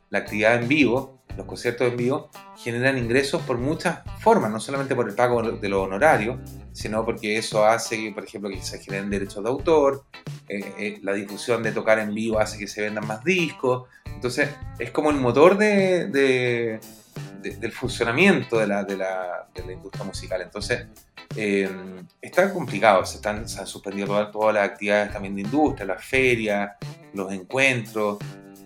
la 0.09 0.17
actividad 0.19 0.55
en 0.55 0.67
vivo, 0.67 1.18
los 1.37 1.45
conciertos 1.45 1.87
en 1.87 1.95
vivo, 1.97 2.29
generan 2.57 2.97
ingresos 2.97 3.41
por 3.43 3.57
muchas 3.57 3.99
formas, 4.19 4.51
no 4.51 4.59
solamente 4.59 4.95
por 4.95 5.07
el 5.07 5.15
pago 5.15 5.41
de 5.41 5.69
los 5.69 5.81
honorarios, 5.85 6.37
sino 6.73 7.05
porque 7.05 7.37
eso 7.37 7.65
hace 7.65 8.11
por 8.13 8.23
ejemplo, 8.25 8.49
que 8.49 8.61
se 8.61 8.79
generen 8.79 9.09
derechos 9.09 9.43
de 9.43 9.49
autor, 9.49 10.03
eh, 10.49 10.73
eh, 10.77 10.99
la 11.01 11.13
difusión 11.13 11.63
de 11.63 11.71
tocar 11.71 11.99
en 11.99 12.13
vivo 12.13 12.39
hace 12.39 12.57
que 12.57 12.67
se 12.67 12.81
vendan 12.81 13.07
más 13.07 13.23
discos, 13.23 13.87
entonces 14.05 14.49
es 14.79 14.91
como 14.91 15.11
el 15.11 15.17
motor 15.17 15.57
de, 15.57 16.07
de- 16.07 16.79
de- 17.41 17.55
del 17.55 17.71
funcionamiento 17.71 18.57
de 18.59 18.67
la 18.67 18.85
industria 19.71 20.03
musical. 20.03 20.41
Entonces 20.41 20.87
eh, 21.37 21.69
está 22.21 22.51
complicado, 22.53 23.05
se, 23.05 23.15
están, 23.17 23.47
se 23.47 23.59
han 23.61 23.67
suspendido 23.67 24.07
todas, 24.07 24.31
todas 24.31 24.53
las 24.55 24.67
actividades 24.69 25.13
también 25.13 25.35
de 25.35 25.41
industria, 25.43 25.85
las 25.85 26.03
ferias, 26.03 26.71
los 27.13 27.31
encuentros. 27.31 28.17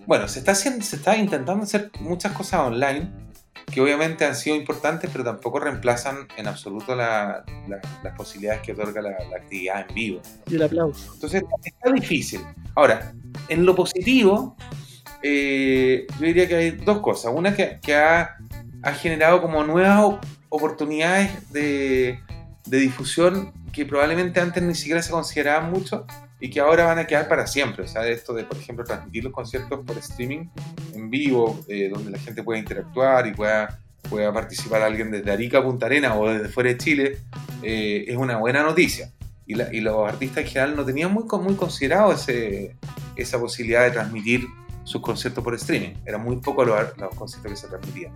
Bueno, 0.06 0.28
se 0.28 0.38
está, 0.40 0.52
haciendo, 0.52 0.84
se 0.84 0.96
está 0.96 1.16
intentando 1.16 1.62
hacer 1.64 1.90
muchas 2.00 2.32
cosas 2.32 2.60
online 2.60 3.10
que 3.72 3.80
obviamente 3.80 4.24
han 4.24 4.36
sido 4.36 4.54
importantes, 4.56 5.08
pero 5.10 5.24
tampoco 5.24 5.58
reemplazan 5.58 6.28
en 6.36 6.46
absoluto 6.46 6.94
la- 6.94 7.44
la- 7.68 7.80
las 8.02 8.16
posibilidades 8.16 8.60
que 8.62 8.72
otorga 8.72 9.00
la, 9.00 9.10
la 9.30 9.36
actividad 9.36 9.86
en 9.88 9.94
vivo. 9.94 10.20
Y 10.48 10.54
el 10.56 10.62
aplauso. 10.62 11.12
Entonces 11.14 11.42
está 11.64 11.90
difícil. 11.90 12.40
Ahora, 12.74 13.12
en 13.48 13.64
lo 13.66 13.74
positivo, 13.74 14.56
eh, 15.22 16.06
yo 16.20 16.26
diría 16.26 16.46
que 16.46 16.54
hay 16.56 16.70
dos 16.72 17.00
cosas. 17.00 17.32
Una 17.34 17.54
que, 17.54 17.78
que 17.80 17.96
ha, 17.96 18.36
ha 18.82 18.92
generado 18.92 19.40
como 19.40 19.64
nuevas 19.64 20.00
op- 20.02 20.24
oportunidades 20.50 21.50
de, 21.52 22.20
de 22.66 22.78
difusión 22.78 23.52
que 23.72 23.84
probablemente 23.86 24.40
antes 24.40 24.62
ni 24.62 24.74
siquiera 24.74 25.02
se 25.02 25.10
consideraban 25.10 25.70
mucho 25.72 26.06
y 26.44 26.50
que 26.50 26.60
ahora 26.60 26.84
van 26.84 26.98
a 26.98 27.06
quedar 27.06 27.26
para 27.26 27.46
siempre. 27.46 27.84
O 27.84 27.88
sea, 27.88 28.06
esto 28.06 28.34
de, 28.34 28.44
por 28.44 28.58
ejemplo, 28.58 28.84
transmitir 28.84 29.24
los 29.24 29.32
conciertos 29.32 29.80
por 29.86 29.96
streaming 29.96 30.48
en 30.92 31.08
vivo, 31.08 31.64
eh, 31.68 31.88
donde 31.90 32.10
la 32.10 32.18
gente 32.18 32.42
pueda 32.42 32.58
interactuar 32.58 33.26
y 33.26 33.32
pueda, 33.32 33.80
pueda 34.10 34.30
participar 34.30 34.82
alguien 34.82 35.10
desde 35.10 35.30
Arica 35.32 35.62
Punta 35.62 35.86
Arena 35.86 36.14
o 36.14 36.28
desde 36.28 36.48
fuera 36.50 36.68
de 36.68 36.76
Chile, 36.76 37.18
eh, 37.62 38.04
es 38.06 38.16
una 38.18 38.36
buena 38.36 38.62
noticia. 38.62 39.10
Y, 39.46 39.54
la- 39.54 39.72
y 39.72 39.80
los 39.80 40.06
artistas 40.06 40.44
en 40.44 40.46
general 40.48 40.76
no 40.76 40.84
tenían 40.84 41.14
muy, 41.14 41.24
muy 41.40 41.54
considerado 41.54 42.12
ese, 42.12 42.76
esa 43.16 43.38
posibilidad 43.40 43.82
de 43.84 43.92
transmitir 43.92 44.44
sus 44.84 45.00
conciertos 45.00 45.42
por 45.42 45.54
streaming. 45.54 45.94
Eran 46.04 46.22
muy 46.22 46.36
pocos 46.36 46.66
los, 46.66 46.98
los 46.98 47.14
conciertos 47.14 47.52
que 47.52 47.56
se 47.56 47.68
transmitían. 47.68 48.12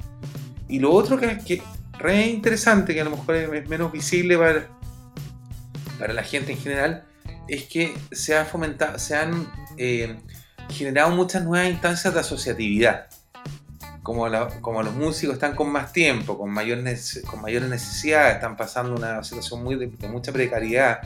Y 0.69 0.81
lo 0.81 0.93
otro 0.93 1.19
que, 1.19 1.39
que 1.39 1.63
re 1.99 2.27
interesante, 2.27 2.93
que 2.93 3.01
a 3.01 3.05
lo 3.05 3.11
mejor 3.13 3.37
es 3.37 3.69
menos 3.71 3.91
visible 3.91 4.37
para, 4.37 4.67
para 5.99 6.13
la 6.13 6.23
gente 6.23 6.53
en 6.53 6.59
general, 6.59 7.05
es 7.49 7.65
que 7.65 7.95
se, 8.13 8.37
ha 8.37 8.45
fomentado, 8.45 8.99
se 8.99 9.17
han 9.17 9.51
eh, 9.77 10.19
generado 10.71 11.11
muchas 11.11 11.45
nuevas 11.45 11.71
instancias 11.71 12.13
de 12.15 12.21
asociatividad. 12.21 13.07
Como, 14.03 14.27
como 14.63 14.83
los 14.83 14.95
músicos 14.95 15.35
están 15.35 15.55
con 15.55 15.71
más 15.71 15.93
tiempo, 15.93 16.39
con, 16.39 16.51
mayor 16.51 16.79
nece- 16.79 17.23
con 17.25 17.43
mayores 17.43 17.69
necesidades, 17.69 18.37
están 18.37 18.57
pasando 18.57 18.95
una 18.95 19.23
situación 19.23 19.63
muy 19.63 19.75
de, 19.77 19.89
de 19.89 20.09
mucha 20.09 20.33
precariedad 20.33 21.01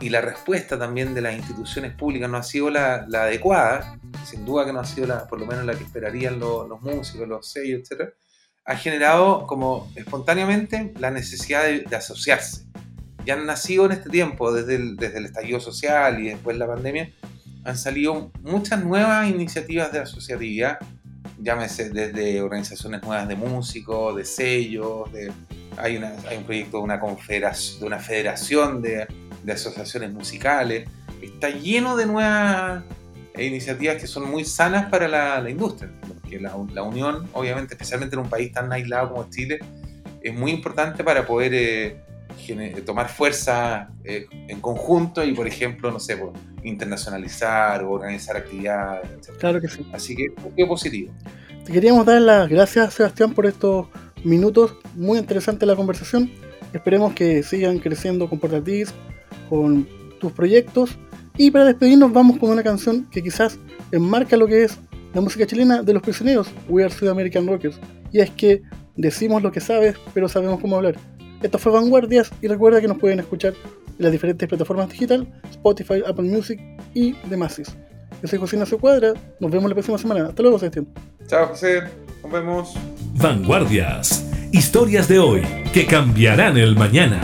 y 0.00 0.10
la 0.10 0.20
respuesta 0.20 0.78
también 0.78 1.14
de 1.14 1.22
las 1.22 1.34
instituciones 1.34 1.94
públicas 1.94 2.28
no 2.28 2.36
ha 2.36 2.42
sido 2.42 2.68
la, 2.68 3.06
adecuada, 3.14 3.98
sin 4.26 4.44
duda 4.44 4.66
que 4.66 4.72
no 4.74 4.80
ha 4.80 4.84
sido 4.84 5.06
la, 5.06 5.26
por 5.26 5.40
lo 5.40 5.46
menos 5.46 5.64
la 5.64 5.74
que 5.74 5.84
esperarían 5.84 6.38
lo- 6.38 6.68
los 6.68 6.82
músicos, 6.82 7.26
los 7.26 7.50
sellos, 7.50 7.90
etc., 7.90 8.10
ha 8.66 8.76
generado 8.76 9.46
como 9.46 9.90
espontáneamente 9.94 10.92
la 10.98 11.10
necesidad 11.10 11.62
de 11.64 11.96
asociarse. 11.96 12.66
Ya 13.26 13.34
han 13.34 13.44
nacido 13.44 13.86
en 13.86 13.92
este 13.92 14.08
tiempo, 14.08 14.52
desde 14.52 14.76
el, 14.76 14.96
desde 14.96 15.18
el 15.18 15.26
estallido 15.26 15.60
social 15.60 16.20
y 16.20 16.28
después 16.28 16.56
la 16.56 16.66
pandemia, 16.66 17.10
han 17.64 17.76
salido 17.76 18.30
muchas 18.42 18.84
nuevas 18.84 19.28
iniciativas 19.28 19.92
de 19.92 19.98
asociatividad, 19.98 20.78
llámese 21.42 21.90
desde 21.90 22.40
organizaciones 22.40 23.02
nuevas 23.02 23.26
de 23.26 23.34
músicos, 23.34 24.16
de 24.16 24.24
sellos, 24.24 25.12
de, 25.12 25.32
hay, 25.76 25.96
una, 25.96 26.12
hay 26.28 26.38
un 26.38 26.44
proyecto 26.44 26.78
de 26.78 26.84
una, 26.84 27.00
confederación, 27.00 27.80
de 27.80 27.86
una 27.86 27.98
federación 27.98 28.80
de, 28.80 29.06
de 29.42 29.52
asociaciones 29.52 30.12
musicales, 30.12 30.88
está 31.20 31.50
lleno 31.50 31.96
de 31.96 32.06
nuevas 32.06 32.84
iniciativas 33.36 33.96
que 33.96 34.06
son 34.06 34.30
muy 34.30 34.44
sanas 34.44 34.86
para 34.86 35.08
la, 35.08 35.40
la 35.40 35.50
industria. 35.50 35.90
Porque 36.06 36.40
la, 36.40 36.56
la 36.72 36.82
unión, 36.82 37.28
obviamente, 37.32 37.74
especialmente 37.74 38.16
en 38.16 38.22
un 38.22 38.30
país 38.30 38.52
tan 38.52 38.72
aislado 38.72 39.10
como 39.10 39.28
Chile, 39.30 39.58
es 40.22 40.34
muy 40.34 40.50
importante 40.50 41.04
para 41.04 41.26
poder 41.26 41.54
eh, 41.54 41.96
tomar 42.84 43.08
fuerza 43.08 43.88
eh, 44.04 44.26
en 44.48 44.60
conjunto 44.60 45.24
y, 45.24 45.32
por 45.32 45.46
ejemplo, 45.46 45.90
no 45.90 45.98
sé, 45.98 46.16
pues, 46.16 46.32
internacionalizar 46.62 47.82
o 47.84 47.92
organizar 47.92 48.36
actividades, 48.36 49.10
etc. 49.10 49.38
Claro 49.38 49.60
que 49.60 49.68
sí. 49.68 49.86
Así 49.92 50.14
que 50.14 50.26
es 50.56 50.66
positivo. 50.66 51.12
Te 51.64 51.72
queríamos 51.72 52.06
dar 52.06 52.20
las 52.20 52.48
gracias, 52.48 52.94
Sebastián, 52.94 53.34
por 53.34 53.46
estos 53.46 53.88
minutos. 54.22 54.76
Muy 54.94 55.18
interesante 55.18 55.66
la 55.66 55.74
conversación. 55.74 56.30
Esperemos 56.72 57.14
que 57.14 57.42
sigan 57.42 57.78
creciendo 57.78 58.28
con 58.28 58.38
Portatis, 58.38 58.92
con 59.48 59.88
tus 60.20 60.32
proyectos. 60.32 60.96
Y 61.36 61.50
para 61.50 61.64
despedirnos 61.64 62.12
vamos 62.12 62.38
con 62.38 62.50
una 62.50 62.62
canción 62.62 63.08
que 63.10 63.22
quizás 63.22 63.58
enmarca 63.92 64.36
lo 64.36 64.46
que 64.46 64.64
es 64.64 64.78
la 65.12 65.20
música 65.20 65.46
chilena 65.46 65.82
de 65.82 65.92
los 65.92 66.02
prisioneros, 66.02 66.48
We 66.68 66.84
Are 66.84 66.92
South 66.92 67.08
American 67.08 67.46
Rockers. 67.46 67.78
Y 68.12 68.20
es 68.20 68.30
que 68.30 68.62
decimos 68.96 69.42
lo 69.42 69.52
que 69.52 69.60
sabes, 69.60 69.96
pero 70.14 70.28
sabemos 70.28 70.60
cómo 70.60 70.76
hablar. 70.76 70.96
Esto 71.46 71.60
fue 71.60 71.70
Vanguardias 71.70 72.32
y 72.42 72.48
recuerda 72.48 72.80
que 72.80 72.88
nos 72.88 72.98
pueden 72.98 73.20
escuchar 73.20 73.54
en 73.54 73.94
las 73.98 74.10
diferentes 74.10 74.48
plataformas 74.48 74.88
digital, 74.88 75.32
Spotify, 75.48 76.02
Apple 76.04 76.24
Music 76.24 76.60
y 76.92 77.12
demás. 77.28 77.58
Yo 77.58 78.28
soy 78.28 78.40
José 78.40 78.56
Ignacio 78.56 78.80
Cuadra, 78.80 79.14
nos 79.38 79.52
vemos 79.52 79.68
la 79.68 79.76
próxima 79.76 79.96
semana. 79.96 80.26
Hasta 80.26 80.42
luego, 80.42 80.58
Sebastián. 80.58 80.88
Chao, 81.28 81.46
José. 81.46 81.84
Nos 82.24 82.32
vemos. 82.32 82.74
Vanguardias. 83.14 84.28
Historias 84.50 85.06
de 85.06 85.20
hoy 85.20 85.42
que 85.72 85.86
cambiarán 85.86 86.56
el 86.56 86.74
mañana. 86.74 87.20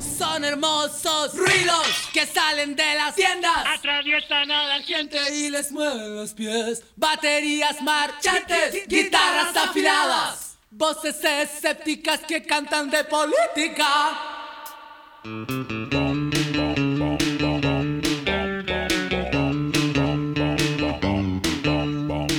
Son 0.00 0.42
hermosos 0.42 1.36
ruidos 1.36 1.86
que 2.14 2.24
salen 2.24 2.74
de 2.74 2.94
las 2.94 3.14
tiendas. 3.14 3.58
Atraviesan 3.78 4.50
a 4.50 4.68
la 4.68 4.82
gente 4.82 5.18
y 5.36 5.50
les 5.50 5.70
mueven 5.70 6.16
los 6.16 6.32
pies. 6.32 6.82
Baterías 6.96 7.82
marchantes, 7.82 8.88
guitarras 8.88 9.54
afiladas. 9.54 10.41
Voces 10.74 11.22
escépticas 11.22 12.20
que 12.20 12.42
cantan 12.42 12.88
de 12.88 13.04
política. 13.04 13.84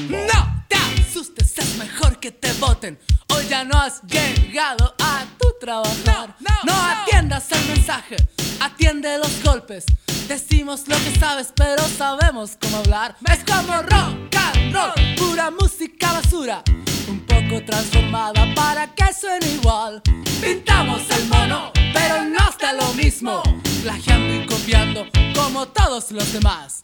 No 0.10 0.66
te 0.68 0.76
asustes, 0.76 1.58
es 1.60 1.78
mejor 1.78 2.20
que 2.20 2.32
te 2.32 2.52
voten. 2.54 2.98
Hoy 3.30 3.46
ya 3.48 3.64
no 3.64 3.78
has 3.80 4.02
llegado 4.02 4.96
a 5.00 5.26
tu 5.38 5.54
trabajar. 5.60 6.36
No, 6.66 6.74
atiendas 6.74 7.52
el 7.52 7.68
mensaje, 7.68 8.16
atiende 8.60 9.20
los 9.20 9.44
golpes. 9.44 9.86
Decimos 10.28 10.88
lo 10.88 10.96
que 10.98 11.16
sabes, 11.20 11.54
pero 11.56 11.84
sabemos 11.84 12.58
cómo 12.60 12.78
hablar. 12.78 13.16
Es 13.32 13.44
como 13.44 13.80
rock 13.84 14.36
and 14.36 14.74
roll, 14.74 15.16
pura 15.18 15.52
música 15.52 16.14
basura. 16.14 16.64
Un 17.08 17.20
transformada 17.62 18.54
para 18.56 18.88
que 18.88 19.14
suene 19.14 19.48
igual. 19.54 20.02
Pintamos 20.42 21.02
el 21.12 21.28
mono, 21.28 21.72
pero 21.94 22.24
no 22.24 22.50
está 22.50 22.74
lo 22.74 22.94
mismo. 22.94 23.42
Plagiando 23.82 24.34
y 24.34 24.46
copiando 24.46 25.08
como 25.36 25.68
todos 25.68 26.12
los 26.12 26.32
demás. 26.34 26.82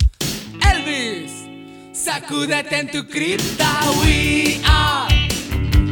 Elvis. 0.73 1.31
Sacúdete 1.93 2.79
en 2.79 2.91
tu 2.91 3.05
cripta, 3.07 3.67
we 4.01 4.61
are 4.65 5.09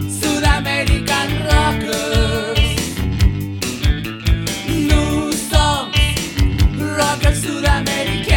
Sudamerican 0.10 1.30
Rockers. 1.44 2.60
New 4.70 5.34
songs, 5.34 6.20
rockers 6.80 7.42
sudamericanos. 7.42 8.37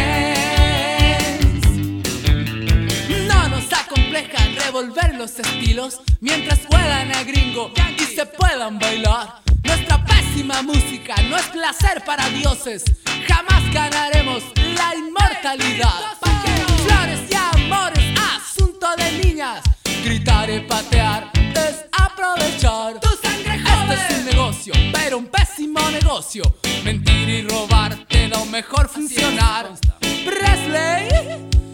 Revolver 4.71 5.15
los 5.15 5.37
estilos 5.37 5.99
mientras 6.21 6.59
juegan 6.65 7.13
a 7.13 7.23
gringo 7.23 7.73
y 7.97 8.03
se 8.15 8.25
puedan 8.25 8.79
bailar. 8.79 9.41
Nuestra 9.63 10.01
pésima 10.05 10.61
música 10.61 11.13
no 11.29 11.35
es 11.35 11.45
placer 11.47 12.01
para 12.05 12.29
dioses. 12.29 12.85
Jamás 13.27 13.73
ganaremos 13.73 14.41
la 14.55 14.95
inmortalidad. 14.95 16.15
Flores 16.85 17.19
y 17.29 17.35
amores, 17.35 18.17
asunto 18.17 18.87
de 18.95 19.11
niñas. 19.25 19.61
Gritar 20.05 20.49
y 20.49 20.61
patear 20.61 21.29
es 21.35 21.85
aprovechar. 21.91 22.97
Tu 23.01 23.09
sangre 23.21 23.55
Este 23.55 23.93
es 23.93 24.19
un 24.19 24.25
negocio, 24.25 24.73
pero 24.93 25.17
un 25.17 25.25
pésimo 25.25 25.81
negocio. 25.91 26.43
Mentir 26.85 27.27
y 27.27 27.41
robar 27.41 28.07
de 28.07 28.29
lo 28.29 28.45
mejor 28.45 28.87
funcionar. 28.87 29.71
Presley, 30.25 31.07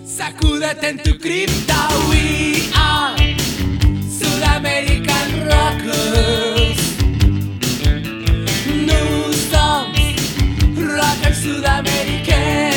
sacúdete 0.05 0.89
en 0.89 0.97
tu 0.97 1.17
cripta. 1.17 1.87
We 2.09 2.69
are 2.75 3.15
Sudamerican 4.09 5.45
Rockers. 5.45 6.79
New 8.67 9.33
songs, 9.51 10.15
rockers 10.77 11.37
sudamericanos. 11.41 12.76